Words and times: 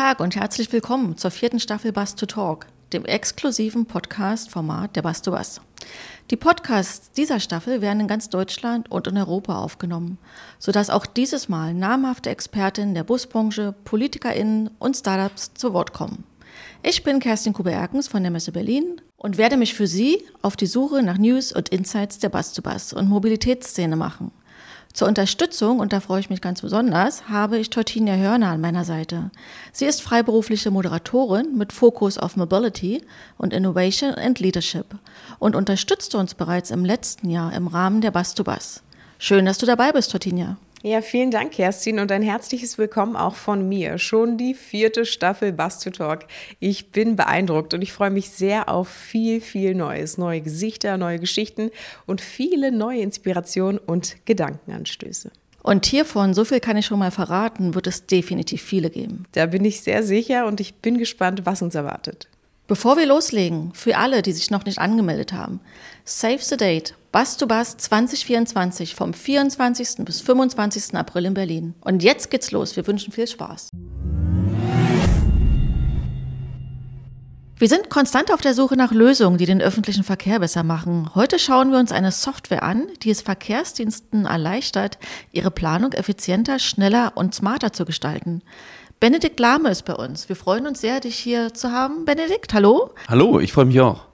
Tag 0.00 0.20
und 0.20 0.34
herzlich 0.34 0.72
willkommen 0.72 1.18
zur 1.18 1.30
vierten 1.30 1.60
Staffel 1.60 1.92
Bass 1.92 2.14
to 2.14 2.24
Talk, 2.24 2.64
dem 2.94 3.04
exklusiven 3.04 3.84
Podcast-Format 3.84 4.96
der 4.96 5.02
Bass 5.02 5.20
to 5.20 5.30
Bass. 5.30 5.60
Die 6.30 6.38
Podcasts 6.38 7.12
dieser 7.12 7.38
Staffel 7.38 7.82
werden 7.82 8.00
in 8.00 8.08
ganz 8.08 8.30
Deutschland 8.30 8.90
und 8.90 9.06
in 9.08 9.18
Europa 9.18 9.58
aufgenommen, 9.58 10.16
sodass 10.58 10.88
auch 10.88 11.04
dieses 11.04 11.50
Mal 11.50 11.74
namhafte 11.74 12.30
Expertinnen 12.30 12.94
der 12.94 13.04
Busbranche, 13.04 13.74
PolitikerInnen 13.84 14.70
und 14.78 14.96
Startups 14.96 15.52
zu 15.52 15.74
Wort 15.74 15.92
kommen. 15.92 16.24
Ich 16.82 17.02
bin 17.04 17.20
Kerstin 17.20 17.52
Kube-Erkens 17.52 18.08
von 18.08 18.22
der 18.22 18.32
Messe 18.32 18.52
Berlin 18.52 19.02
und 19.18 19.36
werde 19.36 19.58
mich 19.58 19.74
für 19.74 19.86
Sie 19.86 20.24
auf 20.40 20.56
die 20.56 20.64
Suche 20.64 21.02
nach 21.02 21.18
News 21.18 21.52
und 21.52 21.68
Insights 21.68 22.18
der 22.18 22.30
Bass 22.30 22.54
to 22.54 22.62
Bass 22.62 22.94
und 22.94 23.10
Mobilitätsszene 23.10 23.96
machen. 23.96 24.30
Zur 24.92 25.06
Unterstützung, 25.06 25.78
und 25.78 25.92
da 25.92 26.00
freue 26.00 26.20
ich 26.20 26.30
mich 26.30 26.40
ganz 26.40 26.62
besonders, 26.62 27.28
habe 27.28 27.58
ich 27.58 27.70
Tortinia 27.70 28.16
Hörner 28.16 28.48
an 28.48 28.60
meiner 28.60 28.84
Seite. 28.84 29.30
Sie 29.72 29.86
ist 29.86 30.02
freiberufliche 30.02 30.72
Moderatorin 30.72 31.56
mit 31.56 31.72
Fokus 31.72 32.18
auf 32.18 32.36
Mobility 32.36 33.02
und 33.38 33.52
Innovation 33.52 34.14
and 34.14 34.40
Leadership 34.40 34.86
und 35.38 35.54
unterstützte 35.54 36.18
uns 36.18 36.34
bereits 36.34 36.72
im 36.72 36.84
letzten 36.84 37.30
Jahr 37.30 37.52
im 37.52 37.68
Rahmen 37.68 38.00
der 38.00 38.10
Bass 38.10 38.34
to 38.34 38.42
Bass. 38.42 38.82
Schön, 39.18 39.46
dass 39.46 39.58
du 39.58 39.66
dabei 39.66 39.92
bist, 39.92 40.10
Tortinia. 40.10 40.56
Ja, 40.82 41.02
vielen 41.02 41.30
Dank, 41.30 41.52
Kerstin, 41.52 41.98
und 41.98 42.10
ein 42.10 42.22
herzliches 42.22 42.78
Willkommen 42.78 43.14
auch 43.14 43.34
von 43.34 43.68
mir. 43.68 43.98
Schon 43.98 44.38
die 44.38 44.54
vierte 44.54 45.04
Staffel 45.04 45.52
Bass 45.52 45.78
to 45.78 45.90
Talk. 45.90 46.20
Ich 46.58 46.90
bin 46.90 47.16
beeindruckt 47.16 47.74
und 47.74 47.82
ich 47.82 47.92
freue 47.92 48.08
mich 48.08 48.30
sehr 48.30 48.70
auf 48.70 48.88
viel, 48.88 49.42
viel 49.42 49.74
Neues. 49.74 50.16
Neue 50.16 50.40
Gesichter, 50.40 50.96
neue 50.96 51.18
Geschichten 51.18 51.70
und 52.06 52.22
viele 52.22 52.72
neue 52.72 53.02
Inspirationen 53.02 53.76
und 53.76 54.16
Gedankenanstöße. 54.24 55.30
Und 55.62 55.84
hiervon, 55.84 56.32
so 56.32 56.46
viel 56.46 56.60
kann 56.60 56.78
ich 56.78 56.86
schon 56.86 56.98
mal 56.98 57.10
verraten, 57.10 57.74
wird 57.74 57.86
es 57.86 58.06
definitiv 58.06 58.62
viele 58.62 58.88
geben. 58.88 59.26
Da 59.32 59.44
bin 59.44 59.66
ich 59.66 59.82
sehr 59.82 60.02
sicher 60.02 60.46
und 60.46 60.60
ich 60.60 60.76
bin 60.76 60.96
gespannt, 60.96 61.42
was 61.44 61.60
uns 61.60 61.74
erwartet. 61.74 62.30
Bevor 62.70 62.96
wir 62.96 63.04
loslegen, 63.04 63.72
für 63.74 63.96
alle, 63.96 64.22
die 64.22 64.30
sich 64.30 64.52
noch 64.52 64.64
nicht 64.64 64.78
angemeldet 64.78 65.32
haben, 65.32 65.58
Save 66.12 66.42
the 66.42 66.56
Date, 66.56 66.94
Bus 67.12 67.36
to 67.36 67.46
Bus 67.46 67.76
2024 67.76 68.96
vom 68.96 69.14
24. 69.14 70.04
bis 70.04 70.20
25. 70.20 70.96
April 70.96 71.26
in 71.26 71.34
Berlin. 71.34 71.74
Und 71.82 72.02
jetzt 72.02 72.32
geht's 72.32 72.50
los. 72.50 72.74
Wir 72.74 72.84
wünschen 72.88 73.12
viel 73.12 73.28
Spaß. 73.28 73.68
Wir 77.56 77.68
sind 77.68 77.90
konstant 77.90 78.32
auf 78.32 78.40
der 78.40 78.54
Suche 78.54 78.74
nach 78.74 78.90
Lösungen, 78.90 79.38
die 79.38 79.46
den 79.46 79.62
öffentlichen 79.62 80.02
Verkehr 80.02 80.40
besser 80.40 80.64
machen. 80.64 81.14
Heute 81.14 81.38
schauen 81.38 81.70
wir 81.70 81.78
uns 81.78 81.92
eine 81.92 82.10
Software 82.10 82.64
an, 82.64 82.88
die 83.04 83.10
es 83.10 83.22
Verkehrsdiensten 83.22 84.26
erleichtert, 84.26 84.98
ihre 85.30 85.52
Planung 85.52 85.92
effizienter, 85.92 86.58
schneller 86.58 87.12
und 87.14 87.36
smarter 87.36 87.72
zu 87.72 87.84
gestalten. 87.84 88.42
Benedikt 88.98 89.38
Lahme 89.38 89.70
ist 89.70 89.84
bei 89.84 89.94
uns. 89.94 90.28
Wir 90.28 90.34
freuen 90.34 90.66
uns 90.66 90.80
sehr, 90.80 90.98
dich 90.98 91.16
hier 91.16 91.54
zu 91.54 91.70
haben. 91.70 92.04
Benedikt, 92.04 92.52
hallo. 92.52 92.90
Hallo, 93.06 93.38
ich 93.38 93.52
freue 93.52 93.66
mich 93.66 93.80
auch. 93.80 94.08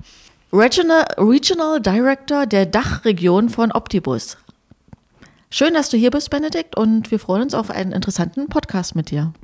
Regional, 0.56 1.04
Regional 1.18 1.82
Director 1.82 2.46
der 2.46 2.64
Dachregion 2.64 3.50
von 3.50 3.72
Optibus. 3.72 4.38
Schön, 5.50 5.74
dass 5.74 5.90
du 5.90 5.98
hier 5.98 6.10
bist, 6.10 6.30
Benedikt, 6.30 6.78
und 6.78 7.10
wir 7.10 7.18
freuen 7.18 7.42
uns 7.42 7.52
auf 7.52 7.68
einen 7.68 7.92
interessanten 7.92 8.48
Podcast 8.48 8.96
mit 8.96 9.10
dir. 9.10 9.34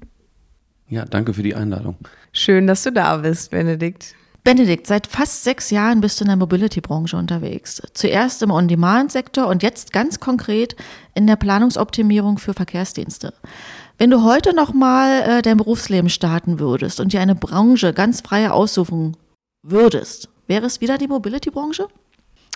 Ja, 0.89 1.05
danke 1.05 1.35
für 1.35 1.43
die 1.43 1.55
Einladung. 1.55 1.97
Schön, 2.33 2.67
dass 2.67 2.83
du 2.85 2.93
da 2.93 3.19
bist, 3.19 3.51
Benedikt. 3.51 4.15
Benedikt, 4.43 4.87
seit 4.87 5.07
fast 5.07 5.45
sechs 5.45 5.69
Jahren 5.69 6.01
bist 6.01 6.19
du 6.19 6.25
in 6.25 6.29
der 6.29 6.39
Mobility-Branche 6.39 7.19
unterwegs. 7.19 7.83
Zuerst 7.93 8.43
im 8.43 8.51
On-Demand-Sektor 8.51 9.49
und 9.49 9.63
jetzt 9.63 9.93
ganz 9.93 10.19
konkret 10.19 10.77
in 11.15 11.27
der 11.27 11.37
Planungsoptimierung 11.37 12.39
für 12.39 12.55
Verkehrsdienste. 12.55 13.35
Wenn 13.99 14.09
du 14.09 14.25
heute 14.25 14.57
nochmal 14.57 15.21
äh, 15.21 15.43
dein 15.43 15.59
Berufsleben 15.59 16.09
starten 16.09 16.59
würdest 16.59 17.01
und 17.01 17.13
dir 17.13 17.21
eine 17.21 17.35
Branche 17.35 17.93
ganz 17.93 18.23
frei 18.23 18.51
aussuchen 18.51 19.15
würdest, 19.63 20.32
wäre 20.47 20.67
es 20.67 20.81
wieder 20.81 20.99
die 20.99 21.09
Mobility-Branche? 21.09 21.89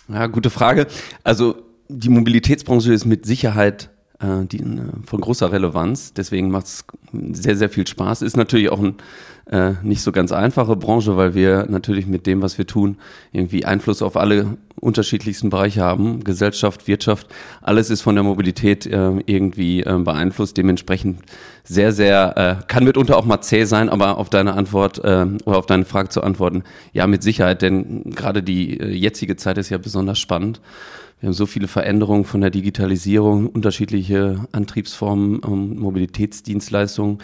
Ja, 0.08 0.26
gute 0.26 0.50
Frage. 0.50 0.86
Also 1.24 1.56
die 1.88 2.08
Mobilitätsbranche 2.08 2.92
ist 2.92 3.04
mit 3.04 3.26
Sicherheit 3.26 3.90
äh, 4.20 4.44
die, 4.44 4.58
äh, 4.58 4.80
von 5.04 5.20
großer 5.20 5.52
Relevanz. 5.52 6.12
Deswegen 6.14 6.50
macht 6.50 6.66
es 6.66 6.84
sehr, 7.12 7.56
sehr 7.56 7.68
viel 7.68 7.86
Spaß. 7.86 8.22
Ist 8.22 8.36
natürlich 8.36 8.70
auch 8.70 8.80
ein 8.80 8.96
äh, 9.50 9.74
nicht 9.82 10.02
so 10.02 10.10
ganz 10.10 10.32
einfache 10.32 10.74
Branche, 10.74 11.16
weil 11.16 11.34
wir 11.34 11.66
natürlich 11.68 12.06
mit 12.06 12.26
dem, 12.26 12.42
was 12.42 12.58
wir 12.58 12.66
tun, 12.66 12.96
irgendwie 13.32 13.64
Einfluss 13.64 14.02
auf 14.02 14.16
alle 14.16 14.56
unterschiedlichsten 14.80 15.50
Bereiche 15.50 15.82
haben. 15.82 16.24
Gesellschaft, 16.24 16.88
Wirtschaft, 16.88 17.28
alles 17.62 17.90
ist 17.90 18.02
von 18.02 18.16
der 18.16 18.24
Mobilität 18.24 18.86
äh, 18.86 19.12
irgendwie 19.26 19.82
äh, 19.82 19.98
beeinflusst. 19.98 20.56
Dementsprechend 20.56 21.20
sehr, 21.62 21.92
sehr, 21.92 22.36
äh, 22.36 22.64
kann 22.66 22.84
mitunter 22.84 23.16
auch 23.16 23.24
mal 23.24 23.40
zäh 23.40 23.64
sein, 23.64 23.88
aber 23.88 24.18
auf 24.18 24.30
deine 24.30 24.54
Antwort 24.54 24.98
äh, 24.98 25.26
oder 25.44 25.58
auf 25.58 25.66
deine 25.66 25.84
Frage 25.84 26.08
zu 26.08 26.22
antworten, 26.22 26.64
ja, 26.92 27.06
mit 27.06 27.22
Sicherheit, 27.22 27.62
denn 27.62 28.10
gerade 28.10 28.42
die 28.42 28.80
äh, 28.80 28.88
jetzige 28.88 29.36
Zeit 29.36 29.58
ist 29.58 29.70
ja 29.70 29.78
besonders 29.78 30.18
spannend. 30.18 30.60
Wir 31.20 31.28
haben 31.28 31.34
so 31.34 31.46
viele 31.46 31.68
Veränderungen 31.68 32.24
von 32.24 32.40
der 32.40 32.50
Digitalisierung, 32.50 33.46
unterschiedliche 33.46 34.44
Antriebsformen, 34.52 35.40
ähm, 35.46 35.78
Mobilitätsdienstleistungen 35.78 37.18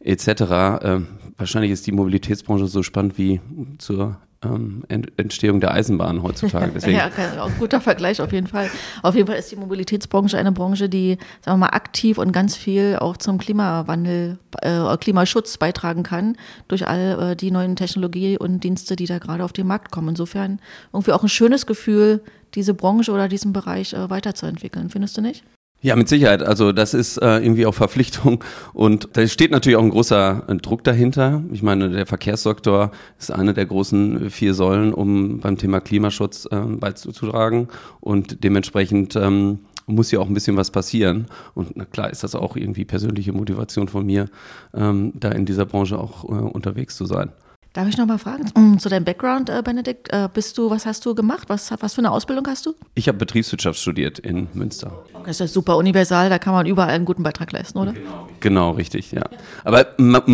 etc. 0.00 1.06
Wahrscheinlich 1.38 1.72
ist 1.72 1.86
die 1.86 1.92
Mobilitätsbranche 1.92 2.66
so 2.66 2.82
spannend 2.82 3.18
wie 3.18 3.40
zur 3.78 4.18
ähm, 4.42 4.84
Entstehung 4.88 5.60
der 5.60 5.72
Eisenbahn 5.72 6.22
heutzutage. 6.22 6.72
Deswegen. 6.74 6.96
ja, 6.96 7.10
auch 7.40 7.46
ein 7.46 7.58
guter 7.58 7.80
Vergleich 7.80 8.20
auf 8.20 8.32
jeden 8.32 8.46
Fall. 8.46 8.70
Auf 9.02 9.14
jeden 9.14 9.26
Fall 9.26 9.36
ist 9.36 9.50
die 9.50 9.56
Mobilitätsbranche 9.56 10.38
eine 10.38 10.52
Branche, 10.52 10.88
die, 10.88 11.18
sagen 11.44 11.58
wir 11.58 11.66
mal, 11.66 11.74
aktiv 11.74 12.18
und 12.18 12.32
ganz 12.32 12.56
viel 12.56 12.96
auch 12.96 13.16
zum 13.16 13.38
Klimawandel, 13.38 14.38
äh, 14.62 14.96
Klimaschutz 14.98 15.58
beitragen 15.58 16.02
kann 16.02 16.36
durch 16.68 16.86
all 16.86 17.32
äh, 17.32 17.36
die 17.36 17.50
neuen 17.50 17.76
Technologie 17.76 18.38
und 18.38 18.64
Dienste, 18.64 18.96
die 18.96 19.06
da 19.06 19.18
gerade 19.18 19.44
auf 19.44 19.52
den 19.52 19.66
Markt 19.66 19.90
kommen. 19.90 20.10
Insofern 20.10 20.60
irgendwie 20.92 21.12
auch 21.12 21.22
ein 21.22 21.28
schönes 21.28 21.66
Gefühl, 21.66 22.22
diese 22.54 22.74
Branche 22.74 23.12
oder 23.12 23.28
diesen 23.28 23.52
Bereich 23.52 23.92
äh, 23.92 24.08
weiterzuentwickeln. 24.10 24.90
Findest 24.90 25.16
du 25.16 25.20
nicht? 25.20 25.44
Ja, 25.82 25.94
mit 25.94 26.08
Sicherheit. 26.08 26.42
Also 26.42 26.72
das 26.72 26.94
ist 26.94 27.18
äh, 27.18 27.38
irgendwie 27.38 27.66
auch 27.66 27.74
Verpflichtung 27.74 28.42
und 28.72 29.10
da 29.12 29.26
steht 29.26 29.50
natürlich 29.50 29.76
auch 29.76 29.82
ein 29.82 29.90
großer 29.90 30.44
äh, 30.48 30.56
Druck 30.56 30.82
dahinter. 30.84 31.44
Ich 31.52 31.62
meine, 31.62 31.90
der 31.90 32.06
Verkehrssektor 32.06 32.90
ist 33.18 33.30
eine 33.30 33.52
der 33.52 33.66
großen 33.66 34.30
vier 34.30 34.54
Säulen, 34.54 34.94
um 34.94 35.38
beim 35.40 35.58
Thema 35.58 35.80
Klimaschutz 35.80 36.48
äh, 36.50 36.56
beizutragen 36.56 37.68
und 38.00 38.42
dementsprechend 38.42 39.16
ähm, 39.16 39.60
muss 39.86 40.10
ja 40.10 40.18
auch 40.18 40.26
ein 40.26 40.34
bisschen 40.34 40.56
was 40.56 40.70
passieren. 40.70 41.26
Und 41.54 41.76
na 41.76 41.84
klar 41.84 42.10
ist 42.10 42.24
das 42.24 42.34
auch 42.34 42.56
irgendwie 42.56 42.84
persönliche 42.84 43.32
Motivation 43.32 43.88
von 43.88 44.04
mir, 44.04 44.26
ähm, 44.74 45.12
da 45.14 45.30
in 45.30 45.44
dieser 45.44 45.66
Branche 45.66 45.98
auch 45.98 46.24
äh, 46.24 46.32
unterwegs 46.32 46.96
zu 46.96 47.04
sein. 47.04 47.32
Darf 47.76 47.86
ich 47.88 47.98
noch 47.98 48.06
mal 48.06 48.16
fragen 48.16 48.78
zu 48.78 48.88
deinem 48.88 49.04
Background, 49.04 49.50
äh, 49.50 49.60
Benedikt? 49.62 50.10
Äh, 50.10 50.30
bist 50.32 50.56
du, 50.56 50.70
was 50.70 50.86
hast 50.86 51.04
du 51.04 51.14
gemacht? 51.14 51.50
Was, 51.50 51.70
was 51.78 51.92
für 51.92 51.98
eine 51.98 52.10
Ausbildung 52.10 52.46
hast 52.46 52.64
du? 52.64 52.74
Ich 52.94 53.06
habe 53.06 53.18
Betriebswirtschaft 53.18 53.78
studiert 53.78 54.18
in 54.18 54.48
Münster. 54.54 55.04
Das 55.26 55.40
ist 55.40 55.52
super 55.52 55.76
universal, 55.76 56.30
da 56.30 56.38
kann 56.38 56.54
man 56.54 56.64
überall 56.64 56.88
einen 56.88 57.04
guten 57.04 57.22
Beitrag 57.22 57.52
leisten, 57.52 57.76
oder? 57.76 57.92
Genau, 57.92 58.28
genau 58.40 58.70
richtig, 58.70 59.12
ja. 59.12 59.28
Aber 59.62 59.88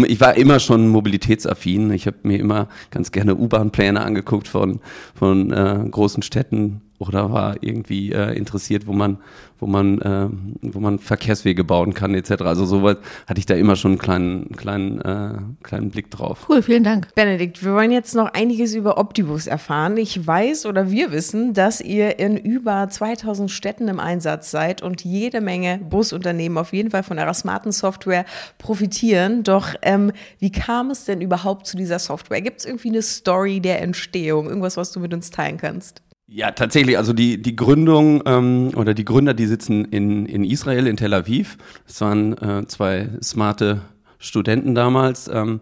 ich 0.06 0.20
war 0.20 0.36
immer 0.36 0.60
schon 0.60 0.86
mobilitätsaffin. 0.86 1.90
Ich 1.90 2.06
habe 2.06 2.18
mir 2.22 2.38
immer 2.38 2.68
ganz 2.92 3.10
gerne 3.10 3.34
U-Bahn-Pläne 3.34 4.00
angeguckt 4.00 4.46
von, 4.46 4.78
von 5.12 5.50
äh, 5.52 5.84
großen 5.90 6.22
Städten 6.22 6.80
oder 7.08 7.32
war 7.32 7.56
irgendwie 7.60 8.12
äh, 8.12 8.36
interessiert, 8.36 8.86
wo 8.86 8.92
man, 8.92 9.18
wo 9.58 9.66
man, 9.66 10.00
äh, 10.00 10.28
wo 10.62 10.80
man 10.80 10.98
Verkehrswege 10.98 11.64
bauen 11.64 11.94
kann 11.94 12.14
etc. 12.14 12.42
Also 12.42 12.64
soweit 12.64 12.98
hatte 13.26 13.38
ich 13.38 13.46
da 13.46 13.54
immer 13.54 13.76
schon 13.76 13.92
einen 13.92 13.98
kleinen, 13.98 14.56
kleinen, 14.56 15.00
äh, 15.00 15.38
kleinen 15.62 15.90
Blick 15.90 16.10
drauf. 16.10 16.46
Cool, 16.48 16.62
vielen 16.62 16.84
Dank. 16.84 17.14
Benedikt, 17.14 17.64
wir 17.64 17.74
wollen 17.74 17.92
jetzt 17.92 18.14
noch 18.14 18.32
einiges 18.32 18.74
über 18.74 18.98
Optibus 18.98 19.46
erfahren. 19.46 19.96
Ich 19.96 20.26
weiß 20.26 20.66
oder 20.66 20.90
wir 20.90 21.12
wissen, 21.12 21.54
dass 21.54 21.80
ihr 21.80 22.18
in 22.18 22.36
über 22.36 22.88
2000 22.88 23.50
Städten 23.50 23.88
im 23.88 24.00
Einsatz 24.00 24.50
seid 24.50 24.82
und 24.82 25.04
jede 25.04 25.40
Menge 25.40 25.78
Busunternehmen 25.78 26.58
auf 26.58 26.72
jeden 26.72 26.90
Fall 26.90 27.02
von 27.02 27.18
eurer 27.18 27.34
smarten 27.34 27.72
Software 27.72 28.24
profitieren. 28.58 29.42
Doch 29.42 29.74
ähm, 29.82 30.12
wie 30.38 30.52
kam 30.52 30.90
es 30.90 31.04
denn 31.04 31.20
überhaupt 31.20 31.66
zu 31.66 31.76
dieser 31.76 31.98
Software? 31.98 32.40
Gibt 32.40 32.60
es 32.60 32.66
irgendwie 32.66 32.88
eine 32.88 33.02
Story 33.02 33.60
der 33.60 33.82
Entstehung? 33.82 34.48
Irgendwas, 34.48 34.76
was 34.76 34.92
du 34.92 35.00
mit 35.00 35.12
uns 35.12 35.30
teilen 35.30 35.56
kannst? 35.56 36.02
Ja, 36.34 36.50
tatsächlich. 36.50 36.96
Also 36.96 37.12
die, 37.12 37.42
die 37.42 37.56
Gründung 37.56 38.22
ähm, 38.24 38.70
oder 38.74 38.94
die 38.94 39.04
Gründer, 39.04 39.34
die 39.34 39.44
sitzen 39.44 39.84
in, 39.84 40.24
in 40.24 40.44
Israel, 40.44 40.86
in 40.86 40.96
Tel 40.96 41.12
Aviv. 41.12 41.58
Das 41.86 42.00
waren 42.00 42.38
äh, 42.38 42.66
zwei 42.68 43.10
smarte 43.22 43.82
Studenten 44.18 44.74
damals, 44.74 45.28
ähm, 45.28 45.60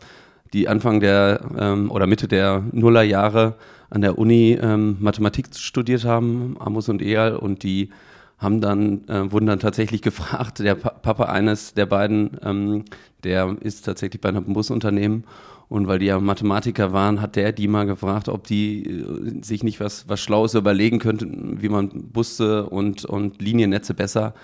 die 0.53 0.69
Anfang 0.69 1.01
der 1.01 1.41
ähm, 1.59 1.91
oder 1.91 2.07
Mitte 2.07 2.29
der 2.29 2.63
Nullerjahre 2.71 3.57
an 3.89 4.01
der 4.01 4.17
Uni 4.17 4.59
ähm, 4.63 4.97
Mathematik 5.01 5.47
studiert 5.57 6.05
haben, 6.05 6.57
Amos 6.61 6.89
und 6.89 7.03
Eyal, 7.03 7.35
und 7.35 7.65
die 7.65 7.91
haben 8.39 8.61
dann, 8.61 9.09
äh, 9.09 9.33
wurden 9.33 9.47
dann 9.47 9.59
tatsächlich 9.59 10.03
gefragt, 10.03 10.61
der 10.61 10.77
Papa 10.77 11.25
eines 11.25 11.75
der 11.75 11.87
beiden, 11.87 12.39
ähm, 12.45 12.85
der 13.25 13.57
ist 13.61 13.87
tatsächlich 13.87 14.21
bei 14.21 14.29
einem 14.29 14.45
Busunternehmen 14.45 15.25
und 15.71 15.87
weil 15.87 16.01
die 16.01 16.07
ja 16.07 16.19
Mathematiker 16.19 16.93
waren, 16.93 17.21
hat 17.23 17.37
der 17.37 17.53
die 17.53 17.69
mal 17.69 17.87
gefragt, 17.87 18.29
ob 18.29 18.45
die 18.47 18.85
äh, 18.85 19.43
sich 19.43 19.63
nicht 19.63 19.79
was, 19.79 20.09
was 20.09 20.21
Schlaues 20.21 20.55
überlegen 20.55 20.99
könnten, 20.99 21.63
wie 21.63 21.69
man 21.69 22.11
Busse 22.13 22.67
und, 22.69 23.05
und 23.05 23.41
Liniennetze 23.41 23.95
besser 23.95 24.35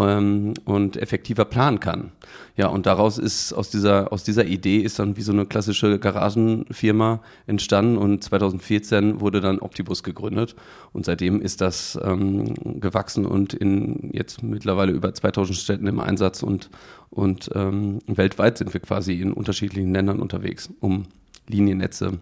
ähm, 0.00 0.54
und 0.64 0.96
effektiver 0.96 1.44
planen 1.44 1.80
kann. 1.80 2.12
Ja, 2.56 2.68
und 2.68 2.86
daraus 2.86 3.18
ist 3.18 3.52
aus 3.52 3.70
dieser, 3.70 4.12
aus 4.12 4.24
dieser 4.24 4.44
Idee 4.44 4.78
ist 4.78 4.98
dann 4.98 5.16
wie 5.16 5.22
so 5.22 5.32
eine 5.32 5.46
klassische 5.46 5.98
Garagenfirma 5.98 7.20
entstanden 7.46 7.96
und 7.96 8.22
2014 8.22 9.20
wurde 9.20 9.40
dann 9.40 9.60
Optibus 9.60 10.02
gegründet 10.02 10.56
und 10.92 11.06
seitdem 11.06 11.40
ist 11.40 11.60
das 11.60 11.98
ähm, 12.02 12.54
gewachsen 12.80 13.26
und 13.26 13.54
in 13.54 14.10
jetzt 14.12 14.42
mittlerweile 14.42 14.92
über 14.92 15.14
2000 15.14 15.56
Städten 15.56 15.86
im 15.86 16.00
Einsatz 16.00 16.42
und, 16.42 16.70
und 17.10 17.50
ähm, 17.54 18.00
weltweit 18.06 18.58
sind 18.58 18.74
wir 18.74 18.80
quasi 18.80 19.20
in 19.20 19.32
unterschiedlichen 19.32 19.92
Ländern 19.92 20.20
unterwegs, 20.20 20.70
um 20.80 21.04
Liniennetze 21.48 22.18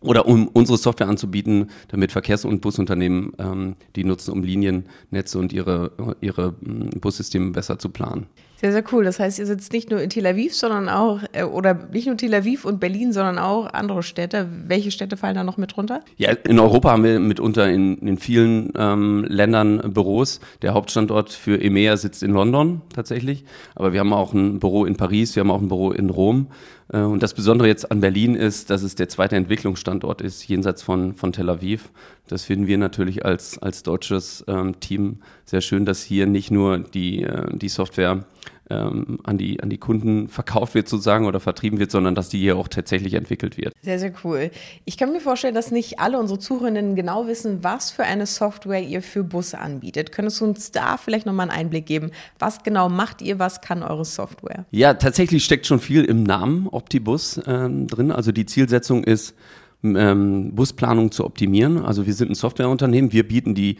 oder 0.00 0.26
um 0.26 0.48
unsere 0.48 0.78
Software 0.78 1.08
anzubieten, 1.08 1.70
damit 1.88 2.12
Verkehrs- 2.12 2.44
und 2.44 2.60
Busunternehmen 2.60 3.32
ähm, 3.38 3.76
die 3.96 4.04
nutzen, 4.04 4.32
um 4.32 4.42
Liniennetze 4.42 5.38
und 5.38 5.52
ihre, 5.52 6.16
ihre 6.20 6.52
mm, 6.52 7.00
Bussysteme 7.00 7.52
besser 7.52 7.78
zu 7.78 7.88
planen. 7.88 8.26
Sehr, 8.58 8.72
sehr 8.72 8.84
cool. 8.92 9.04
Das 9.04 9.20
heißt, 9.20 9.38
ihr 9.38 9.46
sitzt 9.46 9.72
nicht 9.72 9.90
nur 9.90 10.00
in 10.00 10.08
Tel 10.08 10.26
Aviv, 10.26 10.54
sondern 10.54 10.88
auch, 10.88 11.20
äh, 11.32 11.42
oder 11.44 11.74
nicht 11.92 12.06
nur 12.06 12.16
Tel 12.16 12.34
Aviv 12.34 12.64
und 12.64 12.80
Berlin, 12.80 13.12
sondern 13.12 13.38
auch 13.38 13.66
andere 13.66 14.02
Städte. 14.02 14.48
Welche 14.66 14.90
Städte 14.90 15.16
fallen 15.16 15.34
da 15.34 15.44
noch 15.44 15.58
mit 15.58 15.76
runter? 15.76 16.00
Ja, 16.16 16.30
in 16.30 16.58
Europa 16.58 16.90
haben 16.90 17.04
wir 17.04 17.20
mitunter 17.20 17.68
in, 17.68 17.98
in 17.98 18.16
vielen 18.16 18.72
ähm, 18.76 19.26
Ländern 19.28 19.92
Büros. 19.92 20.40
Der 20.62 20.72
Hauptstandort 20.72 21.32
für 21.32 21.60
EMEA 21.60 21.98
sitzt 21.98 22.22
in 22.22 22.30
London 22.30 22.80
tatsächlich. 22.94 23.44
Aber 23.74 23.92
wir 23.92 24.00
haben 24.00 24.14
auch 24.14 24.32
ein 24.32 24.58
Büro 24.58 24.86
in 24.86 24.96
Paris, 24.96 25.36
wir 25.36 25.40
haben 25.40 25.50
auch 25.50 25.60
ein 25.60 25.68
Büro 25.68 25.92
in 25.92 26.08
Rom. 26.08 26.46
Äh, 26.92 27.00
und 27.00 27.22
das 27.22 27.34
Besondere 27.34 27.68
jetzt 27.68 27.90
an 27.90 28.00
Berlin 28.00 28.34
ist, 28.34 28.70
dass 28.70 28.82
es 28.82 28.94
der 28.94 29.08
zweite 29.08 29.36
Entwicklungsstandort 29.36 30.22
ist, 30.22 30.46
jenseits 30.48 30.82
von, 30.82 31.14
von 31.14 31.32
Tel 31.32 31.50
Aviv. 31.50 31.90
Das 32.28 32.44
finden 32.44 32.66
wir 32.66 32.78
natürlich 32.78 33.24
als, 33.24 33.58
als 33.58 33.82
deutsches 33.82 34.44
ähm, 34.48 34.80
Team 34.80 35.18
sehr 35.44 35.60
schön, 35.60 35.84
dass 35.84 36.02
hier 36.02 36.26
nicht 36.26 36.50
nur 36.50 36.78
die, 36.78 37.22
äh, 37.22 37.56
die 37.56 37.68
Software 37.68 38.24
ähm, 38.68 39.18
an, 39.22 39.38
die, 39.38 39.62
an 39.62 39.70
die 39.70 39.78
Kunden 39.78 40.28
verkauft 40.28 40.74
wird 40.74 40.88
sozusagen 40.88 41.26
oder 41.26 41.38
vertrieben 41.38 41.78
wird, 41.78 41.90
sondern 41.90 42.14
dass 42.14 42.28
die 42.28 42.38
hier 42.38 42.56
auch 42.56 42.68
tatsächlich 42.68 43.14
entwickelt 43.14 43.56
wird. 43.56 43.72
Sehr, 43.82 43.98
sehr 43.98 44.12
cool. 44.24 44.50
Ich 44.84 44.96
kann 44.96 45.12
mir 45.12 45.20
vorstellen, 45.20 45.54
dass 45.54 45.70
nicht 45.70 46.00
alle 46.00 46.18
unsere 46.18 46.38
Zuhörerinnen 46.38 46.96
genau 46.96 47.28
wissen, 47.28 47.62
was 47.62 47.92
für 47.92 48.02
eine 48.02 48.26
Software 48.26 48.82
ihr 48.82 49.02
für 49.02 49.22
Busse 49.22 49.58
anbietet. 49.60 50.10
Könntest 50.10 50.40
du 50.40 50.46
uns 50.46 50.72
da 50.72 50.96
vielleicht 50.96 51.26
nochmal 51.26 51.48
einen 51.48 51.58
Einblick 51.58 51.86
geben? 51.86 52.10
Was 52.38 52.62
genau 52.62 52.88
macht 52.88 53.22
ihr? 53.22 53.38
Was 53.38 53.60
kann 53.60 53.82
eure 53.82 54.04
Software? 54.04 54.66
Ja, 54.72 54.94
tatsächlich 54.94 55.44
steckt 55.44 55.66
schon 55.66 55.78
viel 55.78 56.04
im 56.04 56.24
Namen 56.24 56.66
Optibus 56.66 57.38
äh, 57.38 57.68
drin. 57.70 58.10
Also 58.10 58.32
die 58.32 58.46
Zielsetzung 58.46 59.04
ist, 59.04 59.34
ähm, 59.82 60.54
Busplanung 60.54 61.10
zu 61.10 61.24
optimieren. 61.24 61.84
Also 61.84 62.06
wir 62.06 62.14
sind 62.14 62.30
ein 62.30 62.34
Softwareunternehmen. 62.34 63.12
Wir 63.12 63.26
bieten 63.26 63.54
die 63.54 63.76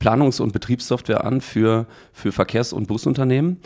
Planungs- 0.00 0.40
und 0.40 0.52
Betriebssoftware 0.52 1.24
an 1.24 1.40
für, 1.40 1.86
für 2.12 2.32
Verkehrs- 2.32 2.72
und 2.72 2.86
Busunternehmen. 2.86 3.58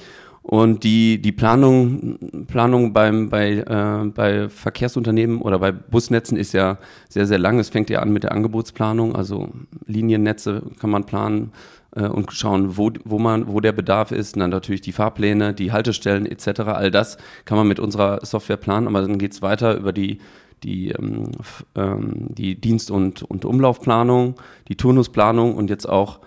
Und 0.43 0.85
die, 0.85 1.21
die 1.21 1.33
Planung, 1.33 2.19
Planung 2.47 2.93
beim, 2.93 3.29
bei, 3.29 3.57
äh, 3.59 4.07
bei 4.07 4.49
Verkehrsunternehmen 4.49 5.43
oder 5.43 5.59
bei 5.59 5.71
Busnetzen 5.71 6.37
ist 6.37 6.55
ja 6.55 6.79
sehr, 7.09 7.27
sehr 7.27 7.39
lang. 7.39 7.59
Es 7.59 7.69
fängt 7.69 7.91
ja 7.91 8.01
an 8.01 8.13
mit 8.13 8.23
der 8.23 8.33
Angebotsplanung, 8.33 9.15
also 9.15 9.51
Liniennetze 9.87 10.63
kann 10.81 10.91
man 10.91 11.05
planen 11.05 11.53
äh, 11.95 12.07
und 12.07 12.33
schauen, 12.33 12.79
wo, 12.79 12.91
wo, 13.05 13.19
man, 13.19 13.49
wo 13.49 13.61
der 13.61 13.73
Bedarf 13.73 14.13
ist. 14.13 14.35
Und 14.35 14.41
dann 14.41 14.51
natürlich 14.51 14.81
die 14.81 14.93
Fahrpläne, 14.93 15.53
die 15.53 15.73
Haltestellen 15.73 16.25
etc. 16.25 16.61
All 16.61 16.91
das 16.91 17.19
kann 17.45 17.59
man 17.59 17.69
mit 17.69 17.79
unserer 17.79 18.25
Software 18.25 18.57
planen, 18.57 18.87
aber 18.89 19.03
dann 19.03 19.19
geht's 19.19 19.43
weiter 19.43 19.77
über 19.77 19.93
die 19.93 20.21
die, 20.63 20.91
ähm, 20.91 21.33
ähm, 21.75 22.27
die 22.31 22.61
Dienst- 22.61 22.91
und, 22.91 23.23
und 23.23 23.45
Umlaufplanung, 23.45 24.35
die 24.69 24.77
Turnusplanung 24.77 25.55
und 25.55 25.71
jetzt 25.71 25.89
auch 25.89 26.21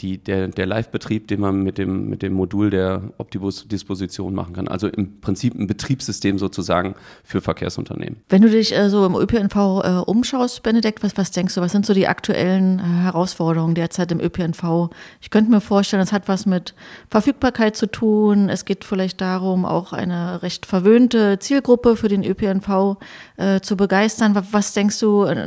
die, 0.00 0.18
der, 0.18 0.48
der 0.48 0.66
Live-Betrieb, 0.66 1.26
den 1.26 1.40
man 1.40 1.62
mit 1.62 1.76
dem, 1.76 2.08
mit 2.08 2.22
dem 2.22 2.32
Modul 2.32 2.70
der 2.70 3.02
Optibus-Disposition 3.18 4.34
machen 4.34 4.54
kann. 4.54 4.68
Also 4.68 4.86
im 4.86 5.20
Prinzip 5.20 5.54
ein 5.54 5.66
Betriebssystem 5.66 6.38
sozusagen 6.38 6.94
für 7.24 7.40
Verkehrsunternehmen. 7.40 8.20
Wenn 8.28 8.42
du 8.42 8.50
dich 8.50 8.76
äh, 8.76 8.88
so 8.88 9.04
im 9.04 9.16
ÖPNV 9.16 9.56
äh, 9.56 9.88
umschaust, 10.06 10.62
Benedikt, 10.62 11.02
was, 11.02 11.16
was 11.16 11.32
denkst 11.32 11.56
du, 11.56 11.60
was 11.60 11.72
sind 11.72 11.86
so 11.86 11.92
die 11.92 12.06
aktuellen 12.06 12.78
äh, 12.78 12.82
Herausforderungen 12.82 13.74
derzeit 13.74 14.12
im 14.12 14.20
ÖPNV? 14.20 14.90
Ich 15.20 15.30
könnte 15.30 15.50
mir 15.50 15.60
vorstellen, 15.60 16.02
es 16.02 16.12
hat 16.12 16.28
was 16.28 16.46
mit 16.46 16.74
Verfügbarkeit 17.10 17.76
zu 17.76 17.86
tun. 17.86 18.48
Es 18.48 18.64
geht 18.64 18.84
vielleicht 18.84 19.20
darum, 19.20 19.64
auch 19.64 19.92
eine 19.92 20.42
recht 20.42 20.66
verwöhnte 20.66 21.40
Zielgruppe 21.40 21.96
für 21.96 22.08
den 22.08 22.22
ÖPNV 22.22 22.98
äh, 23.38 23.60
zu 23.60 23.76
begeistern. 23.76 24.36
Was, 24.36 24.52
was 24.52 24.72
denkst 24.72 25.00
du, 25.00 25.24
in, 25.24 25.38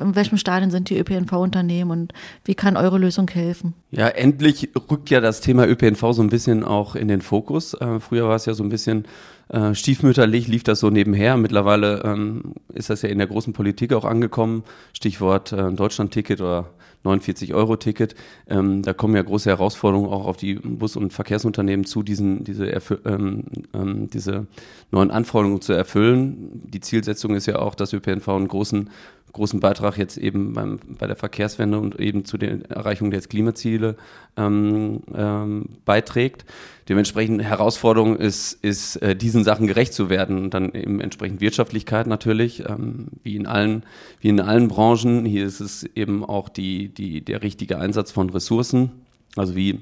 in 0.00 0.14
welchem 0.14 0.38
Stadion 0.38 0.70
sind 0.70 0.88
die 0.88 0.98
ÖPNV-Unternehmen 0.98 1.90
und 1.90 2.12
wie 2.44 2.54
kann 2.54 2.76
eure 2.76 2.98
Lösung 2.98 3.28
helfen? 3.28 3.39
Helfen. 3.40 3.74
Ja, 3.90 4.08
endlich 4.08 4.70
rückt 4.90 5.10
ja 5.10 5.20
das 5.20 5.40
Thema 5.40 5.66
ÖPNV 5.66 6.12
so 6.12 6.22
ein 6.22 6.28
bisschen 6.28 6.64
auch 6.64 6.94
in 6.94 7.08
den 7.08 7.20
Fokus. 7.20 7.74
Äh, 7.74 8.00
früher 8.00 8.28
war 8.28 8.36
es 8.36 8.46
ja 8.46 8.54
so 8.54 8.62
ein 8.62 8.68
bisschen 8.68 9.06
äh, 9.48 9.74
stiefmütterlich, 9.74 10.46
lief 10.46 10.62
das 10.62 10.80
so 10.80 10.90
nebenher. 10.90 11.36
Mittlerweile 11.36 12.02
ähm, 12.04 12.54
ist 12.72 12.90
das 12.90 13.02
ja 13.02 13.08
in 13.08 13.18
der 13.18 13.26
großen 13.26 13.52
Politik 13.52 13.92
auch 13.92 14.04
angekommen. 14.04 14.62
Stichwort 14.92 15.52
äh, 15.52 15.72
Deutschland-Ticket 15.72 16.40
oder 16.40 16.70
49-Euro-Ticket. 17.04 18.14
Ähm, 18.48 18.82
da 18.82 18.92
kommen 18.92 19.16
ja 19.16 19.22
große 19.22 19.48
Herausforderungen 19.48 20.10
auch 20.10 20.26
auf 20.26 20.36
die 20.36 20.54
Bus- 20.54 20.96
und 20.96 21.12
Verkehrsunternehmen 21.12 21.86
zu, 21.86 22.02
diesen, 22.02 22.44
diese, 22.44 22.66
ähm, 23.06 23.44
ähm, 23.72 24.08
diese 24.10 24.46
neuen 24.90 25.10
Anforderungen 25.10 25.62
zu 25.62 25.72
erfüllen. 25.72 26.62
Die 26.64 26.80
Zielsetzung 26.80 27.34
ist 27.34 27.46
ja 27.46 27.58
auch, 27.58 27.74
dass 27.74 27.92
ÖPNV 27.92 28.28
einen 28.28 28.48
großen 28.48 28.90
großen 29.32 29.60
Beitrag 29.60 29.96
jetzt 29.98 30.16
eben 30.16 30.52
beim, 30.54 30.78
bei 30.98 31.06
der 31.06 31.16
Verkehrswende 31.16 31.78
und 31.78 31.98
eben 31.98 32.24
zu 32.24 32.38
der 32.38 32.70
Erreichung 32.70 33.10
der 33.10 33.20
Klimaziele 33.20 33.96
ähm, 34.36 35.00
ähm, 35.14 35.66
beiträgt. 35.84 36.44
Dementsprechend 36.88 37.42
Herausforderung 37.42 38.16
ist, 38.16 38.52
ist 38.64 38.96
äh, 38.96 39.14
diesen 39.14 39.44
Sachen 39.44 39.66
gerecht 39.66 39.94
zu 39.94 40.10
werden 40.10 40.38
und 40.38 40.54
dann 40.54 40.72
eben 40.74 41.00
entsprechend 41.00 41.40
Wirtschaftlichkeit 41.40 42.06
natürlich, 42.06 42.68
ähm, 42.68 43.08
wie 43.22 43.36
in 43.36 43.46
allen, 43.46 43.84
wie 44.20 44.28
in 44.28 44.40
allen 44.40 44.68
Branchen. 44.68 45.24
Hier 45.24 45.46
ist 45.46 45.60
es 45.60 45.84
eben 45.94 46.24
auch 46.24 46.48
die, 46.48 46.88
die, 46.88 47.24
der 47.24 47.42
richtige 47.42 47.78
Einsatz 47.78 48.10
von 48.10 48.30
Ressourcen, 48.30 48.90
also 49.36 49.54
wie 49.54 49.80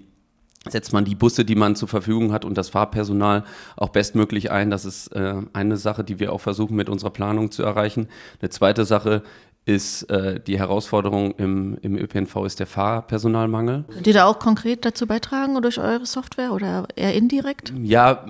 setzt 0.71 0.93
man 0.93 1.05
die 1.05 1.15
Busse, 1.15 1.45
die 1.45 1.55
man 1.55 1.77
zur 1.77 1.89
Verfügung 1.89 2.33
hat 2.33 2.45
und 2.45 2.57
das 2.57 2.69
Fahrpersonal 2.71 3.45
auch 3.77 3.91
bestmöglich 3.91 4.51
ein. 4.51 4.71
Das 4.71 4.85
ist 4.85 5.09
äh, 5.09 5.35
eine 5.53 5.77
Sache, 5.77 6.05
die 6.05 6.19
wir 6.21 6.33
auch 6.33 6.41
versuchen 6.41 6.77
mit 6.77 6.89
unserer 6.89 7.11
Planung 7.11 7.51
zu 7.51 7.63
erreichen. 7.63 8.09
Eine 8.41 8.51
zweite 8.51 8.85
Sache 8.85 9.23
ist 9.69 10.05
äh, 10.05 10.41
die 10.41 10.59
Herausforderung 10.59 11.33
im, 11.33 11.77
im 11.83 11.99
ÖPNV 11.99 12.37
ist 12.47 12.59
der 12.59 12.67
Fahrpersonalmangel. 12.67 13.85
Könnt 13.93 14.07
ihr 14.07 14.15
da 14.15 14.25
auch 14.25 14.39
konkret 14.39 14.87
dazu 14.87 15.07
beitragen 15.07 15.61
durch 15.61 15.79
eure 15.79 16.07
Software 16.07 16.53
oder 16.53 16.89
eher 16.97 17.15
indirekt? 17.15 17.75
Ja, 17.83 18.25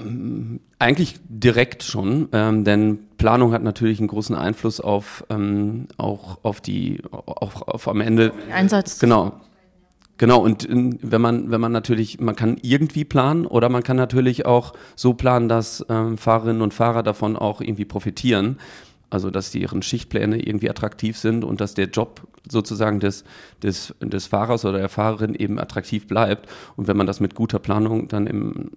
eigentlich 0.80 1.21
direkt 1.28 1.85
schon, 1.85 2.28
ähm, 2.33 2.64
denn 2.64 2.99
Planung 3.18 3.52
hat 3.52 3.62
natürlich 3.62 4.00
einen 4.00 4.09
großen 4.09 4.35
Einfluss 4.35 4.80
auf 4.80 5.25
ähm, 5.30 5.87
auch 5.97 6.38
auf 6.42 6.61
die 6.61 7.02
auf, 7.11 7.62
auf 7.62 7.87
am 7.87 8.00
Ende 8.00 8.33
Einsatz. 8.52 8.99
Genau, 8.99 9.40
Genau, 10.19 10.41
und 10.41 10.67
wenn 10.69 11.21
man, 11.21 11.51
wenn 11.51 11.61
man 11.61 11.71
natürlich, 11.71 12.19
man 12.19 12.35
kann 12.35 12.59
irgendwie 12.63 13.05
planen 13.05 13.47
oder 13.47 13.69
man 13.69 13.85
kann 13.85 13.97
natürlich 13.97 14.47
auch 14.47 14.75
so 14.97 15.15
planen, 15.15 15.49
dass 15.49 15.87
ähm, 15.89 16.19
Fahrerinnen 16.19 16.61
und 16.61 16.75
Fahrer 16.75 17.05
davon 17.05 17.37
auch 17.37 17.61
irgendwie 17.61 17.85
profitieren. 17.85 18.59
Also, 19.11 19.31
dass 19.31 19.53
die 19.53 19.63
ihren 19.63 19.81
Schichtpläne 19.81 20.45
irgendwie 20.45 20.69
attraktiv 20.69 21.17
sind 21.17 21.45
und 21.45 21.63
dass 21.63 21.73
der 21.73 21.87
Job 21.87 22.27
sozusagen 22.51 23.01
des, 23.01 23.25
des, 23.63 23.95
des 24.01 24.27
Fahrers 24.27 24.65
oder 24.65 24.79
der 24.79 24.89
Fahrerin 24.91 25.35
eben 25.35 25.59
attraktiv 25.59 26.07
bleibt. 26.09 26.49
Und 26.77 26.89
wenn 26.89 26.97
man 26.97 27.07
das 27.07 27.21
mit 27.21 27.35
guter 27.35 27.59
Planung 27.59 28.09
dann 28.09 28.27
im 28.27 28.73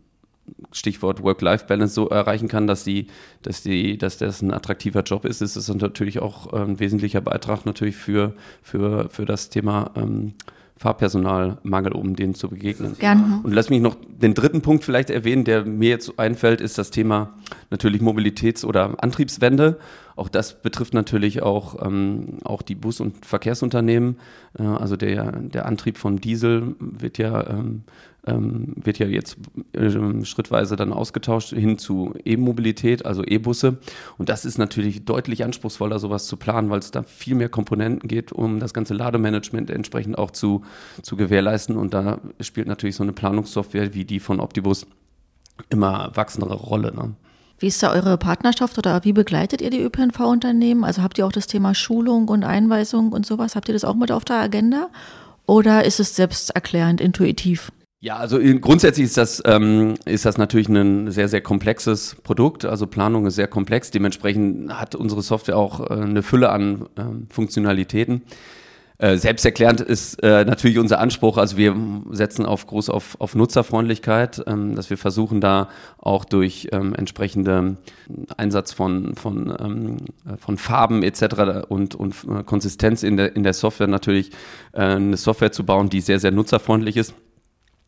Stichwort 0.72 1.22
Work-Life-Balance 1.24 1.94
so 1.94 2.08
erreichen 2.08 2.48
kann, 2.48 2.68
dass 2.68 2.84
die, 2.84 3.08
dass 3.42 3.62
die, 3.64 3.98
dass 3.98 4.18
das 4.20 4.42
ein 4.42 4.54
attraktiver 4.54 5.02
Job 5.02 5.26
ist, 5.26 5.42
ist 5.42 5.56
es 5.56 5.68
natürlich 5.68 6.20
auch 6.20 6.54
ein 6.54 6.80
wesentlicher 6.80 7.22
Beitrag 7.22 7.66
natürlich 7.66 7.96
für, 7.96 8.34
für, 8.62 9.10
für 9.10 9.26
das 9.26 9.50
Thema 9.50 9.92
ähm, 9.96 10.34
Fahrpersonalmangel, 10.82 11.92
um 11.92 12.16
denen 12.16 12.34
zu 12.34 12.50
begegnen. 12.50 12.96
Gerne. 12.98 13.40
Und 13.44 13.54
lass 13.54 13.70
mich 13.70 13.82
noch 13.82 13.96
den 14.04 14.34
dritten 14.34 14.64
Punkt 14.64 14.84
vielleicht 14.84 15.12
erwähnen, 15.12 15.44
der 15.44 15.64
mir 15.64 15.90
jetzt 15.90 16.18
einfällt, 16.18 16.60
ist 16.60 16.80
das 16.80 16.90
Thema 16.90 17.36
natürlich 17.70 18.02
Mobilitäts- 18.02 18.66
oder 18.66 18.96
Antriebswende. 18.98 19.78
Auch 20.16 20.28
das 20.28 20.60
betrifft 20.60 20.96
natürlich 20.96 21.44
auch, 21.44 21.86
ähm, 21.86 22.40
auch 22.44 22.64
die 22.64 22.74
Bus- 22.74 23.00
und 23.00 23.28
Verkehrsunternehmen. 23.28 24.18
Äh, 24.58 24.64
also 24.64 24.96
der, 24.96 25.32
der 25.34 25.68
Antrieb 25.68 26.00
von 26.00 26.18
Diesel 26.18 26.76
wird 26.80 27.20
ja 27.20 27.48
ähm, 27.48 27.84
ähm, 28.28 28.74
wird 28.76 29.00
ja 29.00 29.08
jetzt 29.08 29.38
äh, 29.74 30.24
schrittweise 30.24 30.76
dann 30.76 30.94
ausgetauscht 30.94 31.50
hin 31.50 31.78
zu 31.78 32.14
E-Mobilität, 32.24 33.06
also 33.06 33.24
E-Busse. 33.24 33.78
Und 34.18 34.30
das 34.30 34.46
ist 34.46 34.58
natürlich 34.58 35.06
deutlich 35.06 35.44
anspruchsvoller, 35.44 35.98
sowas 36.00 36.28
zu 36.28 36.38
planen, 36.38 36.70
weil 36.70 36.80
es 36.80 36.92
da 36.92 37.04
viel 37.04 37.36
mehr 37.36 37.50
Komponenten 37.50 38.08
geht, 38.08 38.32
um 38.32 38.60
das 38.60 38.74
ganze 38.74 38.94
Lademanagement 38.94 39.70
entsprechend 39.70 40.18
auch 40.18 40.32
zu, 40.32 40.64
zu 41.02 41.16
gewährleisten. 41.16 41.78
Und 41.78 41.94
da 41.94 42.20
spielt 42.40 42.68
natürlich 42.68 42.96
so 42.96 43.04
eine 43.04 43.14
Planungssoftware 43.14 43.94
wie 43.94 44.06
die 44.06 44.20
von 44.20 44.40
Optibus 44.40 44.86
immer 45.70 46.12
wachsendere 46.14 46.56
Rolle. 46.56 46.94
Ne? 46.94 47.16
Wie 47.58 47.68
ist 47.68 47.82
da 47.82 47.92
eure 47.92 48.18
Partnerschaft 48.18 48.78
oder 48.78 49.04
wie 49.04 49.14
begleitet 49.14 49.62
ihr 49.62 49.70
die 49.70 49.82
ÖPNV-Unternehmen? 49.82 50.84
Also 50.84 51.02
habt 51.02 51.18
ihr 51.18 51.26
auch 51.26 51.32
das 51.32 51.48
Thema 51.48 51.76
Schulung 51.76 52.28
und 52.28 52.44
Einweisung 52.44 53.12
und 53.12 53.26
sowas? 53.26 53.56
Habt 53.56 53.68
ihr 53.68 53.74
das 53.74 53.84
auch 53.84 53.96
mit 53.96 54.12
auf 54.12 54.26
der 54.26 54.38
Agenda? 54.38 54.90
Oder 55.46 55.86
ist 55.86 56.00
es 56.00 56.16
selbsterklärend, 56.16 57.02
intuitiv? 57.02 57.72
Ja, 58.04 58.18
also 58.18 58.40
grundsätzlich 58.60 59.06
ist 59.06 59.18
das, 59.18 59.44
ähm, 59.46 59.94
ist 60.06 60.26
das 60.26 60.40
natürlich 60.40 60.68
ein 60.68 61.12
sehr, 61.12 61.28
sehr 61.28 61.42
komplexes 61.42 62.16
Produkt. 62.24 62.66
Also 62.66 62.88
Planung 62.88 63.28
ist 63.28 63.36
sehr 63.36 63.48
komplex. 63.48 63.92
Dementsprechend 63.92 64.74
hat 64.74 64.96
unsere 64.96 65.22
Software 65.22 65.56
auch 65.56 65.82
äh, 65.82 65.94
eine 65.94 66.24
Fülle 66.24 66.50
an 66.50 66.90
ähm, 66.98 67.28
Funktionalitäten. 67.30 68.24
Äh, 68.98 69.18
selbsterklärend 69.18 69.82
ist 69.82 70.16
äh, 70.24 70.46
natürlich 70.46 70.80
unser 70.80 71.00
Anspruch. 71.00 71.38
Also 71.38 71.58
wir 71.58 71.76
setzen 72.10 72.44
auf 72.48 72.66
groß 72.66 72.90
auf, 72.90 73.18
auf 73.22 73.36
Nutzerfreundlichkeit, 73.36 74.44
ähm, 74.48 74.76
dass 74.76 74.90
wir 74.90 74.98
versuchen 74.98 75.40
da 75.40 75.70
auch 76.00 76.26
durch 76.26 76.70
ähm, 76.72 76.96
entsprechende 76.96 77.78
Einsatz 78.36 78.74
von, 78.74 79.16
von, 79.16 79.56
ähm, 79.60 79.98
von 80.40 80.58
Farben 80.58 81.04
etc. 81.04 81.68
und, 81.70 81.94
und 81.94 82.16
äh, 82.28 82.44
Konsistenz 82.44 83.04
in 83.04 83.18
der, 83.18 83.36
in 83.36 83.44
der 83.44 83.54
Software 83.54 83.86
natürlich 83.86 84.32
äh, 84.72 84.82
eine 84.82 85.18
Software 85.18 85.52
zu 85.52 85.68
bauen, 85.68 85.92
die 85.92 86.02
sehr, 86.02 86.20
sehr 86.20 86.32
nutzerfreundlich 86.32 86.98
ist. 86.98 87.14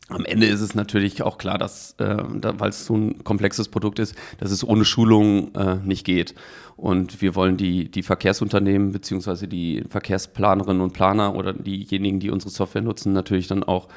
Am 0.08 0.26
Ende 0.26 0.46
ist 0.46 0.60
es 0.60 0.74
natürlich 0.74 1.22
auch 1.22 1.38
klar, 1.38 1.56
dass, 1.56 1.92
äh, 1.98 2.22
da, 2.34 2.60
weil 2.60 2.68
es 2.68 2.84
so 2.84 2.94
ein 2.94 3.24
komplexes 3.24 3.68
Produkt 3.68 3.98
ist, 3.98 4.14
dass 4.38 4.50
es 4.50 4.62
ohne 4.62 4.84
Schulung 4.84 5.54
äh, 5.54 5.76
nicht 5.76 6.04
geht. 6.04 6.34
Und 6.76 7.22
wir 7.22 7.34
wollen 7.34 7.56
die, 7.56 7.90
die 7.90 8.02
Verkehrsunternehmen 8.02 8.92
beziehungsweise 8.92 9.48
die 9.48 9.82
Verkehrsplanerinnen 9.88 10.82
und 10.82 10.92
Planer 10.92 11.34
oder 11.34 11.54
diejenigen, 11.54 12.20
die 12.20 12.30
unsere 12.30 12.50
Software 12.50 12.82
nutzen, 12.82 13.14
natürlich 13.14 13.46
dann 13.46 13.64
auch 13.64 13.88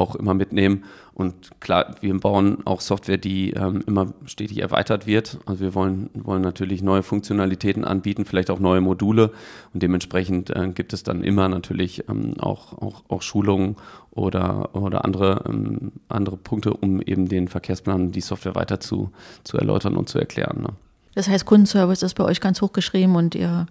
auch 0.00 0.14
immer 0.14 0.34
mitnehmen. 0.34 0.84
Und 1.14 1.60
klar, 1.60 1.96
wir 2.00 2.18
bauen 2.18 2.58
auch 2.64 2.80
Software, 2.80 3.18
die 3.18 3.50
ähm, 3.50 3.84
immer 3.86 4.14
stetig 4.24 4.60
erweitert 4.60 5.06
wird. 5.06 5.38
Also 5.44 5.60
wir 5.60 5.74
wollen, 5.74 6.08
wollen 6.14 6.40
natürlich 6.40 6.82
neue 6.82 7.02
Funktionalitäten 7.02 7.84
anbieten, 7.84 8.24
vielleicht 8.24 8.50
auch 8.50 8.58
neue 8.58 8.80
Module. 8.80 9.32
Und 9.74 9.82
dementsprechend 9.82 10.50
äh, 10.50 10.70
gibt 10.74 10.92
es 10.92 11.02
dann 11.02 11.22
immer 11.22 11.48
natürlich 11.48 12.08
ähm, 12.08 12.34
auch, 12.40 12.78
auch, 12.80 13.02
auch 13.08 13.22
Schulungen 13.22 13.76
oder, 14.12 14.74
oder 14.74 15.04
andere, 15.04 15.44
ähm, 15.46 15.92
andere 16.08 16.36
Punkte, 16.36 16.72
um 16.72 17.02
eben 17.02 17.28
den 17.28 17.48
Verkehrsplan, 17.48 18.12
die 18.12 18.22
Software 18.22 18.54
weiter 18.54 18.80
zu, 18.80 19.10
zu 19.44 19.58
erläutern 19.58 19.96
und 19.96 20.08
zu 20.08 20.18
erklären. 20.18 20.62
Ne? 20.62 20.68
Das 21.14 21.28
heißt, 21.28 21.44
Kundenservice 21.44 22.02
ist 22.02 22.14
bei 22.14 22.24
euch 22.24 22.40
ganz 22.40 22.62
hoch 22.62 22.72
geschrieben 22.72 23.16
und 23.16 23.34
ihr 23.34 23.66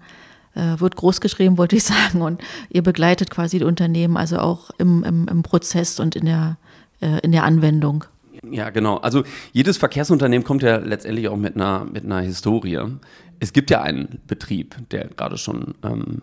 äh, 0.59 0.79
wird 0.79 0.95
groß 0.95 1.21
geschrieben, 1.21 1.57
wollte 1.57 1.75
ich 1.75 1.83
sagen. 1.85 2.21
Und 2.21 2.41
ihr 2.69 2.83
begleitet 2.83 3.29
quasi 3.29 3.59
die 3.59 3.65
Unternehmen, 3.65 4.17
also 4.17 4.37
auch 4.37 4.71
im, 4.77 5.03
im, 5.03 5.27
im 5.27 5.43
Prozess 5.43 5.99
und 5.99 6.15
in 6.15 6.25
der, 6.25 6.57
äh, 7.01 7.19
in 7.21 7.31
der 7.31 7.43
Anwendung. 7.43 8.05
Ja, 8.49 8.69
genau. 8.69 8.97
Also 8.97 9.23
jedes 9.51 9.77
Verkehrsunternehmen 9.77 10.45
kommt 10.45 10.63
ja 10.63 10.77
letztendlich 10.77 11.27
auch 11.27 11.37
mit 11.37 11.55
einer, 11.55 11.85
mit 11.85 12.05
einer 12.05 12.21
Historie. 12.21 12.79
Es 13.39 13.53
gibt 13.53 13.69
ja 13.69 13.81
einen 13.81 14.19
Betrieb, 14.27 14.75
der 14.91 15.07
gerade 15.07 15.37
schon 15.37 15.75
ähm, 15.83 16.21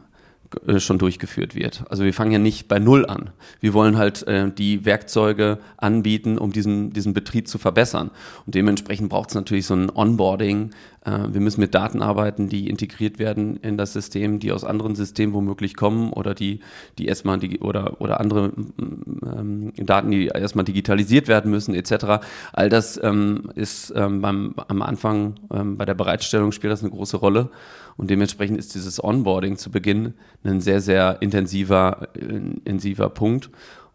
äh, 0.67 0.81
schon 0.81 0.99
durchgeführt 0.99 1.55
wird. 1.55 1.85
Also 1.91 2.05
wir 2.05 2.15
fangen 2.15 2.31
ja 2.31 2.39
nicht 2.39 2.69
bei 2.69 2.79
Null 2.79 3.07
an. 3.07 3.31
Wir 3.61 3.75
wollen 3.75 3.97
halt 3.97 4.27
äh, 4.27 4.51
die 4.51 4.85
Werkzeuge 4.85 5.59
anbieten, 5.77 6.39
um 6.39 6.53
diesen, 6.53 6.93
diesen 6.93 7.15
Betrieb 7.15 7.49
zu 7.49 7.59
verbessern. 7.59 8.11
Und 8.45 8.55
dementsprechend 8.55 9.09
braucht 9.09 9.31
es 9.31 9.35
natürlich 9.35 9.67
so 9.67 9.75
ein 9.75 9.91
Onboarding. 9.91 10.71
Äh, 11.07 11.33
wir 11.33 11.41
müssen 11.41 11.61
mit 11.61 11.75
Daten 11.75 12.03
arbeiten, 12.03 12.49
die 12.49 12.69
integriert 12.69 13.19
werden 13.19 13.57
in 13.59 13.79
das 13.79 13.93
System, 13.93 14.41
die 14.41 14.53
aus 14.53 14.65
anderen 14.65 14.95
Systemen 14.95 15.33
womöglich 15.35 15.77
kommen 15.77 16.13
oder 16.13 16.35
die, 16.35 16.61
die 16.99 17.07
erstmal 17.07 17.39
die, 17.39 17.61
oder, 17.61 18.01
oder 18.01 18.21
andere 18.21 18.53
ähm, 18.79 19.73
Daten, 19.77 20.11
die 20.11 20.27
erstmal 20.27 20.65
digitalisiert 20.65 21.29
werden 21.29 21.51
müssen, 21.51 21.75
etc. 21.75 22.27
All 22.53 22.69
das 22.69 23.01
ähm, 23.03 23.51
ist 23.55 23.93
ähm, 23.97 24.21
beim, 24.21 24.55
am 24.69 24.83
Anfang 24.83 25.37
ähm, 25.53 25.77
bei 25.77 25.85
der 25.85 25.95
Bereitstellung 25.95 26.53
spielt 26.53 26.73
das 26.73 26.83
eine 26.83 26.91
große 26.91 27.17
Rolle. 27.17 27.51
Und 27.97 28.11
dementsprechend 28.11 28.59
ist 28.59 28.75
dieses 28.75 29.03
Onboarding 29.03 29.57
zu 29.57 29.71
Beginn 29.71 30.15
ein 30.45 30.61
sehr, 30.61 30.83
sehr 30.83 31.23
intensiver, 31.23 32.09
intensiver 32.15 33.09
Punkt. 33.09 33.49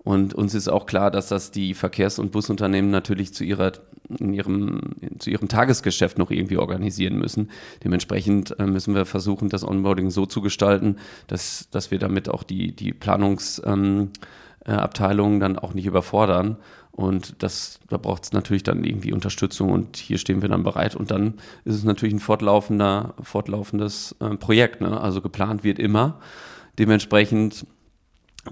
Und 0.03 0.33
uns 0.33 0.55
ist 0.55 0.67
auch 0.67 0.87
klar, 0.87 1.11
dass 1.11 1.27
das 1.27 1.51
die 1.51 1.75
Verkehrs- 1.75 2.17
und 2.17 2.31
Busunternehmen 2.31 2.89
natürlich 2.89 3.35
zu 3.35 3.43
ihrer, 3.43 3.73
in 4.19 4.33
ihrem, 4.33 4.81
zu 5.19 5.29
ihrem 5.29 5.47
Tagesgeschäft 5.47 6.17
noch 6.17 6.31
irgendwie 6.31 6.57
organisieren 6.57 7.17
müssen. 7.17 7.49
Dementsprechend 7.83 8.59
äh, 8.59 8.65
müssen 8.65 8.95
wir 8.95 9.05
versuchen, 9.05 9.49
das 9.49 9.63
Onboarding 9.63 10.09
so 10.09 10.25
zu 10.25 10.41
gestalten, 10.41 10.97
dass, 11.27 11.69
dass 11.71 11.91
wir 11.91 11.99
damit 11.99 12.29
auch 12.29 12.43
die, 12.43 12.75
die 12.75 12.93
Planungsabteilungen 12.93 14.11
ähm, 15.35 15.37
äh, 15.37 15.39
dann 15.39 15.59
auch 15.59 15.73
nicht 15.73 15.85
überfordern 15.85 16.57
und 16.91 17.41
das, 17.41 17.79
da 17.89 17.97
braucht 17.97 18.25
es 18.25 18.33
natürlich 18.33 18.63
dann 18.63 18.83
irgendwie 18.83 19.13
Unterstützung 19.13 19.71
und 19.71 19.97
hier 19.97 20.17
stehen 20.17 20.41
wir 20.41 20.49
dann 20.49 20.63
bereit. 20.63 20.95
Und 20.95 21.09
dann 21.09 21.35
ist 21.63 21.75
es 21.75 21.83
natürlich 21.83 22.13
ein 22.13 22.19
fortlaufender, 22.19 23.15
fortlaufendes 23.21 24.15
äh, 24.19 24.35
Projekt. 24.35 24.81
Ne? 24.81 24.99
Also 24.99 25.21
geplant 25.21 25.63
wird 25.63 25.79
immer. 25.79 26.19
Dementsprechend, 26.77 27.65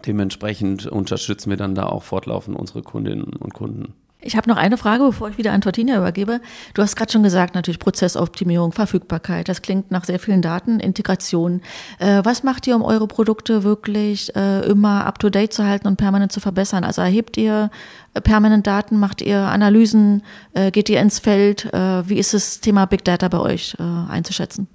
dementsprechend 0.06 0.88
unterstützen 0.88 1.50
wir 1.50 1.58
dann 1.58 1.76
da 1.76 1.86
auch 1.86 2.04
fortlaufend 2.04 2.58
unsere 2.58 2.82
Kundinnen 2.82 3.34
und 3.34 3.54
Kunden. 3.54 3.94
Ich 4.30 4.38
habe 4.38 4.48
noch 4.48 4.58
eine 4.58 4.78
Frage, 4.78 5.04
bevor 5.06 5.30
ich 5.30 5.40
wieder 5.40 5.54
an 5.54 5.62
Tortina 5.62 5.98
übergebe. 5.98 6.40
Du 6.76 6.84
hast 6.84 6.96
gerade 6.96 7.12
schon 7.12 7.24
gesagt, 7.24 7.56
natürlich 7.56 7.80
Prozessoptimierung, 7.80 8.74
Verfügbarkeit. 8.74 9.50
Das 9.50 9.64
klingt 9.64 9.90
nach 9.90 10.06
sehr 10.06 10.20
vielen 10.20 10.44
Daten, 10.44 10.80
Integration. 10.80 11.62
Äh, 11.98 12.22
was 12.24 12.44
macht 12.44 12.68
ihr, 12.68 12.76
um 12.76 12.84
eure 12.84 13.08
Produkte 13.08 13.64
wirklich 13.64 14.36
äh, 14.36 14.60
immer 14.68 15.08
up-to-date 15.08 15.52
zu 15.52 15.66
halten 15.66 15.88
und 15.88 15.96
permanent 15.96 16.32
zu 16.32 16.40
verbessern? 16.42 16.84
Also 16.84 17.02
erhebt 17.02 17.38
ihr 17.38 17.72
äh, 18.14 18.22
permanent 18.22 18.68
Daten, 18.68 19.00
macht 19.00 19.24
ihr 19.24 19.40
Analysen, 19.40 20.22
äh, 20.54 20.70
geht 20.70 20.90
ihr 20.90 21.02
ins 21.02 21.18
Feld? 21.18 21.66
Äh, 21.74 22.08
wie 22.08 22.20
ist 22.20 22.36
das 22.36 22.60
Thema 22.60 22.86
Big 22.86 23.04
Data 23.04 23.30
bei 23.30 23.40
euch 23.40 23.76
äh, 23.80 24.12
einzuschätzen? 24.12 24.68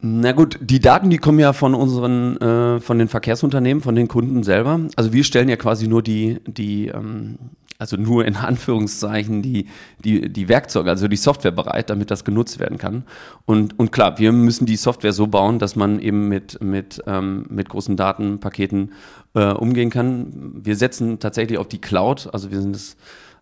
Na 0.00 0.32
gut, 0.32 0.58
die 0.62 0.80
Daten, 0.80 1.10
die 1.10 1.18
kommen 1.18 1.38
ja 1.38 1.52
von 1.52 1.74
unseren, 1.74 2.38
äh, 2.38 2.80
von 2.80 2.98
den 2.98 3.08
Verkehrsunternehmen, 3.08 3.82
von 3.82 3.94
den 3.94 4.08
Kunden 4.08 4.42
selber. 4.42 4.80
Also 4.96 5.12
wir 5.12 5.22
stellen 5.22 5.50
ja 5.50 5.56
quasi 5.56 5.86
nur 5.86 6.02
die, 6.02 6.38
die 6.46 6.86
ähm, 6.86 7.36
also 7.78 7.96
nur 7.96 8.24
in 8.24 8.36
Anführungszeichen 8.36 9.42
die, 9.42 9.66
die, 10.04 10.32
die 10.32 10.48
Werkzeuge, 10.48 10.90
also 10.90 11.08
die 11.08 11.16
Software 11.16 11.50
bereit, 11.50 11.90
damit 11.90 12.10
das 12.10 12.24
genutzt 12.24 12.58
werden 12.58 12.78
kann. 12.78 13.04
Und, 13.44 13.78
und 13.78 13.92
klar, 13.92 14.18
wir 14.18 14.32
müssen 14.32 14.66
die 14.66 14.76
Software 14.76 15.12
so 15.12 15.26
bauen, 15.26 15.58
dass 15.58 15.76
man 15.76 16.00
eben 16.00 16.28
mit, 16.28 16.62
mit, 16.62 17.02
ähm, 17.06 17.46
mit 17.48 17.68
großen 17.68 17.96
Datenpaketen 17.96 18.92
äh, 19.34 19.52
umgehen 19.52 19.90
kann. 19.90 20.52
Wir 20.62 20.76
setzen 20.76 21.18
tatsächlich 21.18 21.58
auf 21.58 21.68
die 21.68 21.80
Cloud, 21.80 22.28
also 22.32 22.50
wir 22.50 22.60
sind 22.60 22.74
das 22.74 22.96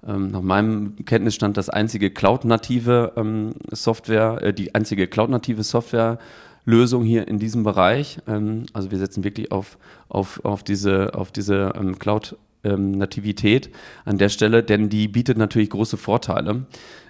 ähm, 0.06 0.30
nach 0.30 0.42
meinem 0.42 0.96
Kenntnisstand 1.04 1.56
das 1.56 1.70
einzige 1.70 2.10
Cloud-native 2.10 3.12
ähm, 3.16 3.54
Software, 3.70 4.42
äh, 4.42 4.52
die 4.52 4.74
einzige 4.74 5.06
Cloud-native 5.06 5.62
Software 5.62 6.18
Lösung 6.64 7.04
hier 7.04 7.28
in 7.28 7.38
diesem 7.38 7.62
Bereich. 7.62 8.18
Ähm, 8.26 8.66
also 8.72 8.90
wir 8.90 8.98
setzen 8.98 9.24
wirklich 9.24 9.52
auf, 9.52 9.78
auf, 10.08 10.44
auf 10.44 10.62
diese, 10.62 11.14
auf 11.14 11.30
diese 11.30 11.72
ähm, 11.76 11.98
Cloud 11.98 12.36
ähm, 12.64 12.92
Nativität 12.92 13.70
an 14.04 14.18
der 14.18 14.28
Stelle, 14.28 14.62
denn 14.62 14.88
die 14.88 15.08
bietet 15.08 15.38
natürlich 15.38 15.70
große 15.70 15.96
Vorteile. 15.96 16.66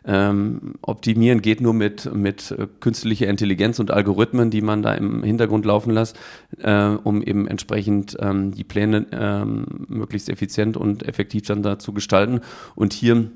Ähm, 0.06 0.74
optimieren 0.82 1.40
geht 1.40 1.60
nur 1.62 1.72
mit, 1.72 2.12
mit 2.14 2.50
äh, 2.50 2.66
künstlicher 2.80 3.26
Intelligenz 3.26 3.78
und 3.78 3.90
Algorithmen, 3.90 4.50
die 4.50 4.60
man 4.60 4.82
da 4.82 4.94
im 4.94 5.22
Hintergrund 5.22 5.64
laufen 5.64 5.92
lässt, 5.92 6.18
äh, 6.58 6.88
um 6.88 7.22
eben 7.22 7.48
entsprechend 7.48 8.16
ähm, 8.20 8.52
die 8.52 8.64
Pläne 8.64 9.06
ähm, 9.12 9.86
möglichst 9.88 10.28
effizient 10.28 10.76
und 10.76 11.08
effektiv 11.08 11.46
dann 11.46 11.62
da 11.62 11.78
zu 11.78 11.94
gestalten. 11.94 12.40
Und 12.74 12.92
hier 12.92 13.30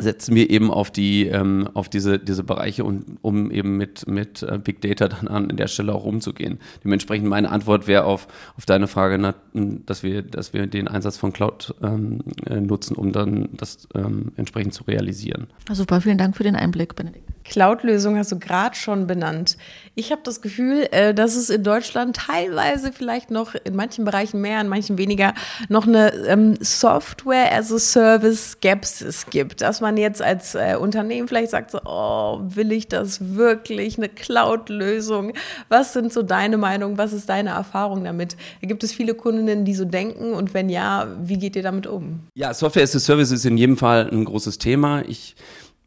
setzen 0.00 0.34
wir 0.34 0.50
eben 0.50 0.70
auf 0.70 0.90
die 0.90 1.26
ähm, 1.26 1.68
auf 1.74 1.88
diese 1.88 2.18
diese 2.18 2.42
Bereiche 2.42 2.84
und 2.84 3.18
um 3.22 3.50
eben 3.50 3.76
mit 3.76 4.06
mit 4.08 4.42
äh, 4.42 4.58
Big 4.58 4.80
Data 4.80 5.08
dann 5.08 5.28
an 5.28 5.56
der 5.56 5.68
Stelle 5.68 5.94
auch 5.94 6.04
umzugehen. 6.04 6.58
Dementsprechend 6.82 7.28
meine 7.28 7.50
Antwort 7.50 7.86
wäre 7.86 8.04
auf 8.04 8.26
auf 8.56 8.66
deine 8.66 8.88
Frage, 8.88 9.18
na, 9.18 9.34
dass 9.52 10.02
wir 10.02 10.22
dass 10.22 10.52
wir 10.52 10.66
den 10.66 10.88
Einsatz 10.88 11.16
von 11.16 11.32
Cloud 11.32 11.74
ähm, 11.82 12.20
äh, 12.46 12.60
nutzen, 12.60 12.96
um 12.96 13.12
dann 13.12 13.50
das 13.52 13.88
ähm, 13.94 14.32
entsprechend 14.36 14.74
zu 14.74 14.84
realisieren. 14.84 15.46
Super, 15.70 16.00
vielen 16.00 16.18
Dank 16.18 16.36
für 16.36 16.44
den 16.44 16.56
Einblick, 16.56 16.96
Benedikt. 16.96 17.28
Cloud-Lösung 17.44 18.16
hast 18.16 18.32
du 18.32 18.38
gerade 18.38 18.74
schon 18.74 19.06
benannt. 19.06 19.56
Ich 19.96 20.10
habe 20.10 20.22
das 20.24 20.40
Gefühl, 20.42 20.88
äh, 20.90 21.14
dass 21.14 21.36
es 21.36 21.50
in 21.50 21.62
Deutschland 21.62 22.16
teilweise 22.16 22.92
vielleicht 22.92 23.30
noch 23.30 23.54
in 23.54 23.76
manchen 23.76 24.04
Bereichen 24.04 24.40
mehr, 24.40 24.60
in 24.60 24.68
manchen 24.68 24.98
weniger, 24.98 25.34
noch 25.68 25.86
eine 25.86 26.12
ähm, 26.26 26.56
Software 26.60 27.52
as 27.56 27.70
a 27.70 27.78
Service 27.78 28.52
Skepsis 28.52 29.26
gibt. 29.30 29.60
Dass 29.60 29.80
man 29.80 29.96
jetzt 29.96 30.20
als 30.20 30.54
äh, 30.54 30.76
Unternehmen 30.80 31.28
vielleicht 31.28 31.50
sagt 31.50 31.70
so, 31.70 31.80
oh, 31.84 32.40
will 32.42 32.72
ich 32.72 32.88
das 32.88 33.34
wirklich, 33.34 33.98
eine 33.98 34.08
Cloud-Lösung? 34.08 35.32
Was 35.68 35.92
sind 35.92 36.12
so 36.12 36.22
deine 36.22 36.56
Meinungen? 36.56 36.98
Was 36.98 37.12
ist 37.12 37.28
deine 37.28 37.50
Erfahrung 37.50 38.04
damit? 38.04 38.36
Gibt 38.62 38.82
es 38.82 38.92
viele 38.92 39.14
Kundinnen, 39.14 39.64
die 39.64 39.74
so 39.74 39.84
denken? 39.84 40.32
Und 40.32 40.54
wenn 40.54 40.70
ja, 40.70 41.06
wie 41.22 41.38
geht 41.38 41.54
ihr 41.54 41.62
damit 41.62 41.86
um? 41.86 42.20
Ja, 42.34 42.52
Software 42.52 42.82
as 42.82 42.96
a 42.96 42.98
Service 42.98 43.30
ist 43.30 43.44
in 43.44 43.56
jedem 43.56 43.76
Fall 43.76 44.08
ein 44.10 44.24
großes 44.24 44.58
Thema. 44.58 45.02
Ich 45.06 45.36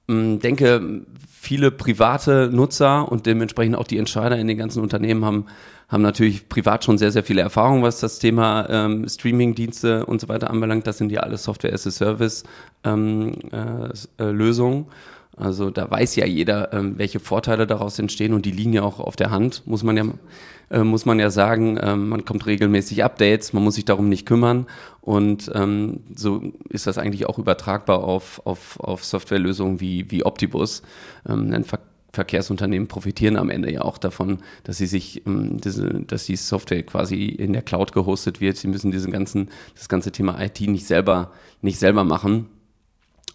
mm, 0.07 0.39
denke, 0.39 1.01
viele 1.47 1.71
private 1.71 2.49
Nutzer 2.51 3.09
und 3.09 3.25
dementsprechend 3.25 3.77
auch 3.77 3.87
die 3.87 3.97
Entscheider 3.97 4.37
in 4.37 4.47
den 4.47 4.57
ganzen 4.57 4.83
Unternehmen 4.83 5.23
haben, 5.23 5.45
haben 5.87 6.03
natürlich 6.03 6.49
privat 6.49 6.83
schon 6.83 6.97
sehr, 6.97 7.13
sehr 7.13 7.23
viele 7.23 7.41
Erfahrungen, 7.41 7.83
was 7.83 8.01
das 8.01 8.19
Thema 8.19 8.67
ähm, 8.69 9.07
Streaming-Dienste 9.07 10.05
und 10.05 10.19
so 10.19 10.27
weiter 10.27 10.49
anbelangt. 10.49 10.87
Das 10.87 10.97
sind 10.97 11.09
ja 11.09 11.21
alles 11.21 11.43
Software-as-a-Service-Lösungen. 11.43 12.47
Ähm, 12.83 13.31
äh, 14.19 14.23
äh, 14.23 14.31
Also 15.38 15.70
da 15.70 15.89
weiß 15.89 16.15
ja 16.15 16.25
jeder, 16.25 16.74
ähm, 16.74 16.98
welche 16.98 17.20
Vorteile 17.20 17.67
daraus 17.67 18.00
entstehen 18.00 18.34
und 18.34 18.46
die 18.46 18.51
liegen 18.51 18.74
ja 18.74 18.82
auch 18.82 19.00
auf 19.00 19.15
der 19.15 19.29
Hand, 19.29 19.62
muss 19.67 19.84
man 19.84 19.96
ja, 19.96 20.06
äh, 20.72 20.84
muss 20.84 21.06
man 21.06 21.20
ja 21.20 21.29
sagen. 21.29 21.77
Ähm, 21.79 22.10
man 22.10 22.25
kommt 22.25 22.48
regelmäßig 22.48 23.03
Updates, 23.03 23.53
man 23.53 23.63
muss 23.63 23.75
sich 23.75 23.86
darum 23.86 24.10
nicht 24.10 24.25
kümmern 24.25 24.65
und 25.00 25.51
ähm, 25.53 26.01
so 26.15 26.41
ist 26.70 26.88
das 26.88 26.98
eigentlich 26.98 27.27
auch 27.27 27.38
übertragbar 27.38 28.03
auf, 28.03 28.41
auf, 28.46 28.79
auf 28.79 29.06
Softwarelösungen 29.06 29.79
wie, 29.79 30.10
wie 30.10 30.25
Optibus. 30.25 30.82
Ein 31.24 31.63
Ver 31.63 31.79
Verkehrsunternehmen 32.13 32.88
profitieren 32.88 33.36
am 33.36 33.51
Ende 33.51 33.72
ja 33.72 33.82
auch 33.82 34.00
davon, 34.00 34.39
dass 34.63 34.77
sie 34.77 34.88
sich, 34.88 35.22
dass 35.25 36.25
die 36.25 36.36
Software 36.36 36.82
quasi 36.82 37.25
in 37.25 37.53
der 37.53 37.62
Cloud 37.62 37.91
gehostet 37.91 38.41
wird. 38.41 38.58
Sie 38.58 38.67
müssen 38.67 38.91
diesen 38.91 39.12
ganzen, 39.12 39.50
das 39.75 39.88
ganze 39.88 40.12
Thema 40.12 40.41
IT 40.41 40.60
nicht 40.62 40.88
selber, 40.88 41.32
nicht 41.62 41.77
selber 41.77 42.03
machen. 42.03 42.48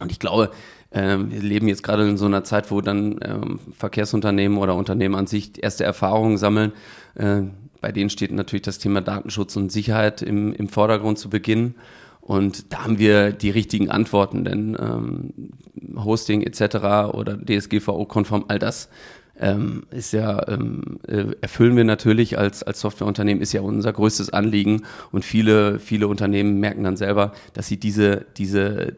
Und 0.01 0.11
ich 0.11 0.19
glaube, 0.19 0.51
ähm, 0.95 1.31
wir 1.31 1.41
leben 1.41 1.69
jetzt 1.69 1.83
gerade 1.83 2.09
in 2.09 2.17
so 2.17 2.27
einer 2.27 2.45
Zeit, 2.45 2.71
wo 2.71 2.81
dann 2.81 3.19
ähm, 3.23 3.59
Verkehrsunternehmen 3.77 4.59
oder 4.59 4.75
Unternehmen 4.75 5.15
an 5.15 5.27
sich 5.27 5.63
erste 5.63 5.85
Erfahrungen 5.85 6.37
sammeln. 6.39 6.73
Äh, 7.15 7.43
bei 7.81 7.93
denen 7.93 8.11
steht 8.11 8.31
natürlich 8.33 8.63
das 8.63 8.79
Thema 8.79 9.01
Datenschutz 9.01 9.57
und 9.57 9.73
Sicherheit 9.73 10.23
im, 10.23 10.53
im 10.53 10.69
Vordergrund 10.69 11.19
zu 11.19 11.31
Beginn. 11.31 11.75
Und 12.21 12.73
da 12.73 12.85
haben 12.85 12.99
wir 12.99 13.33
die 13.33 13.51
richtigen 13.51 13.91
Antworten, 13.91 14.45
denn 14.45 14.77
ähm, 14.79 15.33
Hosting 15.97 16.43
etc. 16.43 17.13
oder 17.13 17.37
DSGVO-konform, 17.37 18.45
all 18.47 18.61
das 18.61 18.89
ähm, 19.41 19.85
ist 19.91 20.13
ja, 20.13 20.47
ähm, 20.49 21.01
äh, 21.09 21.35
erfüllen 21.41 21.77
wir 21.77 21.85
natürlich 21.85 22.39
als, 22.39 22.63
als 22.63 22.81
Softwareunternehmen, 22.81 23.43
ist 23.43 23.53
ja 23.53 23.63
unser 23.63 23.93
größtes 23.93 24.33
Anliegen. 24.33 24.83
Und 25.11 25.25
viele, 25.25 25.81
viele 25.81 26.07
Unternehmen 26.07 26.61
merken 26.61 26.85
dann 26.85 26.97
selber, 26.97 27.33
dass 27.55 27.67
sie 27.67 27.79
diese, 27.79 28.27
diese, 28.37 28.95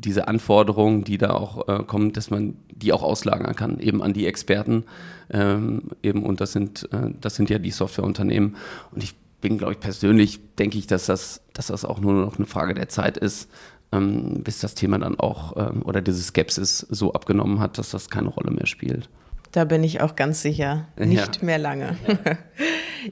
diese 0.00 0.28
Anforderungen, 0.28 1.04
die 1.04 1.18
da 1.18 1.30
auch 1.30 1.68
äh, 1.68 1.82
kommen, 1.84 2.12
dass 2.12 2.30
man 2.30 2.56
die 2.70 2.92
auch 2.92 3.02
auslagern 3.02 3.54
kann, 3.54 3.78
eben 3.80 4.02
an 4.02 4.12
die 4.12 4.26
Experten. 4.26 4.84
Ähm, 5.30 5.82
eben, 6.02 6.24
und 6.24 6.40
das 6.40 6.52
sind, 6.52 6.88
äh, 6.92 7.10
das 7.20 7.36
sind 7.36 7.50
ja 7.50 7.58
die 7.58 7.70
Softwareunternehmen. 7.70 8.56
Und 8.92 9.02
ich 9.02 9.14
bin, 9.40 9.58
glaube 9.58 9.74
ich, 9.74 9.80
persönlich, 9.80 10.40
denke 10.56 10.78
ich, 10.78 10.86
dass 10.86 11.06
das, 11.06 11.42
dass 11.52 11.68
das 11.68 11.84
auch 11.84 12.00
nur 12.00 12.14
noch 12.14 12.36
eine 12.36 12.46
Frage 12.46 12.74
der 12.74 12.88
Zeit 12.88 13.16
ist, 13.16 13.50
ähm, 13.92 14.42
bis 14.42 14.60
das 14.60 14.74
Thema 14.74 14.98
dann 14.98 15.18
auch 15.18 15.56
ähm, 15.56 15.82
oder 15.84 16.00
diese 16.00 16.22
Skepsis 16.22 16.78
so 16.90 17.12
abgenommen 17.12 17.60
hat, 17.60 17.78
dass 17.78 17.90
das 17.90 18.08
keine 18.08 18.28
Rolle 18.28 18.50
mehr 18.50 18.66
spielt. 18.66 19.08
Da 19.52 19.64
bin 19.64 19.82
ich 19.82 20.00
auch 20.00 20.14
ganz 20.14 20.42
sicher. 20.42 20.86
Nicht 20.96 21.36
ja. 21.36 21.44
mehr 21.44 21.58
lange. 21.58 21.96
Ja. 22.06 22.16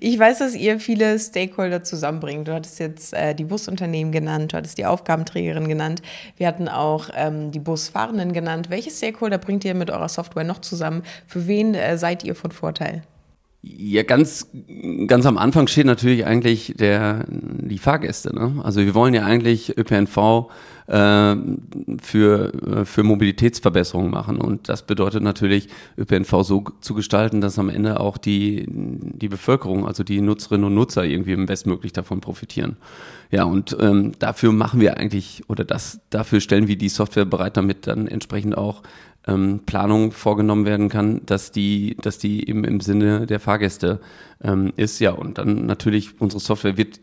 Ich 0.00 0.18
weiß, 0.18 0.38
dass 0.38 0.54
ihr 0.54 0.80
viele 0.80 1.18
Stakeholder 1.18 1.82
zusammenbringt. 1.82 2.48
Du 2.48 2.54
hattest 2.54 2.78
jetzt 2.78 3.14
äh, 3.14 3.34
die 3.34 3.44
Busunternehmen 3.44 4.12
genannt, 4.12 4.52
du 4.52 4.56
hattest 4.56 4.78
die 4.78 4.86
Aufgabenträgerin 4.86 5.68
genannt. 5.68 6.02
Wir 6.36 6.46
hatten 6.46 6.68
auch 6.68 7.10
ähm, 7.14 7.50
die 7.50 7.58
Busfahrenden 7.58 8.32
genannt. 8.32 8.70
Welche 8.70 8.90
Stakeholder 8.90 9.38
bringt 9.38 9.64
ihr 9.64 9.74
mit 9.74 9.90
eurer 9.90 10.08
Software 10.08 10.44
noch 10.44 10.60
zusammen? 10.60 11.02
Für 11.26 11.46
wen 11.46 11.74
äh, 11.74 11.96
seid 11.98 12.24
ihr 12.24 12.34
von 12.34 12.52
Vorteil? 12.52 13.02
Ja, 13.60 14.04
ganz, 14.04 14.48
ganz 15.08 15.26
am 15.26 15.36
Anfang 15.36 15.66
steht 15.66 15.86
natürlich 15.86 16.24
eigentlich 16.24 16.74
der, 16.78 17.24
die 17.28 17.78
Fahrgäste. 17.78 18.32
Ne? 18.32 18.60
Also 18.62 18.80
wir 18.80 18.94
wollen 18.94 19.14
ja 19.14 19.24
eigentlich 19.24 19.76
ÖPNV 19.76 20.48
äh, 20.86 21.36
für, 22.00 22.52
äh, 22.54 22.84
für 22.84 23.02
Mobilitätsverbesserungen 23.02 24.12
machen. 24.12 24.40
Und 24.40 24.68
das 24.68 24.86
bedeutet 24.86 25.24
natürlich, 25.24 25.68
ÖPNV 25.98 26.44
so 26.44 26.64
zu 26.80 26.94
gestalten, 26.94 27.40
dass 27.40 27.58
am 27.58 27.68
Ende 27.68 27.98
auch 27.98 28.16
die, 28.16 28.64
die 28.68 29.28
Bevölkerung, 29.28 29.88
also 29.88 30.04
die 30.04 30.20
Nutzerinnen 30.20 30.66
und 30.66 30.74
Nutzer 30.74 31.04
irgendwie 31.04 31.34
bestmöglich 31.44 31.92
davon 31.92 32.20
profitieren. 32.20 32.76
Ja, 33.32 33.42
und 33.42 33.76
ähm, 33.80 34.12
dafür 34.20 34.52
machen 34.52 34.80
wir 34.80 34.98
eigentlich, 34.98 35.42
oder 35.48 35.64
das, 35.64 36.00
dafür 36.10 36.40
stellen 36.40 36.68
wir 36.68 36.78
die 36.78 36.88
Software 36.88 37.24
bereit, 37.24 37.56
damit 37.56 37.88
dann 37.88 38.06
entsprechend 38.06 38.56
auch 38.56 38.82
ähm, 39.28 39.60
Planung 39.66 40.12
vorgenommen 40.12 40.64
werden 40.64 40.88
kann, 40.88 41.20
dass 41.26 41.52
die, 41.52 41.96
dass 42.00 42.18
die 42.18 42.48
eben 42.48 42.64
im 42.64 42.80
Sinne 42.80 43.26
der 43.26 43.38
Fahrgäste 43.38 44.00
ähm, 44.42 44.72
ist. 44.76 44.98
Ja, 44.98 45.12
und 45.12 45.38
dann 45.38 45.66
natürlich 45.66 46.20
unsere 46.20 46.40
Software 46.40 46.76
wird 46.76 47.00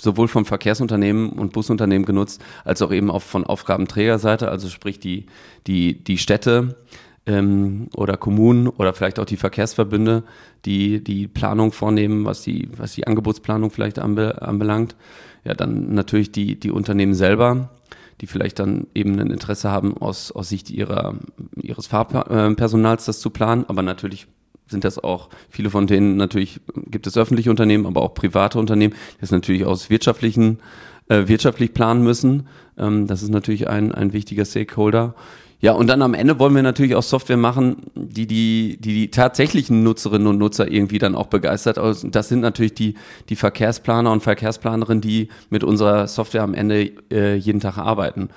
sowohl 0.00 0.28
vom 0.28 0.44
Verkehrsunternehmen 0.44 1.30
und 1.30 1.52
Busunternehmen 1.52 2.06
genutzt, 2.06 2.42
als 2.64 2.82
auch 2.82 2.92
eben 2.92 3.10
auch 3.10 3.22
von 3.22 3.44
Aufgabenträgerseite, 3.44 4.48
also 4.48 4.68
sprich 4.68 4.98
die, 4.98 5.26
die, 5.66 6.02
die 6.02 6.18
Städte 6.18 6.76
ähm, 7.26 7.88
oder 7.94 8.16
Kommunen 8.16 8.68
oder 8.68 8.92
vielleicht 8.92 9.18
auch 9.18 9.24
die 9.24 9.36
Verkehrsverbünde, 9.36 10.24
die 10.64 11.02
die 11.02 11.28
Planung 11.28 11.72
vornehmen, 11.72 12.24
was 12.24 12.42
die, 12.42 12.68
was 12.76 12.94
die 12.94 13.06
Angebotsplanung 13.06 13.70
vielleicht 13.70 13.98
anbe 13.98 14.42
anbelangt. 14.42 14.96
Ja, 15.44 15.54
dann 15.54 15.94
natürlich 15.94 16.32
die, 16.32 16.58
die 16.58 16.72
Unternehmen 16.72 17.14
selber, 17.14 17.70
die 18.20 18.26
vielleicht 18.26 18.58
dann 18.58 18.86
eben 18.94 19.18
ein 19.18 19.30
Interesse 19.30 19.70
haben, 19.70 19.96
aus, 19.96 20.32
aus 20.32 20.48
Sicht 20.48 20.70
ihrer, 20.70 21.14
ihres 21.60 21.86
Fahrpersonals 21.86 23.04
das 23.04 23.20
zu 23.20 23.30
planen, 23.30 23.64
aber 23.68 23.82
natürlich 23.82 24.26
sind 24.68 24.84
das 24.84 24.98
auch 24.98 25.28
viele 25.48 25.70
von 25.70 25.86
denen 25.86 26.16
natürlich 26.16 26.60
gibt 26.74 27.06
es 27.06 27.16
öffentliche 27.16 27.50
Unternehmen, 27.50 27.86
aber 27.86 28.02
auch 28.02 28.14
private 28.14 28.58
Unternehmen, 28.58 28.94
die 29.20 29.24
es 29.24 29.30
natürlich 29.30 29.64
aus 29.64 29.90
wirtschaftlichen 29.90 30.58
äh, 31.08 31.28
wirtschaftlich 31.28 31.72
planen 31.72 32.02
müssen. 32.02 32.48
Ähm, 32.76 33.06
das 33.06 33.22
ist 33.22 33.30
natürlich 33.30 33.68
ein 33.68 33.92
ein 33.92 34.12
wichtiger 34.12 34.44
Stakeholder. 34.44 35.14
Ja, 35.60 35.72
und 35.72 35.86
dann 35.86 36.02
am 36.02 36.12
Ende 36.12 36.38
wollen 36.38 36.54
wir 36.54 36.62
natürlich 36.62 36.94
auch 36.94 37.02
Software 37.02 37.38
machen, 37.38 37.78
die 37.94 38.26
die, 38.26 38.76
die, 38.78 38.92
die 38.92 39.10
tatsächlichen 39.10 39.82
Nutzerinnen 39.82 40.26
und 40.26 40.38
Nutzer 40.38 40.70
irgendwie 40.70 40.98
dann 40.98 41.14
auch 41.14 41.28
begeistert. 41.28 41.78
Also 41.78 42.08
das 42.08 42.28
sind 42.28 42.40
natürlich 42.40 42.74
die, 42.74 42.94
die 43.30 43.36
Verkehrsplaner 43.36 44.12
und 44.12 44.22
Verkehrsplanerinnen, 44.22 45.00
die 45.00 45.28
mit 45.48 45.64
unserer 45.64 46.08
Software 46.08 46.42
am 46.42 46.52
Ende 46.52 46.92
äh, 47.10 47.36
jeden 47.36 47.60
Tag 47.60 47.78
arbeiten. 47.78 48.28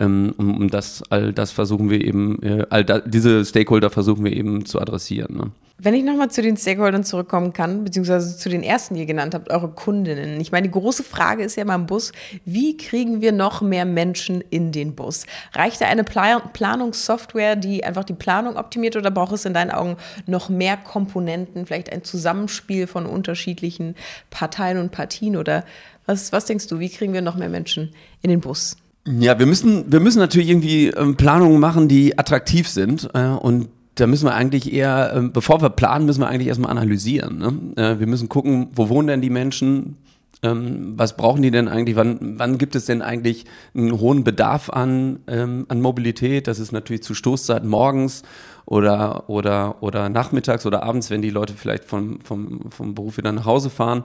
Ähm, 0.00 0.34
um, 0.38 0.56
um 0.56 0.70
das, 0.70 1.02
all 1.10 1.32
das 1.32 1.50
versuchen 1.50 1.90
wir 1.90 2.04
eben, 2.04 2.40
äh, 2.42 2.66
all 2.70 2.84
da, 2.84 3.00
diese 3.00 3.44
Stakeholder 3.44 3.90
versuchen 3.90 4.24
wir 4.24 4.32
eben 4.32 4.64
zu 4.64 4.80
adressieren. 4.80 5.36
Ne? 5.36 5.50
Wenn 5.80 5.94
ich 5.94 6.02
nochmal 6.02 6.28
zu 6.28 6.42
den 6.42 6.56
Stakeholdern 6.56 7.04
zurückkommen 7.04 7.52
kann, 7.52 7.84
beziehungsweise 7.84 8.36
zu 8.36 8.48
den 8.48 8.64
ersten, 8.64 8.94
die 8.94 9.00
ihr 9.00 9.06
genannt 9.06 9.34
habt, 9.34 9.48
eure 9.48 9.68
Kundinnen. 9.68 10.40
Ich 10.40 10.50
meine, 10.50 10.66
die 10.66 10.72
große 10.72 11.04
Frage 11.04 11.44
ist 11.44 11.56
ja 11.56 11.62
beim 11.62 11.86
Bus, 11.86 12.10
wie 12.44 12.76
kriegen 12.76 13.20
wir 13.20 13.30
noch 13.30 13.60
mehr 13.60 13.84
Menschen 13.84 14.42
in 14.50 14.72
den 14.72 14.96
Bus? 14.96 15.24
Reicht 15.52 15.80
da 15.80 15.86
eine 15.86 16.02
Planungssoftware, 16.02 17.54
die 17.54 17.84
einfach 17.84 18.02
die 18.02 18.14
Planung 18.14 18.56
optimiert 18.56 18.96
oder 18.96 19.12
braucht 19.12 19.32
es 19.32 19.44
in 19.44 19.54
deinen 19.54 19.70
Augen 19.70 19.96
noch 20.26 20.48
mehr 20.48 20.76
Komponenten, 20.76 21.66
vielleicht 21.66 21.92
ein 21.92 22.02
Zusammenspiel 22.02 22.88
von 22.88 23.06
unterschiedlichen 23.06 23.94
Parteien 24.30 24.78
und 24.78 24.90
Partien 24.90 25.36
oder 25.36 25.64
was, 26.06 26.32
was 26.32 26.46
denkst 26.46 26.66
du, 26.66 26.80
wie 26.80 26.88
kriegen 26.88 27.12
wir 27.12 27.22
noch 27.22 27.36
mehr 27.36 27.50
Menschen 27.50 27.94
in 28.22 28.30
den 28.30 28.40
Bus? 28.40 28.76
Ja, 29.16 29.38
wir 29.38 29.46
müssen, 29.46 29.90
wir 29.90 30.00
müssen 30.00 30.18
natürlich 30.18 30.50
irgendwie 30.50 30.88
ähm, 30.88 31.16
Planungen 31.16 31.58
machen, 31.60 31.88
die 31.88 32.18
attraktiv 32.18 32.68
sind 32.68 33.08
äh, 33.14 33.28
und 33.28 33.68
da 33.94 34.06
müssen 34.06 34.26
wir 34.26 34.34
eigentlich 34.34 34.72
eher, 34.72 35.12
ähm, 35.14 35.32
bevor 35.32 35.62
wir 35.62 35.70
planen, 35.70 36.04
müssen 36.04 36.20
wir 36.20 36.28
eigentlich 36.28 36.48
erstmal 36.48 36.70
analysieren. 36.70 37.38
Ne? 37.38 37.82
Äh, 37.82 38.00
wir 38.00 38.06
müssen 38.06 38.28
gucken, 38.28 38.68
wo 38.74 38.88
wohnen 38.90 39.08
denn 39.08 39.20
die 39.22 39.30
Menschen? 39.30 39.96
Ähm, 40.42 40.92
was 40.96 41.16
brauchen 41.16 41.42
die 41.42 41.50
denn 41.50 41.68
eigentlich? 41.68 41.96
Wann, 41.96 42.38
wann 42.38 42.58
gibt 42.58 42.76
es 42.76 42.84
denn 42.84 43.00
eigentlich 43.00 43.46
einen 43.74 43.98
hohen 43.98 44.24
Bedarf 44.24 44.70
an, 44.70 45.20
an 45.26 45.80
Mobilität? 45.80 46.46
Das 46.46 46.60
ist 46.60 46.70
natürlich 46.70 47.02
zu 47.02 47.14
Stoßzeiten 47.14 47.68
morgens 47.68 48.22
oder, 48.66 49.28
oder, 49.28 49.82
oder 49.82 50.10
nachmittags 50.10 50.64
oder 50.64 50.82
abends, 50.84 51.10
wenn 51.10 51.22
die 51.22 51.30
Leute 51.30 51.54
vielleicht 51.54 51.84
vom, 51.84 52.20
vom, 52.20 52.70
vom 52.70 52.94
Beruf 52.94 53.16
wieder 53.16 53.32
nach 53.32 53.46
Hause 53.46 53.70
fahren 53.70 54.02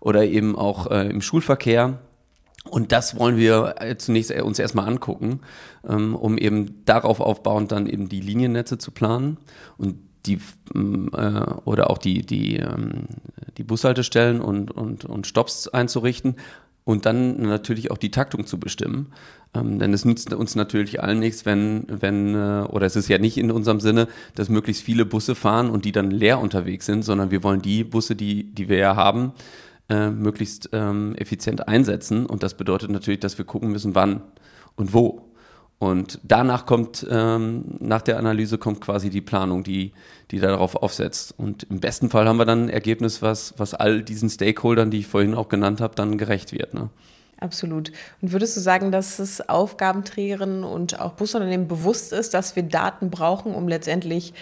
oder 0.00 0.24
eben 0.24 0.56
auch 0.56 0.90
äh, 0.90 1.08
im 1.08 1.20
Schulverkehr. 1.20 1.98
Und 2.68 2.92
das 2.92 3.18
wollen 3.18 3.36
wir 3.36 3.76
äh, 3.78 3.96
zunächst 3.96 4.30
äh, 4.30 4.40
uns 4.40 4.58
erstmal 4.58 4.88
angucken, 4.88 5.40
ähm, 5.88 6.14
um 6.14 6.38
eben 6.38 6.84
darauf 6.84 7.20
aufbauend 7.20 7.72
dann 7.72 7.86
eben 7.86 8.08
die 8.08 8.20
Liniennetze 8.20 8.78
zu 8.78 8.90
planen 8.90 9.38
und 9.78 9.96
die 10.26 10.40
äh, 10.74 11.40
oder 11.64 11.90
auch 11.90 11.98
die, 11.98 12.22
die, 12.22 12.56
ähm, 12.56 13.06
die 13.56 13.64
Bushaltestellen 13.64 14.40
und, 14.40 14.70
und, 14.70 15.04
und 15.04 15.26
Stops 15.26 15.68
einzurichten 15.68 16.36
und 16.84 17.06
dann 17.06 17.42
natürlich 17.42 17.90
auch 17.90 17.98
die 17.98 18.10
Taktung 18.10 18.46
zu 18.46 18.58
bestimmen. 18.58 19.12
Ähm, 19.54 19.78
denn 19.78 19.92
es 19.92 20.04
nützt 20.04 20.32
uns 20.34 20.56
natürlich 20.56 21.00
allen 21.00 21.20
nichts, 21.20 21.46
wenn, 21.46 21.86
wenn, 21.88 22.34
oder 22.34 22.86
es 22.86 22.96
ist 22.96 23.08
ja 23.08 23.18
nicht 23.18 23.38
in 23.38 23.52
unserem 23.52 23.80
Sinne, 23.80 24.08
dass 24.34 24.48
möglichst 24.48 24.82
viele 24.82 25.06
Busse 25.06 25.34
fahren 25.34 25.70
und 25.70 25.84
die 25.84 25.92
dann 25.92 26.10
leer 26.10 26.40
unterwegs 26.40 26.86
sind, 26.86 27.04
sondern 27.04 27.30
wir 27.30 27.44
wollen 27.44 27.62
die 27.62 27.84
Busse, 27.84 28.16
die, 28.16 28.52
die 28.52 28.68
wir 28.68 28.78
ja 28.78 28.96
haben, 28.96 29.32
äh, 29.88 30.10
möglichst 30.10 30.70
ähm, 30.72 31.14
effizient 31.16 31.68
einsetzen. 31.68 32.26
Und 32.26 32.42
das 32.42 32.54
bedeutet 32.54 32.90
natürlich, 32.90 33.20
dass 33.20 33.38
wir 33.38 33.44
gucken 33.44 33.70
müssen, 33.70 33.94
wann 33.94 34.22
und 34.76 34.94
wo. 34.94 35.22
Und 35.78 36.20
danach 36.22 36.64
kommt, 36.64 37.06
ähm, 37.10 37.76
nach 37.80 38.00
der 38.00 38.18
Analyse 38.18 38.56
kommt 38.56 38.80
quasi 38.80 39.10
die 39.10 39.20
Planung, 39.20 39.62
die, 39.62 39.92
die 40.30 40.38
darauf 40.38 40.74
aufsetzt. 40.74 41.34
Und 41.36 41.64
im 41.64 41.80
besten 41.80 42.08
Fall 42.08 42.26
haben 42.26 42.38
wir 42.38 42.46
dann 42.46 42.64
ein 42.64 42.68
Ergebnis, 42.70 43.20
was, 43.20 43.54
was 43.58 43.74
all 43.74 44.02
diesen 44.02 44.30
Stakeholdern, 44.30 44.90
die 44.90 45.00
ich 45.00 45.06
vorhin 45.06 45.34
auch 45.34 45.48
genannt 45.48 45.82
habe, 45.82 45.94
dann 45.94 46.16
gerecht 46.16 46.52
wird. 46.52 46.72
Ne? 46.72 46.88
Absolut. 47.38 47.92
Und 48.22 48.32
würdest 48.32 48.56
du 48.56 48.60
sagen, 48.60 48.90
dass 48.90 49.18
es 49.18 49.46
Aufgabenträgerinnen 49.46 50.64
und 50.64 50.98
auch 50.98 51.12
Busunternehmen 51.12 51.68
bewusst 51.68 52.12
ist, 52.12 52.32
dass 52.32 52.56
wir 52.56 52.62
Daten 52.62 53.10
brauchen, 53.10 53.54
um 53.54 53.68
letztendlich 53.68 54.32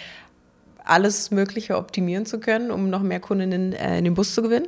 alles 0.85 1.31
Mögliche 1.31 1.75
optimieren 1.77 2.25
zu 2.25 2.39
können, 2.39 2.71
um 2.71 2.89
noch 2.89 3.01
mehr 3.01 3.19
Kundinnen 3.19 3.73
äh, 3.73 3.97
in 3.97 4.05
den 4.05 4.13
Bus 4.13 4.33
zu 4.33 4.41
gewinnen? 4.41 4.67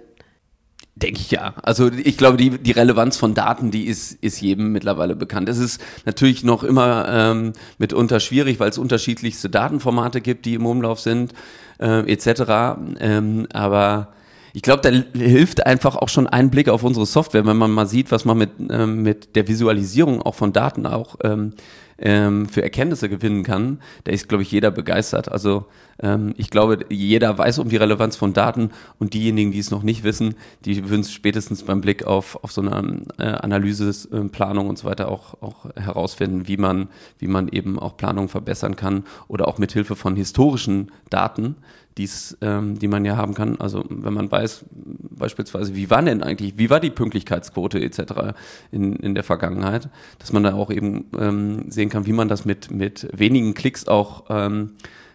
Denke 1.02 1.20
ich 1.20 1.30
ja. 1.30 1.54
Also 1.62 1.92
ich 1.92 2.18
glaube, 2.18 2.38
die, 2.38 2.58
die 2.58 2.72
Relevanz 2.72 3.18
von 3.18 3.36
Daten, 3.36 3.70
die 3.70 3.86
ist, 3.86 4.14
ist 4.24 4.42
jedem 4.42 4.72
mittlerweile 4.72 5.16
bekannt. 5.16 5.48
Es 5.48 5.60
ist 5.60 5.80
natürlich 6.06 6.44
noch 6.44 6.64
immer 6.64 7.08
ähm, 7.08 7.54
mitunter 7.78 8.20
schwierig, 8.20 8.60
weil 8.60 8.70
es 8.70 8.80
unterschiedlichste 8.80 9.48
Datenformate 9.48 10.22
gibt, 10.22 10.46
die 10.46 10.56
im 10.56 10.66
Umlauf 10.66 11.00
sind, 11.00 11.34
äh, 11.80 12.12
etc. 12.12 12.80
Ähm, 13.00 13.48
aber 13.54 14.08
ich 14.54 14.64
glaube, 14.64 14.82
da 14.82 15.20
hilft 15.20 15.68
einfach 15.68 15.98
auch 15.98 16.10
schon 16.10 16.26
ein 16.26 16.50
Blick 16.50 16.68
auf 16.68 16.82
unsere 16.82 17.06
Software, 17.06 17.46
wenn 17.46 17.58
man 17.58 17.70
mal 17.70 17.86
sieht, 17.86 18.12
was 18.12 18.26
man 18.26 18.40
mit, 18.40 18.50
ähm, 18.72 19.04
mit 19.04 19.36
der 19.36 19.48
Visualisierung 19.48 20.24
auch 20.24 20.34
von 20.34 20.52
Daten 20.52 20.88
auch 20.88 21.18
ähm, 21.24 21.54
ähm, 22.00 22.48
für 22.48 22.62
Erkenntnisse 22.62 23.10
gewinnen 23.10 23.44
kann, 23.44 23.80
da 24.04 24.12
ist, 24.12 24.30
glaube 24.30 24.44
ich, 24.44 24.52
jeder 24.52 24.72
begeistert. 24.72 25.30
Also 25.32 25.66
ähm, 26.00 26.34
ich 26.38 26.50
glaube, 26.50 26.86
jeder 26.90 27.38
weiß 27.38 27.60
um 27.60 27.70
die 27.70 27.78
Relevanz 27.78 28.16
von 28.16 28.34
Daten 28.34 28.72
und 29.00 29.14
diejenigen, 29.14 29.52
die 29.52 29.60
es 29.60 29.72
noch 29.72 29.84
nicht 29.84 30.04
wissen, 30.04 30.36
die 30.66 30.90
würden 30.90 31.02
es 31.02 31.12
spätestens 31.12 31.64
beim 31.64 31.82
Blick 31.82 32.06
auf, 32.06 32.44
auf 32.44 32.52
so 32.52 32.62
eine 32.62 33.02
äh, 33.18 33.24
Analyse, 33.24 33.90
äh, 34.12 34.58
und 34.58 34.78
so 34.78 34.88
weiter 34.88 35.10
auch, 35.10 35.42
auch 35.42 35.66
herausfinden, 35.76 36.48
wie 36.48 36.58
man, 36.58 36.88
wie 37.20 37.28
man 37.28 37.48
eben 37.48 37.80
auch 37.80 37.98
Planung 37.98 38.30
verbessern 38.30 38.76
kann 38.76 39.04
oder 39.28 39.48
auch 39.48 39.58
mit 39.58 39.72
Hilfe 39.72 39.96
von 39.96 40.16
historischen 40.16 40.92
Daten 41.10 41.56
die's, 41.98 42.38
ähm, 42.42 42.80
die 42.80 42.88
man 42.88 43.06
ja 43.06 43.18
haben 43.18 43.34
kann. 43.34 43.60
Also 43.60 43.84
wenn 43.90 44.14
man 44.14 44.32
weiß, 44.32 44.66
beispielsweise, 44.72 45.76
wie 45.76 45.90
war 45.90 46.02
denn 46.02 46.24
eigentlich, 46.24 46.58
wie 46.58 46.70
war 46.70 46.80
die 46.80 46.90
Pünktlichkeitsquote 46.90 47.80
etc. 47.80 48.36
in, 48.72 48.96
in 48.96 49.16
der 49.16 49.24
Vergangenheit, 49.24 49.90
dass 50.20 50.32
man 50.32 50.44
da 50.44 50.54
auch 50.54 50.72
eben 50.72 51.06
ähm, 51.18 51.70
sehen 51.70 51.90
kann, 51.90 52.06
wie 52.06 52.14
man 52.14 52.28
das 52.28 52.46
mit, 52.46 52.72
mit 52.72 53.08
wenigen 53.18 53.54
Klicks 53.54 53.88
auch 53.88 54.26
ähm, 54.30 54.74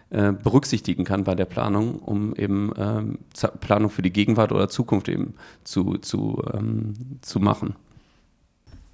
äh, 0.09 0.31
berücksichtigen 0.31 1.05
kann 1.05 1.23
bei 1.23 1.35
der 1.35 1.45
Planung, 1.45 1.99
um 1.99 2.35
eben 2.35 2.71
ähm, 2.77 3.19
Planung 3.61 3.89
für 3.89 4.03
die 4.03 4.13
Gegenwart 4.13 4.51
oder 4.51 4.69
Zukunft 4.69 5.09
eben 5.09 5.33
zu, 5.63 5.97
zu, 5.97 6.43
ähm, 6.53 6.93
zu 7.21 7.39
machen. 7.39 7.75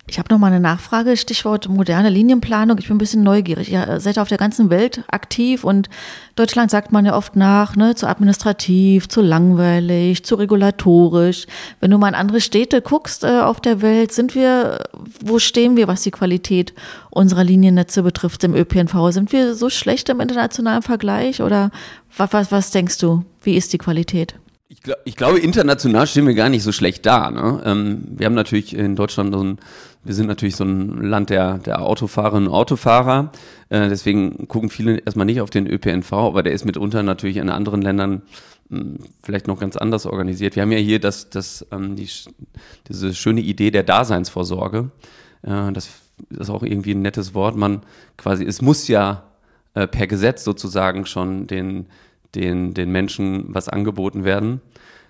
Ich 0.10 0.18
habe 0.18 0.34
noch 0.34 0.40
mal 0.40 0.48
eine 0.48 0.60
Nachfrage, 0.60 1.16
Stichwort 1.16 1.70
moderne 1.70 2.10
Linienplanung. 2.10 2.80
Ich 2.80 2.88
bin 2.88 2.96
ein 2.96 3.00
bisschen 3.00 3.22
neugierig. 3.22 3.72
Ihr 3.72 4.00
seid 4.00 4.18
auf 4.18 4.28
der 4.28 4.40
ganzen 4.40 4.72
Welt 4.72 5.04
aktiv 5.08 5.64
und 5.64 5.88
Deutschland 6.36 6.72
sagt 6.72 6.92
man 6.92 7.06
ja 7.06 7.16
oft 7.16 7.36
nach, 7.36 7.76
ne, 7.76 7.94
zu 7.94 8.08
administrativ, 8.08 9.08
zu 9.08 9.22
langweilig, 9.22 10.26
zu 10.26 10.34
regulatorisch. 10.34 11.46
Wenn 11.80 11.92
du 11.92 12.00
mal 12.00 12.10
in 12.10 12.16
andere 12.16 12.42
Städte 12.42 12.82
guckst 12.82 13.24
äh, 13.24 13.42
auf 13.42 13.62
der 13.62 13.84
Welt, 13.84 14.12
sind 14.12 14.34
wir, 14.34 14.80
wo 15.24 15.38
stehen 15.38 15.78
wir, 15.78 15.88
was 15.88 16.02
die 16.02 16.12
Qualität 16.12 16.74
unserer 17.12 17.44
Liniennetze 17.44 18.02
betrifft 18.02 18.44
im 18.44 18.56
ÖPNV? 18.56 19.12
Sind 19.12 19.32
wir 19.32 19.54
so 19.54 19.70
schlecht 19.70 20.10
im 20.10 20.22
internationalen 20.22 20.82
Vergleich 20.82 21.44
oder 21.44 21.70
was, 22.18 22.34
was, 22.34 22.52
was 22.52 22.72
denkst 22.72 22.98
du? 22.98 23.24
Wie 23.44 23.56
ist 23.56 23.74
die 23.74 23.78
Qualität? 23.78 24.34
Ich, 24.80 24.84
glaub, 24.84 24.98
ich 25.04 25.16
glaube, 25.18 25.40
international 25.40 26.08
stehen 26.08 26.26
wir 26.26 26.36
gar 26.36 26.48
nicht 26.48 26.64
so 26.64 26.72
schlecht 26.72 27.06
da. 27.06 27.30
Ne? 27.32 27.62
Ähm, 27.66 28.04
wir 28.18 28.26
haben 28.26 28.34
natürlich 28.34 28.74
in 28.76 28.96
Deutschland 28.96 29.34
so 29.34 29.44
ein 29.44 29.60
wir 30.04 30.14
sind 30.14 30.28
natürlich 30.28 30.56
so 30.56 30.64
ein 30.64 31.02
Land 31.02 31.30
der, 31.30 31.58
der 31.58 31.82
Autofahrerinnen 31.82 32.48
und 32.48 32.54
Autofahrer. 32.54 33.32
Äh, 33.70 33.90
deswegen 33.90 34.48
gucken 34.48 34.70
viele 34.70 34.98
erstmal 35.00 35.26
nicht 35.26 35.42
auf 35.42 35.50
den 35.50 35.68
ÖPNV, 35.68 36.14
aber 36.14 36.42
der 36.42 36.54
ist 36.54 36.66
mitunter 36.66 37.04
natürlich 37.04 37.38
in 37.38 37.50
anderen 37.50 37.82
Ländern 37.82 38.22
mh, 38.70 38.80
hm, 38.80 38.98
vielleicht 39.22 39.48
noch 39.48 39.60
ganz 39.60 39.76
anders 39.76 40.06
organisiert. 40.06 40.56
Wir 40.56 40.64
haben 40.64 40.72
ja 40.72 40.78
hier 40.78 41.00
das, 41.00 41.30
das, 41.30 41.66
ähm, 41.72 41.96
die, 41.96 42.10
diese 42.88 43.14
schöne 43.14 43.42
Idee 43.42 43.72
der 43.72 43.84
Daseinsvorsorge. 43.84 44.90
Äh, 45.42 45.74
das 45.74 45.90
ist 46.30 46.50
auch 46.50 46.64
irgendwie 46.64 46.94
ein 46.94 47.02
nettes 47.02 47.34
Wort. 47.34 47.58
Man 47.58 47.82
quasi, 48.16 48.46
es 48.46 48.62
muss 48.62 48.88
ja 48.88 49.24
äh, 49.74 49.86
per 49.86 50.08
Gesetz 50.08 50.46
sozusagen 50.46 51.06
schon 51.06 51.46
den, 51.48 51.88
den, 52.36 52.74
den 52.74 52.92
Menschen 52.92 53.46
was 53.48 53.70
angeboten 53.70 54.24
werden. 54.24 54.62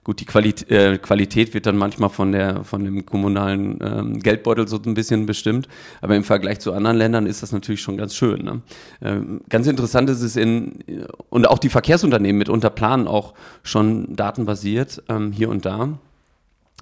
Gut, 0.03 0.21
die 0.21 0.25
Qualität, 0.25 0.71
äh, 0.71 0.97
Qualität 0.97 1.53
wird 1.53 1.65
dann 1.65 1.77
manchmal 1.77 2.09
von, 2.09 2.31
der, 2.31 2.63
von 2.63 2.83
dem 2.83 3.05
kommunalen 3.05 3.79
ähm, 3.81 4.19
Geldbeutel 4.19 4.67
so 4.67 4.79
ein 4.83 4.93
bisschen 4.93 5.25
bestimmt, 5.25 5.67
aber 6.01 6.15
im 6.15 6.23
Vergleich 6.23 6.59
zu 6.59 6.73
anderen 6.73 6.97
Ländern 6.97 7.25
ist 7.27 7.43
das 7.43 7.51
natürlich 7.51 7.81
schon 7.81 7.97
ganz 7.97 8.15
schön. 8.15 8.43
Ne? 8.43 8.61
Ähm, 9.01 9.41
ganz 9.49 9.67
interessant 9.67 10.09
ist 10.09 10.21
es 10.21 10.35
in, 10.35 10.79
und 11.29 11.47
auch 11.47 11.59
die 11.59 11.69
Verkehrsunternehmen 11.69 12.39
mitunter 12.39 12.69
planen 12.69 13.07
auch 13.07 13.33
schon 13.61 14.15
datenbasiert 14.15 15.03
ähm, 15.09 15.31
hier 15.33 15.49
und 15.49 15.65
da. 15.65 15.99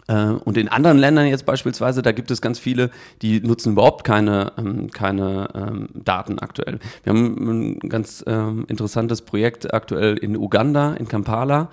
Äh, 0.08 0.30
und 0.30 0.58
in 0.58 0.70
anderen 0.70 0.98
Ländern 0.98 1.28
jetzt 1.28 1.46
beispielsweise, 1.46 2.02
da 2.02 2.12
gibt 2.12 2.32
es 2.32 2.42
ganz 2.42 2.60
viele, 2.60 2.90
die 3.22 3.42
nutzen 3.42 3.74
überhaupt 3.74 4.04
keine, 4.04 4.54
ähm, 4.58 4.90
keine 4.92 5.50
ähm, 5.54 5.90
Daten 5.94 6.40
aktuell. 6.40 6.80
Wir 7.04 7.14
haben 7.14 7.76
ein 7.76 7.90
ganz 7.90 8.24
ähm, 8.28 8.66
interessantes 8.68 9.22
Projekt 9.22 9.74
aktuell 9.74 10.18
in 10.18 10.36
Uganda, 10.36 10.94
in 10.94 11.08
Kampala 11.08 11.70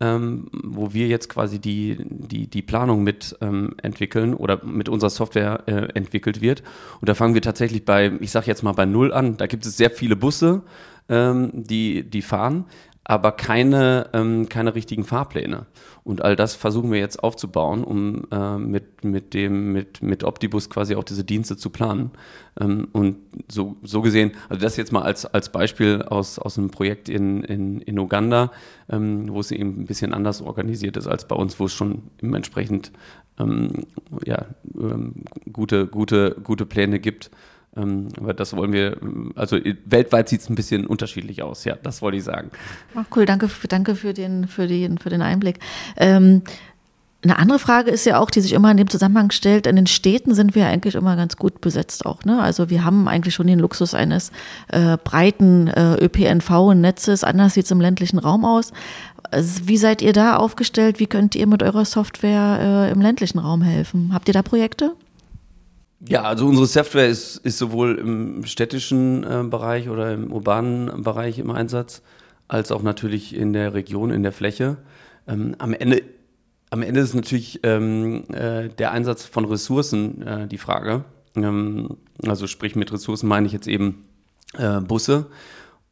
wo 0.00 0.92
wir 0.92 1.06
jetzt 1.06 1.28
quasi 1.30 1.60
die, 1.60 1.96
die, 2.00 2.48
die 2.48 2.60
Planung 2.60 3.04
mit 3.04 3.38
entwickeln 3.40 4.34
oder 4.34 4.62
mit 4.62 4.90
unserer 4.90 5.08
Software 5.08 5.62
äh, 5.66 5.88
entwickelt 5.94 6.42
wird. 6.42 6.62
Und 7.00 7.08
da 7.08 7.14
fangen 7.14 7.32
wir 7.32 7.40
tatsächlich 7.40 7.86
bei, 7.86 8.12
ich 8.20 8.32
sage 8.32 8.46
jetzt 8.48 8.62
mal 8.64 8.72
bei 8.72 8.84
Null 8.84 9.14
an. 9.14 9.38
Da 9.38 9.46
gibt 9.46 9.64
es 9.64 9.78
sehr 9.78 9.90
viele 9.90 10.16
Busse, 10.16 10.62
die, 11.08 12.02
die 12.02 12.22
fahren 12.22 12.64
aber 13.04 13.32
keine, 13.32 14.08
ähm, 14.14 14.48
keine 14.48 14.74
richtigen 14.74 15.04
Fahrpläne. 15.04 15.66
Und 16.04 16.22
all 16.22 16.36
das 16.36 16.54
versuchen 16.54 16.90
wir 16.90 16.98
jetzt 16.98 17.22
aufzubauen, 17.22 17.84
um 17.84 18.26
äh, 18.30 18.58
mit, 18.58 19.04
mit, 19.04 19.32
dem, 19.32 19.72
mit, 19.72 20.02
mit 20.02 20.24
Optibus 20.24 20.68
quasi 20.68 20.96
auch 20.96 21.04
diese 21.04 21.24
Dienste 21.24 21.56
zu 21.56 21.70
planen. 21.70 22.10
Ähm, 22.60 22.88
und 22.92 23.16
so, 23.50 23.76
so 23.82 24.02
gesehen, 24.02 24.32
also 24.48 24.62
das 24.62 24.76
jetzt 24.76 24.92
mal 24.92 25.02
als, 25.02 25.26
als 25.26 25.50
Beispiel 25.50 26.02
aus, 26.02 26.38
aus 26.38 26.58
einem 26.58 26.70
Projekt 26.70 27.08
in, 27.08 27.42
in, 27.44 27.80
in 27.80 27.98
Uganda, 27.98 28.50
ähm, 28.90 29.30
wo 29.30 29.40
es 29.40 29.50
eben 29.50 29.82
ein 29.82 29.86
bisschen 29.86 30.12
anders 30.12 30.42
organisiert 30.42 30.96
ist 30.96 31.06
als 31.06 31.28
bei 31.28 31.36
uns, 31.36 31.58
wo 31.60 31.66
es 31.66 31.72
schon 31.72 32.02
entsprechend 32.20 32.90
ähm, 33.38 33.84
ja, 34.24 34.46
ähm, 34.78 35.24
gute, 35.52 35.86
gute, 35.86 36.36
gute 36.42 36.66
Pläne 36.66 37.00
gibt. 37.00 37.30
Ähm, 37.76 38.08
aber 38.18 38.34
das 38.34 38.54
wollen 38.56 38.72
wir, 38.72 38.96
also 39.34 39.58
weltweit 39.84 40.28
sieht 40.28 40.40
es 40.40 40.48
ein 40.48 40.54
bisschen 40.54 40.86
unterschiedlich 40.86 41.42
aus, 41.42 41.64
ja, 41.64 41.76
das 41.82 42.02
wollte 42.02 42.18
ich 42.18 42.24
sagen. 42.24 42.50
Ach, 42.94 43.04
cool, 43.16 43.26
danke, 43.26 43.48
danke 43.68 43.94
für, 43.94 44.14
den, 44.14 44.46
für, 44.46 44.66
den, 44.66 44.98
für 44.98 45.10
den 45.10 45.22
Einblick. 45.22 45.58
Ähm, 45.96 46.42
eine 47.24 47.38
andere 47.38 47.58
Frage 47.58 47.90
ist 47.90 48.04
ja 48.04 48.20
auch, 48.20 48.30
die 48.30 48.42
sich 48.42 48.52
immer 48.52 48.70
in 48.70 48.76
dem 48.76 48.90
Zusammenhang 48.90 49.30
stellt, 49.30 49.66
in 49.66 49.76
den 49.76 49.86
Städten 49.86 50.34
sind 50.34 50.54
wir 50.54 50.66
eigentlich 50.66 50.94
immer 50.94 51.16
ganz 51.16 51.36
gut 51.36 51.62
besetzt 51.62 52.04
auch. 52.04 52.22
Ne? 52.24 52.40
Also 52.40 52.68
wir 52.68 52.84
haben 52.84 53.08
eigentlich 53.08 53.34
schon 53.34 53.46
den 53.46 53.58
Luxus 53.58 53.94
eines 53.94 54.30
äh, 54.68 54.98
breiten 55.02 55.68
äh, 55.68 55.94
ÖPNV-Netzes, 56.04 57.24
anders 57.24 57.54
sieht 57.54 57.64
es 57.64 57.70
im 57.70 57.80
ländlichen 57.80 58.18
Raum 58.18 58.44
aus. 58.44 58.72
Also 59.30 59.66
wie 59.66 59.78
seid 59.78 60.02
ihr 60.02 60.12
da 60.12 60.36
aufgestellt? 60.36 61.00
Wie 61.00 61.06
könnt 61.06 61.34
ihr 61.34 61.46
mit 61.46 61.62
eurer 61.62 61.86
Software 61.86 62.58
äh, 62.60 62.92
im 62.92 63.00
ländlichen 63.00 63.38
Raum 63.38 63.62
helfen? 63.62 64.10
Habt 64.12 64.28
ihr 64.28 64.34
da 64.34 64.42
Projekte? 64.42 64.92
Ja, 66.06 66.22
also 66.22 66.46
unsere 66.46 66.66
Software 66.66 67.08
ist, 67.08 67.36
ist 67.38 67.58
sowohl 67.58 67.96
im 67.96 68.44
städtischen 68.44 69.24
äh, 69.24 69.42
Bereich 69.44 69.88
oder 69.88 70.12
im 70.12 70.32
urbanen 70.32 71.02
Bereich 71.02 71.38
im 71.38 71.50
Einsatz, 71.50 72.02
als 72.46 72.72
auch 72.72 72.82
natürlich 72.82 73.34
in 73.34 73.52
der 73.52 73.72
Region, 73.74 74.10
in 74.10 74.22
der 74.22 74.32
Fläche. 74.32 74.76
Ähm, 75.26 75.54
am 75.58 75.72
Ende 75.72 76.02
am 76.70 76.82
Ende 76.82 77.00
ist 77.00 77.14
natürlich 77.14 77.60
ähm, 77.62 78.24
äh, 78.32 78.68
der 78.68 78.90
Einsatz 78.90 79.24
von 79.24 79.44
Ressourcen 79.44 80.22
äh, 80.22 80.48
die 80.48 80.58
Frage. 80.58 81.04
Ähm, 81.36 81.98
also 82.26 82.48
sprich 82.48 82.74
mit 82.74 82.92
Ressourcen 82.92 83.28
meine 83.28 83.46
ich 83.46 83.52
jetzt 83.52 83.68
eben 83.68 84.06
äh, 84.54 84.80
Busse 84.80 85.26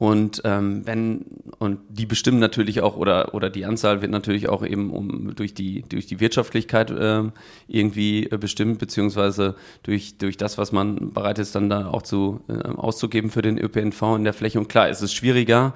und 0.02 0.42
ähm, 0.44 0.84
wenn, 0.84 1.26
und 1.60 1.78
die 1.88 2.06
bestimmen 2.06 2.40
natürlich 2.40 2.80
auch, 2.80 2.96
oder, 2.96 3.34
oder 3.34 3.50
die 3.50 3.64
Anzahl 3.64 4.02
wird 4.02 4.10
natürlich 4.10 4.48
auch 4.48 4.66
eben 4.66 4.90
um, 4.90 5.32
durch, 5.36 5.54
die, 5.54 5.84
durch 5.88 6.06
die 6.06 6.18
Wirtschaftlichkeit 6.18 6.90
äh, 6.90 7.22
irgendwie 7.68 8.22
bestimmt, 8.26 8.80
beziehungsweise 8.80 9.54
durch, 9.84 10.18
durch 10.18 10.36
das, 10.36 10.58
was 10.58 10.72
man 10.72 11.12
bereit 11.12 11.38
ist, 11.38 11.54
dann 11.54 11.70
da 11.70 11.86
auch 11.86 12.02
zu, 12.02 12.40
äh, 12.48 12.66
auszugeben 12.66 13.30
für 13.30 13.42
den 13.42 13.58
ÖPNV 13.58 14.16
in 14.16 14.24
der 14.24 14.32
Fläche. 14.32 14.58
Und 14.58 14.68
klar, 14.68 14.88
es 14.88 15.02
ist 15.02 15.14
schwieriger, 15.14 15.72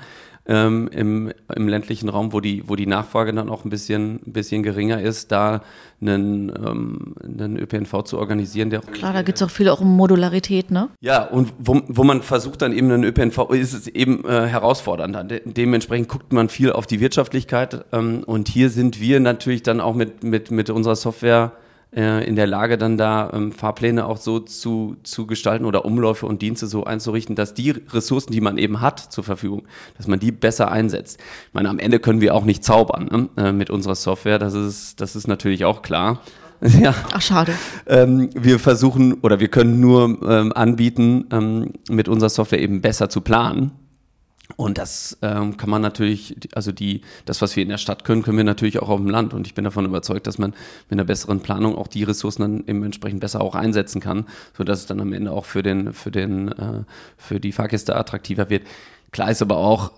ähm, 0.48 0.88
im, 0.92 1.32
im 1.54 1.68
ländlichen 1.68 2.08
Raum, 2.08 2.32
wo 2.32 2.40
die, 2.40 2.68
wo 2.68 2.76
die 2.76 2.86
Nachfrage 2.86 3.32
dann 3.32 3.48
auch 3.48 3.64
ein 3.64 3.70
bisschen, 3.70 4.20
ein 4.26 4.32
bisschen 4.32 4.62
geringer 4.62 5.00
ist, 5.00 5.32
da 5.32 5.62
einen, 6.00 6.50
ähm, 6.50 7.14
einen 7.22 7.58
ÖPNV 7.58 8.04
zu 8.04 8.18
organisieren. 8.18 8.70
Der 8.70 8.80
Klar, 8.80 9.12
da 9.12 9.22
geht 9.22 9.36
es 9.36 9.42
auch 9.42 9.50
viel 9.50 9.68
auch 9.68 9.80
um 9.80 9.96
Modularität, 9.96 10.70
ne? 10.70 10.88
Ja, 11.00 11.24
und 11.24 11.52
wo, 11.58 11.80
wo 11.88 12.04
man 12.04 12.22
versucht 12.22 12.62
dann 12.62 12.72
eben 12.72 12.90
einen 12.90 13.04
ÖPNV, 13.04 13.50
ist 13.50 13.72
es 13.72 13.88
eben 13.88 14.24
äh, 14.24 14.46
herausfordernd. 14.46 15.30
De 15.30 15.40
dementsprechend 15.44 16.08
guckt 16.08 16.32
man 16.32 16.48
viel 16.48 16.72
auf 16.72 16.86
die 16.86 17.00
Wirtschaftlichkeit 17.00 17.84
ähm, 17.92 18.22
und 18.24 18.48
hier 18.48 18.70
sind 18.70 19.00
wir 19.00 19.20
natürlich 19.20 19.62
dann 19.62 19.80
auch 19.80 19.94
mit, 19.94 20.22
mit, 20.22 20.50
mit 20.50 20.70
unserer 20.70 20.96
Software 20.96 21.52
äh, 21.96 22.24
in 22.28 22.36
der 22.36 22.46
Lage, 22.46 22.78
dann 22.78 22.98
da 22.98 23.30
ähm, 23.32 23.52
Fahrpläne 23.52 24.06
auch 24.06 24.18
so 24.18 24.38
zu, 24.38 24.96
zu 25.02 25.26
gestalten 25.26 25.64
oder 25.64 25.84
Umläufe 25.84 26.26
und 26.26 26.42
Dienste 26.42 26.66
so 26.66 26.84
einzurichten, 26.84 27.34
dass 27.34 27.54
die 27.54 27.70
Ressourcen, 27.70 28.32
die 28.32 28.40
man 28.40 28.58
eben 28.58 28.80
hat 28.80 29.00
zur 29.00 29.24
Verfügung, 29.24 29.62
dass 29.96 30.06
man 30.06 30.20
die 30.20 30.30
besser 30.30 30.70
einsetzt. 30.70 31.18
Ich 31.48 31.54
meine, 31.54 31.70
am 31.70 31.78
Ende 31.78 31.98
können 31.98 32.20
wir 32.20 32.34
auch 32.34 32.44
nicht 32.44 32.62
zaubern 32.62 33.28
ne? 33.36 33.44
äh, 33.44 33.52
mit 33.52 33.70
unserer 33.70 33.94
Software, 33.94 34.38
das 34.38 34.54
ist, 34.54 35.00
das 35.00 35.16
ist 35.16 35.26
natürlich 35.26 35.64
auch 35.64 35.82
klar. 35.82 36.20
Ja. 36.80 36.94
Ach, 37.12 37.20
schade. 37.20 37.52
Ähm, 37.86 38.30
wir 38.34 38.58
versuchen 38.58 39.20
oder 39.20 39.40
wir 39.40 39.48
können 39.48 39.78
nur 39.78 40.18
ähm, 40.26 40.54
anbieten, 40.54 41.26
ähm, 41.30 41.72
mit 41.90 42.08
unserer 42.08 42.30
Software 42.30 42.60
eben 42.60 42.80
besser 42.80 43.10
zu 43.10 43.20
planen 43.20 43.72
Und 44.54 44.78
das 44.78 45.18
ähm, 45.22 45.56
kann 45.56 45.70
man 45.70 45.82
natürlich, 45.82 46.36
also 46.54 46.70
die, 46.70 47.00
das, 47.24 47.42
was 47.42 47.56
wir 47.56 47.64
in 47.64 47.68
der 47.68 47.78
Stadt 47.78 48.04
können, 48.04 48.22
können 48.22 48.36
wir 48.36 48.44
natürlich 48.44 48.80
auch 48.80 48.88
auf 48.88 49.00
dem 49.00 49.10
Land. 49.10 49.34
Und 49.34 49.46
ich 49.46 49.54
bin 49.54 49.64
davon 49.64 49.84
überzeugt, 49.84 50.26
dass 50.26 50.38
man 50.38 50.50
mit 50.88 50.92
einer 50.92 51.04
besseren 51.04 51.40
Planung 51.40 51.76
auch 51.76 51.88
die 51.88 52.04
Ressourcen 52.04 52.42
dann 52.42 52.64
eben 52.66 52.84
entsprechend 52.84 53.20
besser 53.20 53.40
auch 53.40 53.56
einsetzen 53.56 54.00
kann, 54.00 54.26
sodass 54.56 54.80
es 54.80 54.86
dann 54.86 55.00
am 55.00 55.12
Ende 55.12 55.32
auch 55.32 55.46
für 55.46 55.62
den, 55.62 55.92
für 55.92 56.12
den, 56.12 56.52
äh, 56.52 56.84
für 57.16 57.40
die 57.40 57.52
Fahrgäste 57.52 57.96
attraktiver 57.96 58.48
wird. 58.48 58.66
Klar 59.10 59.30
ist 59.30 59.42
aber 59.42 59.56
auch, 59.56 59.92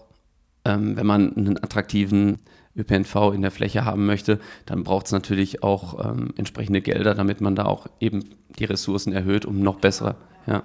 ähm, 0.64 0.96
wenn 0.96 1.06
man 1.06 1.36
einen 1.36 1.62
attraktiven 1.62 2.38
ÖPNV 2.74 3.32
in 3.34 3.42
der 3.42 3.50
Fläche 3.50 3.84
haben 3.84 4.06
möchte, 4.06 4.38
dann 4.64 4.82
braucht 4.82 5.06
es 5.06 5.12
natürlich 5.12 5.62
auch 5.62 6.12
ähm, 6.12 6.32
entsprechende 6.36 6.80
Gelder, 6.80 7.14
damit 7.14 7.40
man 7.40 7.54
da 7.54 7.64
auch 7.66 7.86
eben 8.00 8.24
die 8.58 8.64
Ressourcen 8.64 9.12
erhöht, 9.12 9.44
um 9.44 9.60
noch 9.60 9.78
bessere, 9.78 10.16
ja 10.46 10.62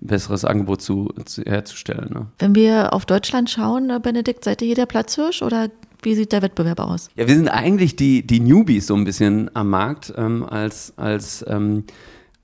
besseres 0.00 0.44
Angebot 0.44 0.82
zu, 0.82 1.12
zu 1.24 1.42
herzustellen. 1.42 2.10
Ne? 2.12 2.26
Wenn 2.38 2.54
wir 2.54 2.92
auf 2.92 3.06
Deutschland 3.06 3.50
schauen, 3.50 3.90
äh, 3.90 4.00
Benedikt, 4.00 4.44
seid 4.44 4.62
ihr 4.62 4.66
hier 4.66 4.74
der 4.74 4.86
Platzhirsch 4.86 5.42
oder 5.42 5.70
wie 6.02 6.14
sieht 6.14 6.32
der 6.32 6.42
Wettbewerb 6.42 6.80
aus? 6.80 7.08
Ja, 7.16 7.26
wir 7.26 7.34
sind 7.34 7.48
eigentlich 7.48 7.96
die, 7.96 8.26
die 8.26 8.40
Newbies 8.40 8.86
so 8.86 8.94
ein 8.94 9.04
bisschen 9.04 9.50
am 9.54 9.70
Markt 9.70 10.12
ähm, 10.16 10.44
als, 10.44 10.92
als, 10.96 11.44
ähm, 11.48 11.84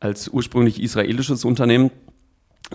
als 0.00 0.28
ursprünglich 0.28 0.82
israelisches 0.82 1.44
Unternehmen 1.44 1.90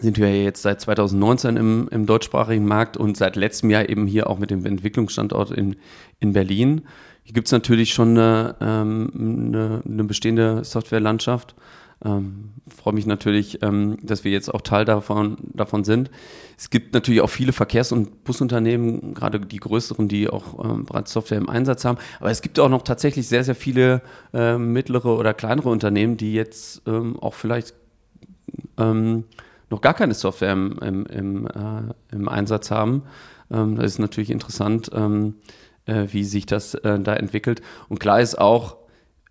sind 0.02 0.18
wir 0.18 0.44
jetzt 0.44 0.62
seit 0.62 0.82
2019 0.82 1.58
im, 1.58 1.88
im 1.90 2.06
deutschsprachigen 2.06 2.66
Markt 2.66 2.98
und 2.98 3.16
seit 3.16 3.36
letztem 3.36 3.70
Jahr 3.70 3.88
eben 3.88 4.08
hier 4.08 4.30
auch 4.30 4.40
mit 4.40 4.52
dem 4.52 4.66
Entwicklungsstandort 4.66 5.52
in, 5.52 5.78
in 6.20 6.34
Berlin. 6.34 6.82
Hier 7.24 7.34
gibt 7.34 7.48
es 7.48 7.52
natürlich 7.52 7.94
schon 7.94 8.10
eine, 8.10 8.56
ähm, 8.60 9.12
eine, 9.18 9.82
eine 9.86 10.04
bestehende 10.04 10.64
Softwarelandschaft. 10.64 11.56
Ähm, 12.04 12.52
freue 12.68 12.94
mich 12.94 13.06
natürlich, 13.06 13.62
ähm, 13.64 13.98
dass 14.02 14.24
wir 14.24 14.32
jetzt 14.32 14.54
auch 14.54 14.62
Teil 14.62 14.86
davon, 14.86 15.38
davon 15.54 15.84
sind. 15.84 16.12
Es 16.58 16.70
gibt 16.70 16.94
natürlich 16.94 17.22
auch 17.22 17.30
viele 17.30 17.54
Verkehrs- 17.54 17.92
und 17.92 18.24
Busunternehmen, 18.24 19.14
gerade 19.14 19.40
die 19.40 19.60
größeren, 19.60 20.08
die 20.08 20.30
auch 20.30 20.64
ähm, 20.64 20.86
bereits 20.86 21.14
Software 21.14 21.38
im 21.38 21.50
Einsatz 21.50 21.86
haben. 21.86 21.98
Aber 22.20 22.32
es 22.32 22.42
gibt 22.42 22.60
auch 22.60 22.70
noch 22.70 22.82
tatsächlich 22.82 23.28
sehr, 23.28 23.44
sehr 23.44 23.56
viele 23.56 24.02
äh, 24.34 24.58
mittlere 24.58 25.18
oder 25.18 25.34
kleinere 25.34 25.70
Unternehmen, 25.70 26.18
die 26.18 26.34
jetzt 26.34 26.82
ähm, 26.86 27.18
auch 27.20 27.34
vielleicht 27.34 27.74
ähm, 28.78 29.24
noch 29.70 29.82
gar 29.82 29.94
keine 29.94 30.14
Software 30.14 30.54
im, 30.54 30.78
im, 30.80 31.06
im, 31.06 31.48
äh, 31.48 31.94
im 32.12 32.28
Einsatz 32.28 32.72
haben. 32.72 33.04
Ähm, 33.50 33.78
das 33.78 33.86
ist 33.86 34.00
natürlich 34.00 34.32
interessant, 34.32 34.92
äh, 35.86 36.08
wie 36.12 36.24
sich 36.24 36.46
das 36.46 36.74
äh, 36.76 37.00
da 37.00 37.16
entwickelt. 37.16 37.62
Und 37.90 38.00
klar 38.00 38.20
ist 38.20 38.38
auch, 38.38 38.78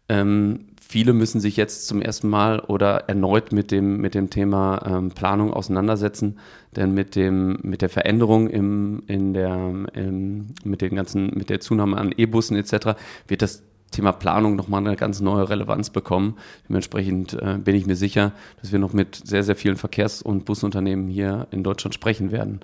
ähm, 0.09 0.66
viele 0.94 1.12
müssen 1.12 1.40
sich 1.40 1.57
jetzt 1.57 1.88
zum 1.88 2.00
ersten 2.00 2.28
Mal 2.28 2.61
oder 2.61 3.09
erneut 3.09 3.50
mit 3.50 3.72
dem, 3.72 4.00
mit 4.00 4.14
dem 4.14 4.30
Thema 4.30 4.80
ähm, 4.87 5.11
Planung 5.11 5.52
auseinandersetzen, 5.52 6.38
denn 6.76 6.94
mit, 6.94 7.16
dem, 7.16 7.59
mit 7.62 7.83
der 7.83 7.88
Veränderung 7.88 8.48
im, 8.48 9.02
in 9.09 9.35
der, 9.35 9.57
im, 9.94 10.46
mit, 10.62 10.83
den 10.83 10.94
ganzen, 10.94 11.37
mit 11.37 11.50
der 11.50 11.59
Zunahme 11.59 11.96
an 11.96 12.14
E-Bussen 12.16 12.57
etc. 12.57 12.96
wird 13.26 13.42
das 13.42 13.64
Thema 13.90 14.12
Planung 14.12 14.54
nochmal 14.54 14.87
eine 14.87 14.94
ganz 14.94 15.20
neue 15.20 15.50
Relevanz 15.50 15.90
bekommen. 15.90 16.37
Dementsprechend 16.68 17.33
äh, 17.42 17.59
bin 17.59 17.74
ich 17.74 17.87
mir 17.87 17.96
sicher, 17.96 18.30
dass 18.61 18.70
wir 18.70 18.78
noch 18.78 18.92
mit 18.92 19.16
sehr, 19.16 19.42
sehr 19.42 19.57
vielen 19.57 19.76
Verkehrs- 19.76 20.22
und 20.22 20.44
Busunternehmen 20.44 21.09
hier 21.09 21.48
in 21.50 21.64
Deutschland 21.64 21.94
sprechen 21.94 22.30
werden. 22.30 22.61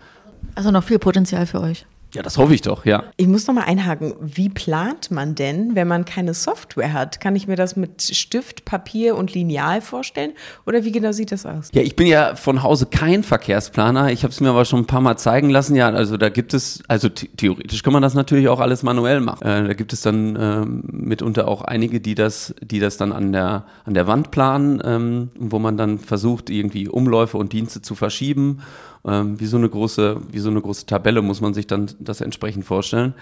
Also 0.55 0.71
noch 0.71 0.85
viel 0.85 1.01
Potenzial 1.01 1.47
für 1.47 1.61
euch. 1.61 1.85
Ja, 2.15 2.23
das 2.23 2.39
hoffe 2.39 2.55
ich 2.55 2.63
doch, 2.63 2.85
ja. 2.85 3.05
Ich 3.17 3.29
muss 3.29 3.47
noch 3.47 3.55
mal 3.55 3.65
einhaken. 3.65 4.15
Wie 4.21 4.49
plant 4.49 5.11
man 5.11 5.35
denn, 5.35 5.77
wenn 5.77 5.87
man 5.87 6.05
keine 6.05 6.35
Software 6.35 6.93
hat? 6.93 7.21
Kann 7.21 7.37
ich 7.37 7.47
mir 7.47 7.57
das 7.57 7.77
mit 7.77 8.03
Stift, 8.03 8.65
Papier 8.65 9.17
und 9.17 9.33
Lineal 9.33 9.81
vorstellen? 9.81 10.33
Oder 10.67 10.85
wie 10.85 10.91
genau 10.91 11.13
sieht 11.13 11.31
das 11.31 11.47
aus? 11.47 11.69
Ja, 11.73 11.83
ich 11.83 11.95
bin 11.95 12.09
ja 12.09 12.35
von 12.35 12.63
Hause 12.63 12.87
kein 12.87 13.23
Verkehrsplaner. 13.23 14.11
Ich 14.11 14.25
habe 14.25 14.33
es 14.33 14.41
mir 14.41 14.51
aber 14.51 14.65
schon 14.65 14.81
ein 14.81 14.87
paar 14.87 15.01
Mal 15.01 15.17
zeigen 15.19 15.51
lassen. 15.51 15.77
Ja, 15.77 15.89
also 15.91 16.17
da 16.17 16.31
gibt 16.31 16.53
es, 16.53 16.83
also 16.89 17.09
theoretisch 17.09 17.83
kann 17.83 17.93
man 17.93 18.03
das 18.03 18.15
natürlich 18.15 18.49
auch 18.49 18.61
alles 18.61 18.83
manuell 18.83 19.21
machen. 19.21 19.47
Äh, 19.47 19.69
da 19.69 19.75
gibt 19.75 19.93
es 19.93 20.03
dann 20.03 20.37
ähm, 20.41 20.83
mitunter 20.91 21.47
auch 21.47 21.63
einige, 21.63 22.01
die 22.01 22.17
das, 22.17 22.55
die 22.61 22.81
das 22.81 22.97
dann 22.97 23.13
an 23.13 23.33
der, 23.33 23.67
an 23.85 23.95
der 23.95 24.09
Wand 24.09 24.33
planen, 24.33 24.83
ähm, 24.85 25.31
wo 25.39 25.61
man 25.61 25.77
dann 25.77 25.99
versucht, 26.01 26.51
irgendwie 26.51 26.89
Umläufe 26.89 27.39
und 27.39 27.53
Dienste 27.53 27.83
zu 27.83 27.95
verschieben 27.95 28.63
wie, 29.03 29.47
so 29.47 29.57
eine 29.57 29.69
große, 29.69 30.21
wie 30.31 30.39
so 30.41 30.51
eine 30.51 30.61
große 30.61 30.85
Tabelle 30.85 31.23
muss 31.23 31.41
man 31.41 31.55
sich 31.55 31.67
dann 31.67 31.91
das 32.01 32.21
entsprechend 32.21 32.67
vorstellen. 32.67 33.15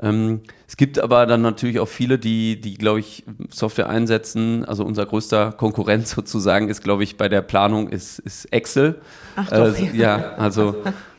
Ähm, 0.00 0.40
es 0.66 0.76
gibt 0.76 0.98
aber 0.98 1.26
dann 1.26 1.42
natürlich 1.42 1.78
auch 1.78 1.88
viele, 1.88 2.18
die, 2.18 2.60
die 2.60 2.74
glaube 2.74 3.00
ich, 3.00 3.24
Software 3.50 3.88
einsetzen. 3.88 4.64
Also 4.64 4.84
unser 4.84 5.04
größter 5.06 5.52
Konkurrent 5.52 6.08
sozusagen 6.08 6.68
ist, 6.68 6.82
glaube 6.82 7.04
ich, 7.04 7.16
bei 7.16 7.28
der 7.28 7.42
Planung 7.42 7.88
ist, 7.88 8.18
ist 8.20 8.46
Excel. 8.52 9.00
Ach 9.36 9.48
doch, 9.48 9.78
äh, 9.78 9.96
ja, 9.96 10.34
also 10.36 10.76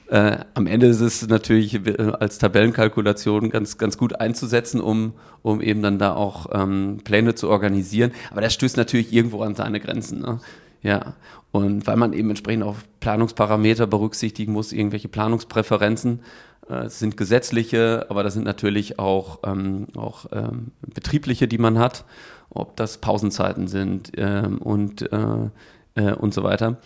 äh, 0.10 0.38
am 0.53 0.67
Ende 0.67 0.88
ist 0.88 1.01
es 1.01 1.27
natürlich 1.27 1.86
äh, 1.86 2.13
als 2.19 2.38
Tabellenkalkulation 2.38 3.49
ganz, 3.49 3.77
ganz 3.77 3.97
gut 3.97 4.19
einzusetzen, 4.19 4.80
um, 4.80 5.13
um 5.41 5.62
eben 5.62 5.82
dann 5.82 5.99
da 5.99 6.13
auch 6.13 6.47
ähm, 6.53 6.99
Pläne 7.03 7.36
zu 7.36 7.49
organisieren. 7.49 8.12
Aber 8.32 8.41
das 8.41 8.53
stößt 8.53 8.77
natürlich 8.77 9.12
irgendwo 9.12 9.41
an 9.41 9.56
seine 9.56 9.80
Grenzen. 9.80 10.21
Ne? 10.21 10.39
Ja, 10.81 11.15
und 11.51 11.87
weil 11.87 11.97
man 11.97 12.13
eben 12.13 12.29
entsprechend 12.29 12.63
auch 12.63 12.75
Planungsparameter 12.99 13.87
berücksichtigen 13.87 14.53
muss, 14.53 14.71
irgendwelche 14.71 15.07
Planungspräferenzen 15.07 16.21
äh, 16.69 16.89
sind 16.89 17.17
gesetzliche, 17.17 18.05
aber 18.09 18.23
das 18.23 18.33
sind 18.33 18.45
natürlich 18.45 18.99
auch, 18.99 19.39
ähm, 19.45 19.87
auch 19.95 20.25
ähm, 20.31 20.71
betriebliche, 20.81 21.47
die 21.47 21.57
man 21.57 21.79
hat, 21.79 22.05
ob 22.49 22.75
das 22.75 22.99
Pausenzeiten 22.99 23.67
sind 23.67 24.11
ähm, 24.17 24.59
und, 24.59 25.11
äh, 25.11 25.49
äh, 25.95 26.13
und 26.13 26.33
so 26.33 26.43
weiter. 26.43 26.77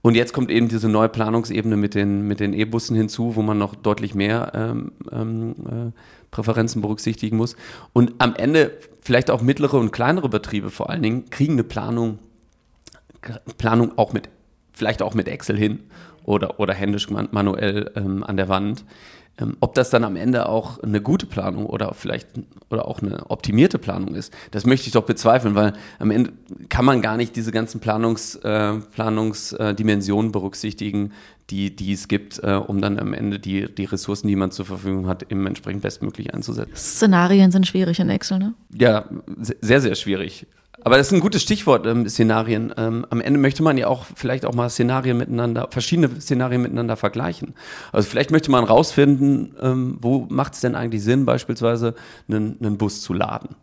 Und 0.00 0.14
jetzt 0.14 0.32
kommt 0.32 0.50
eben 0.50 0.68
diese 0.68 0.88
neue 0.88 1.08
Planungsebene 1.08 1.76
mit 1.76 1.94
den 1.94 2.26
mit 2.28 2.38
den 2.38 2.52
E-Bussen 2.52 2.96
hinzu, 2.96 3.34
wo 3.34 3.42
man 3.42 3.58
noch 3.58 3.74
deutlich 3.74 4.14
mehr 4.14 4.52
ähm, 4.54 4.92
ähm, 5.10 5.54
äh, 5.66 5.92
Präferenzen 6.30 6.82
berücksichtigen 6.82 7.36
muss. 7.36 7.56
Und 7.92 8.14
am 8.18 8.34
Ende 8.36 8.72
vielleicht 9.00 9.30
auch 9.30 9.42
mittlere 9.42 9.74
und 9.74 9.90
kleinere 9.90 10.28
Betriebe 10.28 10.70
vor 10.70 10.90
allen 10.90 11.02
Dingen 11.02 11.30
kriegen 11.30 11.54
eine 11.54 11.64
Planung 11.64 12.18
Planung 13.58 13.96
auch 13.96 14.12
mit, 14.12 14.28
vielleicht 14.72 15.02
auch 15.02 15.14
mit 15.14 15.28
Excel 15.28 15.56
hin 15.56 15.80
oder, 16.24 16.60
oder 16.60 16.74
händisch 16.74 17.08
manuell 17.10 17.90
ähm, 17.96 18.22
an 18.24 18.36
der 18.36 18.48
Wand. 18.48 18.84
Ähm, 19.40 19.56
ob 19.60 19.74
das 19.74 19.90
dann 19.90 20.04
am 20.04 20.16
Ende 20.16 20.48
auch 20.48 20.82
eine 20.82 21.00
gute 21.00 21.26
Planung 21.26 21.66
oder 21.66 21.94
vielleicht 21.94 22.28
oder 22.70 22.88
auch 22.88 23.00
eine 23.00 23.30
optimierte 23.30 23.78
Planung 23.78 24.14
ist, 24.14 24.32
das 24.50 24.66
möchte 24.66 24.88
ich 24.88 24.92
doch 24.92 25.04
bezweifeln, 25.04 25.54
weil 25.54 25.74
am 25.98 26.10
Ende 26.10 26.32
kann 26.68 26.84
man 26.84 27.00
gar 27.00 27.16
nicht 27.16 27.36
diese 27.36 27.52
ganzen 27.52 27.80
Planungs, 27.80 28.34
äh, 28.36 28.74
Planungsdimensionen 28.92 30.32
berücksichtigen, 30.32 31.12
die, 31.50 31.74
die 31.74 31.92
es 31.92 32.08
gibt, 32.08 32.42
äh, 32.42 32.52
um 32.54 32.80
dann 32.80 32.98
am 32.98 33.14
Ende 33.14 33.38
die, 33.38 33.72
die 33.72 33.84
Ressourcen, 33.84 34.28
die 34.28 34.36
man 34.36 34.50
zur 34.50 34.66
Verfügung 34.66 35.06
hat, 35.06 35.30
eben 35.30 35.46
entsprechend 35.46 35.82
bestmöglich 35.82 36.34
einzusetzen. 36.34 36.76
Szenarien 36.76 37.50
sind 37.50 37.66
schwierig 37.66 38.00
in 38.00 38.10
Excel, 38.10 38.38
ne? 38.38 38.54
Ja, 38.76 39.06
sehr, 39.60 39.80
sehr 39.80 39.94
schwierig. 39.94 40.46
Aber 40.84 40.96
das 40.96 41.08
ist 41.08 41.12
ein 41.12 41.20
gutes 41.20 41.42
Stichwort, 41.42 41.86
ähm, 41.86 42.08
Szenarien. 42.08 42.72
Ähm, 42.76 43.04
am 43.10 43.20
Ende 43.20 43.38
möchte 43.38 43.62
man 43.62 43.76
ja 43.78 43.88
auch 43.88 44.06
vielleicht 44.14 44.44
auch 44.44 44.54
mal 44.54 44.70
Szenarien 44.70 45.18
miteinander, 45.18 45.68
verschiedene 45.70 46.20
Szenarien 46.20 46.62
miteinander 46.62 46.96
vergleichen. 46.96 47.54
Also 47.92 48.08
vielleicht 48.08 48.30
möchte 48.30 48.50
man 48.50 48.64
rausfinden, 48.64 49.54
ähm, 49.60 49.96
wo 50.00 50.26
macht 50.28 50.54
es 50.54 50.60
denn 50.60 50.74
eigentlich 50.74 51.02
Sinn, 51.02 51.24
beispielsweise 51.24 51.94
einen, 52.28 52.56
einen 52.60 52.78
Bus 52.78 53.02
zu 53.02 53.12
laden. 53.12 53.56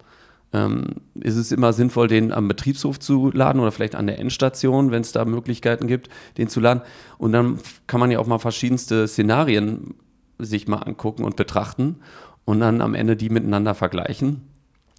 Ähm, 0.52 0.88
ist 1.16 1.38
es 1.38 1.52
immer 1.52 1.74
sinnvoll, 1.74 2.08
den 2.08 2.34
am 2.34 2.48
Betriebshof 2.48 3.00
zu 3.00 3.32
laden 3.32 3.62
oder 3.62 3.72
vielleicht 3.72 3.96
an 3.96 4.08
der 4.08 4.20
Endstation, 4.20 4.92
wenn 4.92 5.02
es 5.02 5.12
da 5.12 5.24
Möglichkeiten 5.26 5.88
gibt, 5.88 6.10
den 6.38 6.50
zu 6.50 6.60
laden? 6.60 6.82
Und 7.18 7.32
dann 7.32 7.60
kann 7.88 8.00
man 8.00 8.12
ja 8.12 8.20
auch 8.20 8.28
mal 8.28 8.40
verschiedenste 8.40 9.08
Szenarien 9.08 9.96
sich 10.38 10.68
mal 10.68 10.78
angucken 10.80 11.24
und 11.24 11.38
betrachten 11.38 11.98
und 12.44 12.60
dann 12.60 12.82
am 12.82 12.94
Ende 12.94 13.16
die 13.16 13.30
miteinander 13.30 13.74
vergleichen 13.74 14.42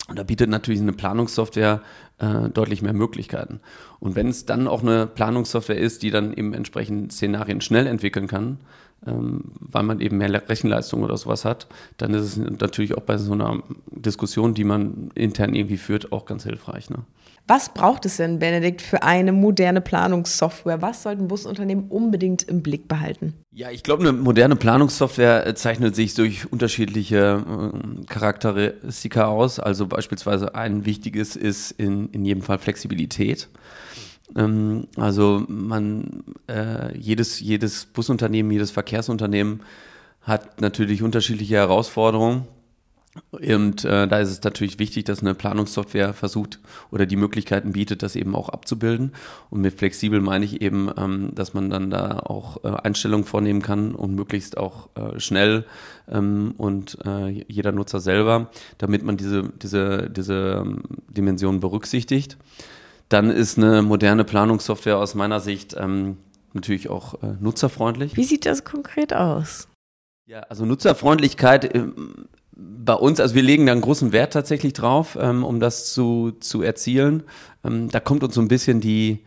und 0.08 0.18
da 0.18 0.22
bietet 0.22 0.48
natürlich 0.50 0.80
eine 0.80 0.92
Planungssoftware 0.92 1.82
äh, 2.18 2.48
deutlich 2.50 2.82
mehr 2.82 2.92
Möglichkeiten. 2.92 3.60
Und 3.98 4.14
wenn 4.14 4.28
es 4.28 4.46
dann 4.46 4.68
auch 4.68 4.82
eine 4.82 5.06
Planungssoftware 5.06 5.78
ist, 5.78 6.02
die 6.02 6.10
dann 6.10 6.32
eben 6.32 6.54
entsprechend 6.54 7.12
Szenarien 7.12 7.60
schnell 7.60 7.86
entwickeln 7.86 8.28
kann, 8.28 8.58
ähm, 9.06 9.44
weil 9.58 9.82
man 9.82 10.00
eben 10.00 10.18
mehr 10.18 10.48
Rechenleistung 10.48 11.02
oder 11.02 11.16
sowas 11.16 11.44
hat, 11.44 11.66
dann 11.96 12.14
ist 12.14 12.24
es 12.24 12.36
natürlich 12.36 12.96
auch 12.96 13.02
bei 13.02 13.18
so 13.18 13.32
einer 13.32 13.62
Diskussion, 13.90 14.54
die 14.54 14.64
man 14.64 15.10
intern 15.14 15.54
irgendwie 15.54 15.76
führt, 15.76 16.12
auch 16.12 16.24
ganz 16.24 16.44
hilfreich. 16.44 16.88
Ne? 16.88 16.98
Was 17.48 17.72
braucht 17.72 18.04
es 18.06 18.16
denn, 18.16 18.40
Benedikt, 18.40 18.82
für 18.82 19.04
eine 19.04 19.30
moderne 19.30 19.80
Planungssoftware? 19.80 20.82
Was 20.82 21.04
sollten 21.04 21.28
Busunternehmen 21.28 21.88
unbedingt 21.88 22.42
im 22.42 22.60
Blick 22.60 22.88
behalten? 22.88 23.34
Ja, 23.52 23.70
ich 23.70 23.84
glaube, 23.84 24.02
eine 24.02 24.12
moderne 24.12 24.56
Planungssoftware 24.56 25.54
zeichnet 25.54 25.94
sich 25.94 26.14
durch 26.14 26.50
unterschiedliche 26.50 27.44
äh, 27.46 28.04
Charakteristika 28.06 29.26
aus. 29.26 29.60
Also 29.60 29.86
beispielsweise 29.86 30.56
ein 30.56 30.86
wichtiges 30.86 31.36
ist 31.36 31.70
in, 31.70 32.10
in 32.10 32.24
jedem 32.24 32.42
Fall 32.42 32.58
Flexibilität. 32.58 33.48
Ähm, 34.34 34.88
also 34.96 35.44
man, 35.46 36.24
äh, 36.48 36.98
jedes, 36.98 37.38
jedes 37.38 37.86
Busunternehmen, 37.86 38.50
jedes 38.50 38.72
Verkehrsunternehmen 38.72 39.60
hat 40.20 40.60
natürlich 40.60 41.04
unterschiedliche 41.04 41.54
Herausforderungen 41.54 42.48
Und 43.30 43.84
äh, 43.84 44.08
da 44.08 44.18
ist 44.18 44.30
es 44.30 44.42
natürlich 44.42 44.78
wichtig, 44.78 45.04
dass 45.04 45.20
eine 45.20 45.34
Planungssoftware 45.34 46.14
versucht 46.14 46.60
oder 46.90 47.06
die 47.06 47.16
Möglichkeiten 47.16 47.72
bietet, 47.72 48.02
das 48.02 48.16
eben 48.16 48.34
auch 48.34 48.48
abzubilden. 48.48 49.12
Und 49.50 49.60
mit 49.60 49.74
flexibel 49.74 50.20
meine 50.20 50.44
ich 50.44 50.62
eben, 50.62 50.90
ähm, 50.96 51.30
dass 51.34 51.54
man 51.54 51.70
dann 51.70 51.90
da 51.90 52.20
auch 52.20 52.64
äh, 52.64 52.68
Einstellungen 52.68 53.26
vornehmen 53.26 53.62
kann 53.62 53.94
und 53.94 54.14
möglichst 54.14 54.56
auch 54.56 54.88
äh, 54.94 55.20
schnell 55.20 55.64
ähm, 56.08 56.54
und 56.56 56.98
äh, 57.04 57.44
jeder 57.48 57.72
Nutzer 57.72 58.00
selber, 58.00 58.50
damit 58.78 59.02
man 59.02 59.16
diese, 59.16 59.50
diese, 59.62 60.10
diese 60.10 60.62
ähm, 60.62 60.82
Dimension 61.08 61.60
berücksichtigt. 61.60 62.36
Dann 63.08 63.30
ist 63.30 63.58
eine 63.58 63.82
moderne 63.82 64.24
Planungssoftware 64.24 64.98
aus 64.98 65.14
meiner 65.14 65.40
Sicht 65.40 65.76
ähm, 65.78 66.16
natürlich 66.52 66.88
auch 66.88 67.22
äh, 67.22 67.34
nutzerfreundlich. 67.40 68.16
Wie 68.16 68.24
sieht 68.24 68.46
das 68.46 68.64
konkret 68.64 69.14
aus? 69.14 69.68
Ja, 70.28 70.40
also 70.40 70.64
Nutzerfreundlichkeit 70.64 71.72
ähm, 71.72 72.26
bei 72.56 72.94
uns, 72.94 73.20
also 73.20 73.34
wir 73.34 73.42
legen 73.42 73.66
da 73.66 73.72
einen 73.72 73.82
großen 73.82 74.12
Wert 74.12 74.32
tatsächlich 74.32 74.72
drauf, 74.72 75.18
ähm, 75.20 75.44
um 75.44 75.60
das 75.60 75.92
zu, 75.92 76.32
zu 76.40 76.62
erzielen. 76.62 77.22
Ähm, 77.64 77.90
da 77.90 78.00
kommt 78.00 78.22
uns 78.24 78.34
so 78.34 78.40
ein 78.40 78.48
bisschen 78.48 78.80
die, 78.80 79.20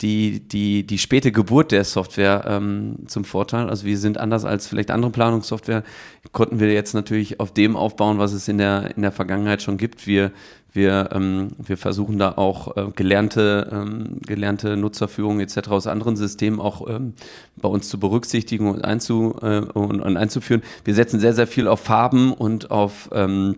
die, 0.00 0.40
die, 0.46 0.86
die 0.86 0.98
späte 0.98 1.32
Geburt 1.32 1.72
der 1.72 1.82
Software 1.84 2.44
ähm, 2.46 2.98
zum 3.08 3.24
Vorteil. 3.24 3.68
Also 3.68 3.84
wir 3.84 3.98
sind 3.98 4.18
anders 4.18 4.44
als 4.44 4.68
vielleicht 4.68 4.92
andere 4.92 5.10
Planungssoftware, 5.10 5.82
konnten 6.30 6.60
wir 6.60 6.72
jetzt 6.72 6.94
natürlich 6.94 7.40
auf 7.40 7.52
dem 7.52 7.76
aufbauen, 7.76 8.18
was 8.18 8.32
es 8.32 8.46
in 8.46 8.58
der, 8.58 8.96
in 8.96 9.02
der 9.02 9.12
Vergangenheit 9.12 9.60
schon 9.60 9.76
gibt. 9.76 10.06
Wir, 10.06 10.30
wir, 10.78 11.10
ähm, 11.12 11.48
wir 11.58 11.76
versuchen 11.76 12.18
da 12.18 12.32
auch 12.36 12.76
äh, 12.76 12.86
gelernte, 12.94 13.68
ähm, 13.70 14.20
gelernte 14.26 14.76
Nutzerführung 14.76 15.40
etc. 15.40 15.68
aus 15.68 15.86
anderen 15.86 16.16
Systemen 16.16 16.60
auch 16.60 16.88
ähm, 16.88 17.12
bei 17.56 17.68
uns 17.68 17.88
zu 17.88 18.00
berücksichtigen 18.00 18.70
und, 18.70 18.84
einzu, 18.84 19.36
äh, 19.42 19.58
und, 19.58 20.00
und, 20.00 20.16
einzuführen. 20.16 20.62
Wir 20.84 20.94
setzen 20.94 21.20
sehr, 21.20 21.34
sehr 21.34 21.46
viel 21.46 21.68
auf 21.68 21.80
Farben 21.80 22.32
und 22.32 22.70
auf, 22.70 23.10
ähm, 23.12 23.56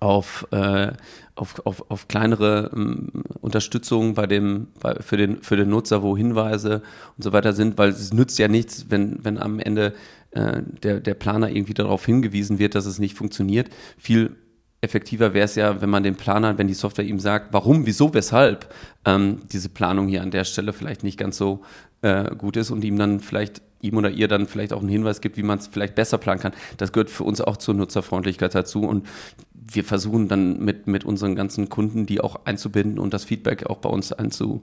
auf, 0.00 0.48
äh, 0.50 0.92
auf, 1.36 1.64
auf, 1.66 1.90
auf 1.90 2.08
kleinere 2.08 2.70
ähm, 2.74 3.08
Unterstützung 3.40 4.14
bei 4.14 4.26
dem, 4.26 4.68
bei, 4.80 4.94
für, 4.96 5.16
den, 5.16 5.42
für 5.42 5.56
den 5.56 5.68
Nutzer, 5.68 6.02
wo 6.02 6.16
Hinweise 6.16 6.82
und 7.16 7.22
so 7.22 7.32
weiter 7.32 7.52
sind, 7.52 7.78
weil 7.78 7.90
es 7.90 8.12
nützt 8.12 8.38
ja 8.38 8.48
nichts, 8.48 8.86
wenn, 8.88 9.24
wenn 9.24 9.38
am 9.38 9.60
Ende 9.60 9.92
äh, 10.30 10.62
der, 10.82 11.00
der 11.00 11.14
Planer 11.14 11.50
irgendwie 11.50 11.74
darauf 11.74 12.04
hingewiesen 12.06 12.58
wird, 12.58 12.74
dass 12.74 12.86
es 12.86 12.98
nicht 12.98 13.14
funktioniert. 13.14 13.68
Viel 13.98 14.36
effektiver 14.80 15.34
wäre 15.34 15.44
es 15.46 15.54
ja, 15.54 15.80
wenn 15.80 15.90
man 15.90 16.02
den 16.02 16.16
Planer, 16.16 16.58
wenn 16.58 16.68
die 16.68 16.74
Software 16.74 17.04
ihm 17.04 17.18
sagt, 17.18 17.52
warum, 17.52 17.86
wieso, 17.86 18.12
weshalb 18.14 18.72
ähm, 19.04 19.40
diese 19.52 19.68
Planung 19.68 20.08
hier 20.08 20.22
an 20.22 20.30
der 20.30 20.44
Stelle 20.44 20.72
vielleicht 20.72 21.02
nicht 21.02 21.18
ganz 21.18 21.36
so 21.36 21.62
äh, 22.02 22.34
gut 22.36 22.56
ist 22.56 22.70
und 22.70 22.84
ihm 22.84 22.98
dann 22.98 23.20
vielleicht 23.20 23.62
ihm 23.80 23.96
oder 23.96 24.10
ihr 24.10 24.28
dann 24.28 24.46
vielleicht 24.46 24.72
auch 24.72 24.80
einen 24.80 24.88
Hinweis 24.88 25.20
gibt, 25.20 25.36
wie 25.36 25.42
man 25.42 25.58
es 25.58 25.66
vielleicht 25.66 25.94
besser 25.94 26.18
planen 26.18 26.40
kann. 26.40 26.52
Das 26.76 26.92
gehört 26.92 27.10
für 27.10 27.24
uns 27.24 27.40
auch 27.40 27.56
zur 27.56 27.74
Nutzerfreundlichkeit 27.74 28.54
dazu 28.54 28.82
und 28.82 29.06
wir 29.52 29.84
versuchen 29.84 30.28
dann 30.28 30.60
mit, 30.60 30.86
mit 30.86 31.04
unseren 31.04 31.34
ganzen 31.34 31.68
Kunden 31.68 32.06
die 32.06 32.20
auch 32.20 32.40
einzubinden 32.44 32.98
und 32.98 33.12
das 33.12 33.24
Feedback 33.24 33.66
auch 33.66 33.78
bei 33.78 33.88
uns 33.88 34.12
einzu, 34.12 34.62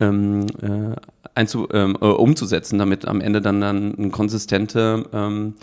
ähm, 0.00 0.46
äh, 0.62 0.96
einzu, 1.34 1.68
ähm, 1.72 1.96
äh, 2.00 2.06
umzusetzen, 2.06 2.78
damit 2.78 3.06
am 3.06 3.20
Ende 3.20 3.40
dann, 3.40 3.60
dann 3.60 3.94
eine 3.96 4.10
konsistente 4.10 5.04
ähm, 5.12 5.54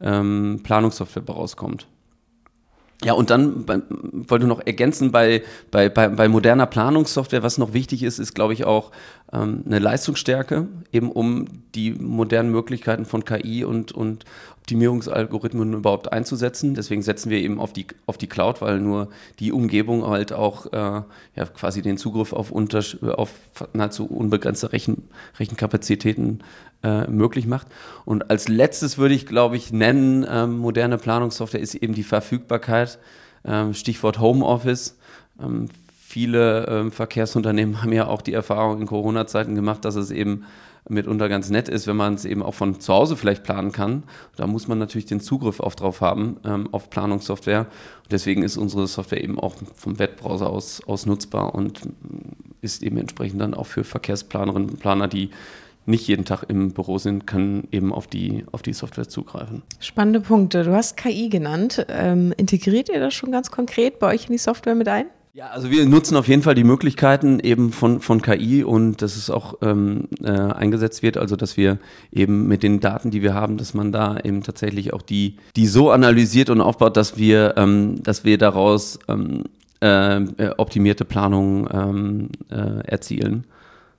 ähm 0.00 0.60
Planungssoftware 0.62 1.24
rauskommt. 1.28 1.86
Ja, 3.04 3.14
und 3.14 3.30
dann 3.30 3.64
bei, 3.64 3.80
wollte 3.90 4.46
noch 4.46 4.64
ergänzen, 4.64 5.10
bei, 5.10 5.42
bei, 5.70 5.88
bei, 5.88 6.08
bei 6.08 6.28
moderner 6.28 6.66
Planungssoftware, 6.66 7.42
was 7.42 7.58
noch 7.58 7.72
wichtig 7.72 8.02
ist, 8.02 8.18
ist, 8.20 8.34
glaube 8.34 8.52
ich, 8.52 8.64
auch 8.64 8.92
ähm, 9.32 9.64
eine 9.66 9.80
Leistungsstärke, 9.80 10.68
eben 10.92 11.10
um 11.10 11.46
die 11.74 11.92
modernen 11.92 12.50
Möglichkeiten 12.50 13.04
von 13.04 13.24
KI 13.24 13.64
und, 13.64 13.90
und 13.92 14.24
Optimierungsalgorithmen 14.62 15.74
überhaupt 15.74 16.12
einzusetzen. 16.12 16.74
Deswegen 16.74 17.02
setzen 17.02 17.30
wir 17.30 17.38
eben 17.40 17.60
auf 17.60 17.72
die, 17.72 17.86
auf 18.06 18.16
die 18.16 18.28
Cloud, 18.28 18.62
weil 18.62 18.78
nur 18.78 19.08
die 19.40 19.50
Umgebung 19.50 20.06
halt 20.06 20.32
auch 20.32 20.66
äh, 20.72 20.76
ja, 20.76 21.46
quasi 21.52 21.82
den 21.82 21.98
Zugriff 21.98 22.32
auf, 22.32 22.52
auf 22.52 23.30
nahezu 23.72 24.06
unbegrenzte 24.06 24.72
Rechen, 24.72 25.08
Rechenkapazitäten 25.40 26.44
äh, 26.84 27.08
möglich 27.08 27.46
macht. 27.46 27.66
Und 28.04 28.30
als 28.30 28.46
letztes 28.46 28.98
würde 28.98 29.14
ich, 29.14 29.26
glaube 29.26 29.56
ich, 29.56 29.72
nennen, 29.72 30.24
ähm, 30.28 30.58
moderne 30.58 30.96
Planungssoftware 30.96 31.60
ist 31.60 31.74
eben 31.74 31.94
die 31.94 32.04
Verfügbarkeit. 32.04 33.00
Ähm, 33.44 33.74
Stichwort 33.74 34.20
Homeoffice. 34.20 34.96
Ähm, 35.42 35.70
viele 35.90 36.66
ähm, 36.68 36.92
Verkehrsunternehmen 36.92 37.82
haben 37.82 37.92
ja 37.92 38.06
auch 38.06 38.22
die 38.22 38.32
Erfahrung 38.32 38.80
in 38.80 38.86
Corona-Zeiten 38.86 39.56
gemacht, 39.56 39.84
dass 39.84 39.96
es 39.96 40.12
eben 40.12 40.44
mitunter 40.88 41.28
ganz 41.28 41.50
nett 41.50 41.68
ist, 41.68 41.86
wenn 41.86 41.96
man 41.96 42.14
es 42.14 42.24
eben 42.24 42.42
auch 42.42 42.54
von 42.54 42.80
zu 42.80 42.92
Hause 42.92 43.16
vielleicht 43.16 43.44
planen 43.44 43.72
kann. 43.72 44.02
Da 44.36 44.46
muss 44.46 44.68
man 44.68 44.78
natürlich 44.78 45.06
den 45.06 45.20
Zugriff 45.20 45.60
auf 45.60 45.76
drauf 45.76 46.00
haben, 46.00 46.38
ähm, 46.44 46.68
auf 46.72 46.90
Planungssoftware. 46.90 47.66
Und 48.02 48.12
deswegen 48.12 48.42
ist 48.42 48.56
unsere 48.56 48.86
Software 48.86 49.22
eben 49.22 49.38
auch 49.38 49.54
vom 49.74 49.98
Webbrowser 49.98 50.50
aus, 50.50 50.82
aus 50.86 51.06
nutzbar 51.06 51.54
und 51.54 51.80
ist 52.60 52.82
eben 52.82 52.96
entsprechend 52.96 53.40
dann 53.40 53.54
auch 53.54 53.66
für 53.66 53.84
Verkehrsplanerinnen 53.84 54.70
und 54.70 54.80
Planer, 54.80 55.08
die 55.08 55.30
nicht 55.84 56.06
jeden 56.06 56.24
Tag 56.24 56.44
im 56.48 56.72
Büro 56.72 56.98
sind, 56.98 57.26
können 57.26 57.66
eben 57.72 57.92
auf 57.92 58.06
die, 58.06 58.44
auf 58.52 58.62
die 58.62 58.72
Software 58.72 59.08
zugreifen. 59.08 59.62
Spannende 59.80 60.20
Punkte. 60.20 60.62
Du 60.62 60.72
hast 60.72 60.96
KI 60.96 61.28
genannt. 61.28 61.84
Ähm, 61.88 62.32
integriert 62.36 62.88
ihr 62.88 63.00
das 63.00 63.14
schon 63.14 63.32
ganz 63.32 63.50
konkret 63.50 63.98
bei 63.98 64.14
euch 64.14 64.26
in 64.26 64.32
die 64.32 64.38
Software 64.38 64.76
mit 64.76 64.88
ein? 64.88 65.06
Ja, 65.34 65.46
also 65.46 65.70
wir 65.70 65.86
nutzen 65.86 66.14
auf 66.18 66.28
jeden 66.28 66.42
Fall 66.42 66.54
die 66.54 66.62
Möglichkeiten 66.62 67.40
eben 67.40 67.72
von, 67.72 68.02
von 68.02 68.20
KI 68.20 68.64
und 68.64 69.00
dass 69.00 69.16
es 69.16 69.30
auch 69.30 69.54
ähm, 69.62 70.08
äh, 70.22 70.28
eingesetzt 70.28 71.02
wird, 71.02 71.16
also 71.16 71.36
dass 71.36 71.56
wir 71.56 71.78
eben 72.12 72.48
mit 72.48 72.62
den 72.62 72.80
Daten, 72.80 73.10
die 73.10 73.22
wir 73.22 73.32
haben, 73.32 73.56
dass 73.56 73.72
man 73.72 73.92
da 73.92 74.18
eben 74.22 74.42
tatsächlich 74.42 74.92
auch 74.92 75.00
die, 75.00 75.38
die 75.56 75.66
so 75.66 75.90
analysiert 75.90 76.50
und 76.50 76.60
aufbaut, 76.60 76.98
dass 76.98 77.16
wir, 77.16 77.54
ähm, 77.56 78.02
dass 78.02 78.24
wir 78.26 78.36
daraus 78.36 78.98
ähm, 79.08 79.44
äh, 79.80 80.20
optimierte 80.58 81.06
Planungen 81.06 81.66
ähm, 81.72 82.28
äh, 82.50 82.86
erzielen 82.86 83.44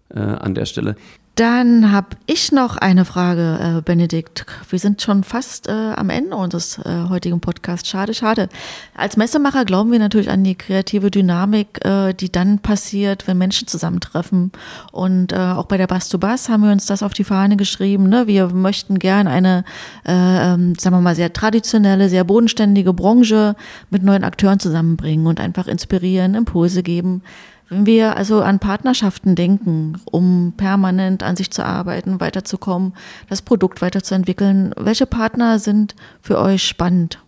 äh, 0.10 0.20
an 0.20 0.54
der 0.54 0.66
Stelle. 0.66 0.96
Dann 1.36 1.92
habe 1.92 2.10
ich 2.28 2.52
noch 2.52 2.78
eine 2.78 3.06
Frage, 3.06 3.78
äh, 3.80 3.82
Benedikt. 3.82 4.46
Wir 4.70 4.78
sind 4.78 5.02
schon 5.02 5.24
fast 5.24 5.68
äh, 5.68 5.72
am 5.72 6.12
Ende 6.12 6.36
unseres 6.36 6.78
äh, 6.78 7.10
heutigen 7.10 7.40
Podcasts. 7.40 7.90
Schade, 7.90 8.14
schade. 8.14 8.50
Als 8.94 9.18
Messemacher 9.18 9.66
glauben 9.66 9.92
wir 9.92 9.98
natürlich 9.98 10.30
an 10.30 10.44
die 10.44 10.54
kreative 10.54 11.10
Dynamik, 11.10 11.84
äh, 11.84 12.14
die 12.14 12.32
dann 12.32 12.60
passiert, 12.60 13.26
wenn 13.26 13.40
Menschen 13.40 13.68
zusammentreffen. 13.68 14.52
Und 14.92 15.34
äh, 15.34 15.38
auch 15.38 15.66
bei 15.66 15.78
der 15.78 15.88
Bass 15.88 16.08
to 16.08 16.20
Bass 16.20 16.50
haben 16.50 16.66
wir 16.66 16.72
uns 16.72 16.86
das 16.86 17.02
auf 17.02 17.14
die 17.14 17.24
Fahne 17.24 17.58
geschrieben. 17.58 18.10
Ne? 18.10 18.28
Wir 18.28 18.50
möchten 18.50 19.00
gern 19.00 19.26
eine, 19.26 19.64
äh, 20.06 20.12
ähm, 20.14 20.76
sagen 20.76 20.96
wir 20.96 21.02
mal, 21.02 21.16
sehr 21.16 21.34
traditionelle, 21.34 22.10
sehr 22.10 22.26
bodenständige 22.26 22.94
Branche 22.94 23.56
mit 23.90 24.04
neuen 24.04 24.24
Akteuren 24.24 24.60
zusammenbringen 24.60 25.26
und 25.26 25.40
einfach 25.40 25.66
inspirieren, 25.66 26.36
Impulse 26.36 26.84
geben 26.84 27.24
wenn 27.70 27.86
wir 27.86 28.18
also 28.18 28.42
an 28.42 28.60
Partnerschaften 28.60 29.36
denken, 29.36 30.00
um 30.06 30.54
permanent 30.56 31.24
an 31.24 31.36
sich 31.36 31.52
zu 31.52 31.66
arbeiten, 31.66 32.20
weiterzukommen, 32.20 32.94
das 33.30 33.42
Produkt 33.42 33.82
weiterzuentwickeln, 33.82 34.74
welche 34.78 35.06
Partner 35.06 35.60
sind 35.60 35.96
für 36.22 36.40
euch 36.40 36.64
spannend? 36.64 37.20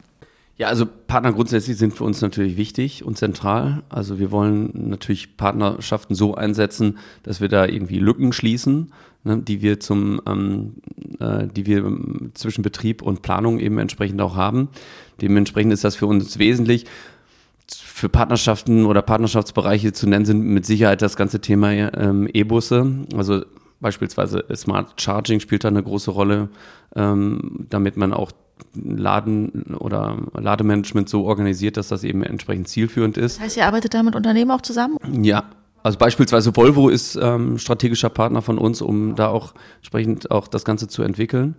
Ja, 0.58 0.67
also 0.67 0.86
Partner 0.86 1.34
grundsätzlich 1.34 1.78
sind 1.78 1.93
für 1.93 2.06
uns 2.06 2.21
natürlich 2.21 2.56
wichtig 2.56 3.04
und 3.04 3.17
zentral. 3.17 3.84
Also 3.89 4.19
wir 4.19 4.32
wollen 4.32 4.71
natürlich 4.89 5.36
Partnerschaften 5.36 6.15
so 6.15 6.36
einsetzen, 6.36 6.98
dass 7.24 7.41
wir 7.41 7.50
da 7.50 7.65
irgendwie 7.65 8.00
Lücken 8.00 8.32
schließen, 8.32 8.93
ne, 9.26 9.38
die 9.39 9.62
wir 9.62 9.82
zum, 9.82 10.21
ähm, 10.26 10.76
äh, 11.19 11.48
die 11.48 11.65
wir 11.65 11.84
zwischen 12.36 12.62
Betrieb 12.62 13.02
und 13.02 13.21
Planung 13.21 13.60
eben 13.60 13.80
entsprechend 13.80 14.21
auch 14.21 14.38
haben. 14.38 14.69
Dementsprechend 15.21 15.74
ist 15.74 15.84
das 15.84 15.98
für 15.98 16.08
uns 16.08 16.39
wesentlich 16.39 16.86
für 17.96 18.10
Partnerschaften 18.10 18.86
oder 18.86 19.02
Partnerschaftsbereiche 19.02 19.94
zu 19.94 20.06
nennen 20.10 20.26
sind 20.26 20.42
mit 20.42 20.66
Sicherheit 20.66 21.02
das 21.02 21.16
ganze 21.16 21.40
Thema 21.40 21.72
ähm, 21.72 22.28
E-Busse. 22.34 23.06
Also 23.16 23.46
beispielsweise 23.80 24.44
Smart 24.54 25.00
Charging 25.00 25.40
spielt 25.40 25.64
da 25.64 25.70
eine 25.70 25.82
große 25.82 26.12
Rolle, 26.12 26.50
ähm, 26.94 27.66
damit 27.70 27.96
man 27.96 28.12
auch 28.12 28.34
Laden 28.74 29.78
oder 29.80 30.18
Lademanagement 30.34 31.08
so 31.08 31.24
organisiert, 31.24 31.78
dass 31.78 31.88
das 31.88 32.04
eben 32.04 32.22
entsprechend 32.22 32.68
zielführend 32.68 33.16
ist. 33.16 33.38
Das 33.38 33.46
heißt, 33.46 33.58
ihr 33.58 33.66
arbeitet 33.66 33.94
da 33.94 34.04
mit 34.04 34.18
Unternehmen 34.18 34.52
auch 34.52 34.62
zusammen? 34.62 34.98
Ja, 35.24 35.46
also 35.82 35.98
beispielsweise 35.98 36.54
Volvo 36.54 36.89
ist 36.89 37.16
ähm, 37.16 37.58
strategischer 37.58 38.10
Partner 38.10 38.41
von 38.41 38.58
uns, 38.58 38.82
um 38.82 39.16
da 39.16 39.30
auch 39.30 39.54
entsprechend 39.78 40.32
auch 40.32 40.50
das 40.50 40.66
Ganze 40.66 40.89
zu 40.89 41.02
entwickeln. 41.02 41.56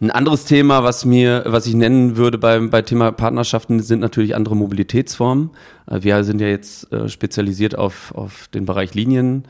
Ein 0.00 0.12
anderes 0.12 0.44
Thema, 0.44 0.84
was 0.84 1.04
mir, 1.04 1.42
was 1.46 1.66
ich 1.66 1.74
nennen 1.74 2.16
würde 2.16 2.38
beim 2.38 2.70
bei 2.70 2.82
Thema 2.82 3.10
Partnerschaften, 3.10 3.80
sind 3.80 3.98
natürlich 3.98 4.36
andere 4.36 4.54
Mobilitätsformen. 4.54 5.50
Äh, 5.86 6.02
wir 6.02 6.22
sind 6.22 6.40
ja 6.40 6.46
jetzt 6.46 6.92
äh, 6.92 7.08
spezialisiert 7.08 7.76
auf, 7.76 8.14
auf 8.14 8.46
den 8.48 8.64
Bereich 8.64 8.94
Linien 8.94 9.44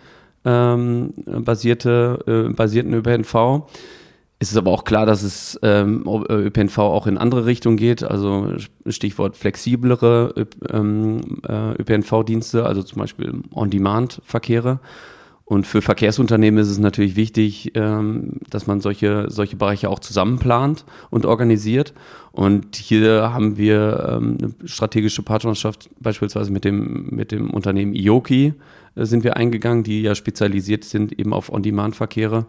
ähm, 0.47 1.13
basierte, 1.27 2.47
äh, 2.49 2.53
basierten 2.53 2.95
ÖPNV. 2.95 3.67
Es 4.39 4.53
ist 4.53 4.57
aber 4.57 4.71
auch 4.71 4.85
klar, 4.85 5.05
dass 5.05 5.23
es 5.23 5.59
ähm, 5.63 6.05
ÖPNV 6.07 6.79
auch 6.79 7.07
in 7.09 7.19
andere 7.19 7.45
Richtungen 7.45 7.77
geht, 7.77 8.05
also 8.05 8.55
Stichwort 8.87 9.37
flexiblere 9.37 10.47
ähm, 10.73 11.43
äh, 11.47 11.73
ÖPNV-Dienste, 11.73 12.65
also 12.65 12.83
zum 12.85 13.01
Beispiel 13.01 13.35
On-Demand-Verkehre. 13.53 14.79
Und 15.49 15.67
für 15.67 15.81
Verkehrsunternehmen 15.81 16.61
ist 16.61 16.69
es 16.69 16.79
natürlich 16.79 17.17
wichtig, 17.17 17.73
ähm, 17.75 18.35
dass 18.51 18.67
man 18.67 18.83
solche, 18.83 19.31
solche 19.31 19.57
Bereiche 19.57 19.89
auch 19.89 19.99
zusammenplant 19.99 20.85
und 21.09 21.25
organisiert. 21.25 21.95
Und 22.33 22.77
hier 22.77 23.33
haben 23.33 23.57
wir 23.57 24.11
ähm, 24.11 24.37
eine 24.39 24.69
strategische 24.69 25.23
Partnerschaft 25.23 25.89
beispielsweise 26.01 26.53
mit 26.53 26.67
dem, 26.67 27.09
mit 27.09 27.33
dem 27.33 27.49
Unternehmen 27.49 27.95
Ioki 27.95 28.53
äh, 28.95 29.07
sind 29.07 29.25
wir 29.25 29.39
eingegangen, 29.39 29.85
die 29.85 30.03
ja 30.03 30.15
spezialisiert 30.15 30.85
sind 30.85 31.19
eben 31.19 31.33
auf 31.33 31.51
On-Demand-Verkehre. 31.51 32.45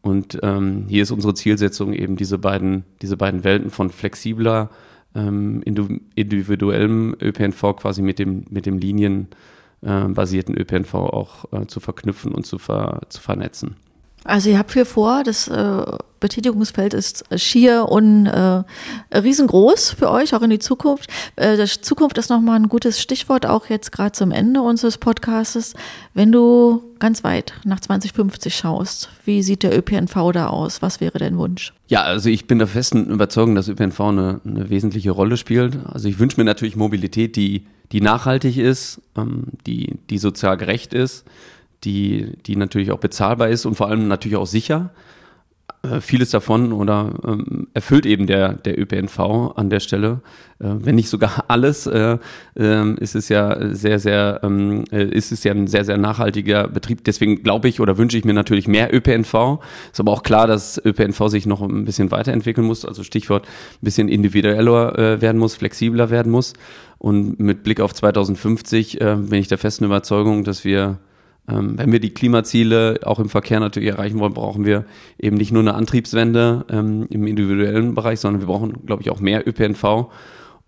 Und 0.00 0.38
ähm, 0.44 0.84
hier 0.86 1.02
ist 1.02 1.10
unsere 1.10 1.34
Zielsetzung 1.34 1.94
eben 1.94 2.14
diese 2.14 2.38
beiden, 2.38 2.84
diese 3.02 3.16
beiden 3.16 3.42
Welten 3.42 3.70
von 3.70 3.90
flexibler, 3.90 4.70
individuellem 5.14 7.16
ÖPNV 7.22 7.76
quasi 7.76 8.02
mit 8.02 8.18
dem, 8.18 8.44
mit 8.50 8.66
dem 8.66 8.76
Linien 8.76 9.28
basierten 9.80 10.56
ÖPNV 10.56 10.94
auch 10.94 11.52
äh, 11.52 11.66
zu 11.66 11.80
verknüpfen 11.80 12.32
und 12.32 12.46
zu, 12.46 12.58
ver, 12.58 13.02
zu 13.08 13.20
vernetzen. 13.20 13.76
Also 14.26 14.50
ihr 14.50 14.58
habt 14.58 14.72
viel 14.72 14.84
vor, 14.84 15.22
das 15.22 15.48
äh, 15.48 15.82
Betätigungsfeld 16.18 16.94
ist 16.94 17.24
schier 17.36 17.86
und 17.88 18.26
äh, 18.26 18.62
riesengroß 19.16 19.92
für 19.92 20.10
euch, 20.10 20.34
auch 20.34 20.42
in 20.42 20.50
die 20.50 20.58
Zukunft. 20.58 21.08
Äh, 21.36 21.56
das 21.56 21.80
Zukunft 21.82 22.18
ist 22.18 22.30
nochmal 22.30 22.56
ein 22.56 22.68
gutes 22.68 23.00
Stichwort, 23.00 23.46
auch 23.46 23.66
jetzt 23.66 23.92
gerade 23.92 24.12
zum 24.12 24.32
Ende 24.32 24.62
unseres 24.62 24.98
Podcasts. 24.98 25.74
Wenn 26.14 26.32
du 26.32 26.82
ganz 26.98 27.22
weit 27.22 27.54
nach 27.64 27.78
2050 27.78 28.54
schaust, 28.54 29.10
wie 29.24 29.42
sieht 29.42 29.62
der 29.62 29.76
ÖPNV 29.76 30.32
da 30.32 30.48
aus? 30.48 30.82
Was 30.82 31.00
wäre 31.00 31.18
dein 31.18 31.38
Wunsch? 31.38 31.72
Ja, 31.86 32.02
also 32.02 32.28
ich 32.28 32.48
bin 32.48 32.58
der 32.58 32.66
festen 32.66 33.06
Überzeugung, 33.10 33.54
dass 33.54 33.68
ÖPNV 33.68 34.00
eine, 34.00 34.40
eine 34.44 34.70
wesentliche 34.70 35.12
Rolle 35.12 35.36
spielt. 35.36 35.78
Also 35.86 36.08
ich 36.08 36.18
wünsche 36.18 36.40
mir 36.40 36.44
natürlich 36.44 36.74
Mobilität, 36.74 37.36
die, 37.36 37.66
die 37.92 38.00
nachhaltig 38.00 38.56
ist, 38.56 39.00
ähm, 39.16 39.44
die, 39.66 39.98
die 40.10 40.18
sozial 40.18 40.56
gerecht 40.56 40.94
ist 40.94 41.24
die, 41.84 42.36
die 42.46 42.56
natürlich 42.56 42.90
auch 42.90 42.98
bezahlbar 42.98 43.48
ist 43.48 43.66
und 43.66 43.74
vor 43.74 43.88
allem 43.88 44.08
natürlich 44.08 44.36
auch 44.36 44.46
sicher. 44.46 44.90
Äh, 45.82 46.00
vieles 46.00 46.30
davon 46.30 46.72
oder 46.72 47.12
ähm, 47.26 47.68
erfüllt 47.74 48.06
eben 48.06 48.26
der, 48.26 48.54
der 48.54 48.78
ÖPNV 48.78 49.18
an 49.56 49.70
der 49.70 49.80
Stelle. 49.80 50.20
Äh, 50.58 50.68
wenn 50.78 50.94
nicht 50.94 51.08
sogar 51.08 51.44
alles, 51.48 51.86
äh, 51.86 52.18
äh, 52.58 52.94
ist 52.94 53.14
es 53.14 53.28
ja 53.28 53.74
sehr, 53.74 53.98
sehr, 53.98 54.40
ähm, 54.42 54.84
äh, 54.90 55.04
ist 55.04 55.32
es 55.32 55.44
ja 55.44 55.52
ein 55.52 55.66
sehr, 55.66 55.84
sehr 55.84 55.98
nachhaltiger 55.98 56.68
Betrieb. 56.68 57.04
Deswegen 57.04 57.42
glaube 57.42 57.68
ich 57.68 57.80
oder 57.80 57.98
wünsche 57.98 58.16
ich 58.16 58.24
mir 58.24 58.32
natürlich 58.32 58.68
mehr 58.68 58.94
ÖPNV. 58.94 59.60
Ist 59.92 60.00
aber 60.00 60.12
auch 60.12 60.22
klar, 60.22 60.46
dass 60.46 60.80
ÖPNV 60.84 61.28
sich 61.28 61.46
noch 61.46 61.60
ein 61.60 61.84
bisschen 61.84 62.10
weiterentwickeln 62.10 62.66
muss. 62.66 62.84
Also 62.84 63.02
Stichwort 63.02 63.44
ein 63.46 63.84
bisschen 63.84 64.08
individueller 64.08 64.98
äh, 64.98 65.20
werden 65.20 65.38
muss, 65.38 65.56
flexibler 65.56 66.10
werden 66.10 66.32
muss. 66.32 66.54
Und 66.98 67.38
mit 67.38 67.62
Blick 67.62 67.80
auf 67.80 67.92
2050 67.92 69.00
äh, 69.00 69.16
bin 69.16 69.40
ich 69.40 69.48
der 69.48 69.58
festen 69.58 69.84
Überzeugung, 69.84 70.44
dass 70.44 70.64
wir 70.64 70.84
ähm, 70.86 70.98
wenn 71.48 71.92
wir 71.92 72.00
die 72.00 72.12
Klimaziele 72.12 73.00
auch 73.04 73.20
im 73.20 73.28
Verkehr 73.28 73.60
natürlich 73.60 73.90
erreichen 73.90 74.18
wollen, 74.18 74.34
brauchen 74.34 74.64
wir 74.64 74.84
eben 75.18 75.36
nicht 75.36 75.52
nur 75.52 75.62
eine 75.62 75.74
Antriebswende 75.74 76.64
ähm, 76.68 77.06
im 77.08 77.26
individuellen 77.26 77.94
Bereich, 77.94 78.20
sondern 78.20 78.40
wir 78.40 78.48
brauchen, 78.48 78.84
glaube 78.84 79.02
ich, 79.02 79.10
auch 79.10 79.20
mehr 79.20 79.46
ÖPNV 79.46 80.10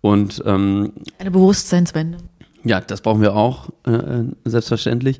und 0.01 0.41
ähm, 0.45 0.93
eine 1.17 1.31
Bewusstseinswende. 1.31 2.19
Ja, 2.63 2.79
das 2.81 3.01
brauchen 3.01 3.21
wir 3.21 3.35
auch 3.35 3.69
äh, 3.85 3.91
äh 3.91 4.25
selbstverständlich. 4.45 5.19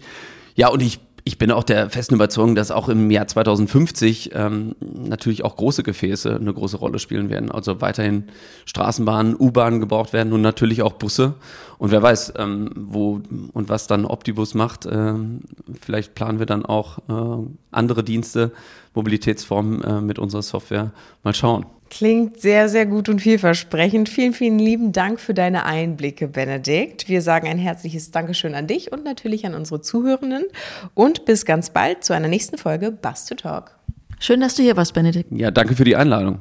Ja, 0.56 0.70
und 0.70 0.82
ich 0.82 1.00
ich 1.24 1.38
bin 1.38 1.52
auch 1.52 1.64
der 1.64 1.90
festen 1.90 2.16
Überzeugung, 2.16 2.56
dass 2.56 2.72
auch 2.72 2.90
im 2.90 3.10
Jahr 3.12 3.28
2050 3.28 4.32
ähm, 4.34 4.76
natürlich 4.80 5.44
auch 5.44 5.56
große 5.56 5.84
Gefäße 5.84 6.36
eine 6.36 6.54
große 6.54 6.78
Rolle 6.78 7.00
spielen 7.00 7.30
werden. 7.30 7.52
Also 7.52 7.82
weiterhin 7.82 8.26
Straßenbahnen, 8.66 9.36
U-Bahnen 9.38 9.80
gebraucht 9.80 10.14
werden 10.14 10.34
und 10.34 10.42
natürlich 10.42 10.82
auch 10.82 10.94
Busse. 10.94 11.36
Und 11.78 11.92
wer 11.92 12.02
weiß, 12.02 12.34
ähm, 12.38 12.72
wo 12.76 13.22
und 13.54 13.70
was 13.70 13.88
dann 13.88 14.06
Optibus 14.06 14.54
macht. 14.54 14.86
Ähm, 14.90 15.42
vielleicht 15.82 16.16
planen 16.16 16.40
wir 16.40 16.46
dann 16.46 16.66
auch 16.66 17.00
äh, 17.10 17.48
andere 17.72 18.04
Dienste, 18.04 18.52
Mobilitätsformen 18.94 19.84
äh, 19.84 20.02
mit 20.02 20.20
unserer 20.20 20.42
Software. 20.42 20.92
Mal 21.24 21.34
schauen. 21.34 21.66
Klingt 21.90 22.40
sehr, 22.40 22.70
sehr 22.70 22.86
gut 22.86 23.10
und 23.10 23.20
vielversprechend. 23.20 24.10
Vielen, 24.10 24.34
vielen 24.34 24.60
lieben 24.60 24.92
Dank 24.92 25.20
für 25.20 25.34
deine 25.34 25.66
Einblicke, 25.66 26.28
Benedikt. 26.28 27.10
Wir 27.10 27.22
sagen 27.22 27.48
ein 27.48 27.58
herzliches 27.58 28.12
Dankeschön 28.12 28.54
an 28.54 28.68
dich 28.68 28.92
und 28.92 29.04
natürlich 29.04 29.46
an 29.46 29.56
unsere 29.56 29.82
Zuhörenden. 29.82 30.46
Und 30.94 31.26
bis 31.26 31.46
ganz 31.46 31.72
bald 31.72 32.04
zu 32.04 32.14
einer 32.14 32.28
nächsten 32.28 32.58
Folge 32.58 32.92
Bus 32.92 33.26
to 33.26 33.36
Talk. 33.36 33.76
Schön, 34.20 34.40
dass 34.40 34.56
du 34.56 34.62
hier 34.62 34.78
warst, 34.78 34.94
Benedikt. 34.94 35.32
Ja, 35.32 35.50
danke 35.50 35.76
für 35.76 35.84
die 35.84 35.96
Einladung. 35.96 36.40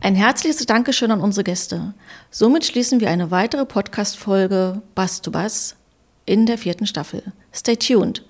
Ein 0.00 0.14
herzliches 0.14 0.64
Dankeschön 0.64 1.10
an 1.10 1.20
unsere 1.20 1.42
Gäste. 1.42 1.94
Somit 2.30 2.64
schließen 2.64 3.00
wir 3.00 3.10
eine 3.10 3.32
weitere 3.32 3.64
Podcast-Folge 3.64 4.80
Bass 4.94 5.22
to 5.22 5.32
Bass 5.32 5.74
in 6.24 6.46
der 6.46 6.56
vierten 6.56 6.86
Staffel. 6.86 7.32
Stay 7.52 7.76
tuned. 7.76 8.24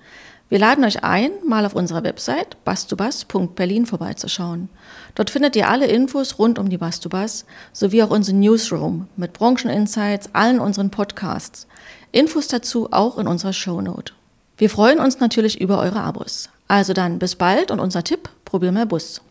Wir 0.49 0.57
laden 0.57 0.83
euch 0.83 1.03
ein, 1.03 1.29
mal 1.45 1.63
auf 1.63 1.75
unserer 1.75 2.03
Website 2.03 2.57
bastubas.berlin 2.65 3.85
vorbeizuschauen. 3.85 4.69
Dort 5.13 5.29
findet 5.29 5.55
ihr 5.55 5.69
alle 5.69 5.85
Infos 5.85 6.39
rund 6.39 6.57
um 6.57 6.69
die 6.69 6.77
Bastubas 6.79 7.45
sowie 7.71 8.01
auch 8.01 8.09
unseren 8.09 8.39
Newsroom 8.39 9.07
mit 9.15 9.33
Brancheninsights, 9.33 10.31
allen 10.33 10.59
unseren 10.59 10.89
Podcasts. 10.89 11.67
Infos 12.11 12.47
dazu 12.47 12.91
auch 12.91 13.19
in 13.19 13.27
unserer 13.27 13.53
Shownote. 13.53 14.13
Wir 14.57 14.71
freuen 14.71 14.99
uns 14.99 15.19
natürlich 15.19 15.61
über 15.61 15.77
eure 15.77 16.01
Abos. 16.01 16.49
Also 16.67 16.93
dann 16.93 17.19
bis 17.19 17.35
bald 17.35 17.69
und 17.69 17.79
unser 17.79 18.03
Tipp, 18.03 18.27
probier 18.43 18.71
mal 18.71 18.87
Bus. 18.87 19.21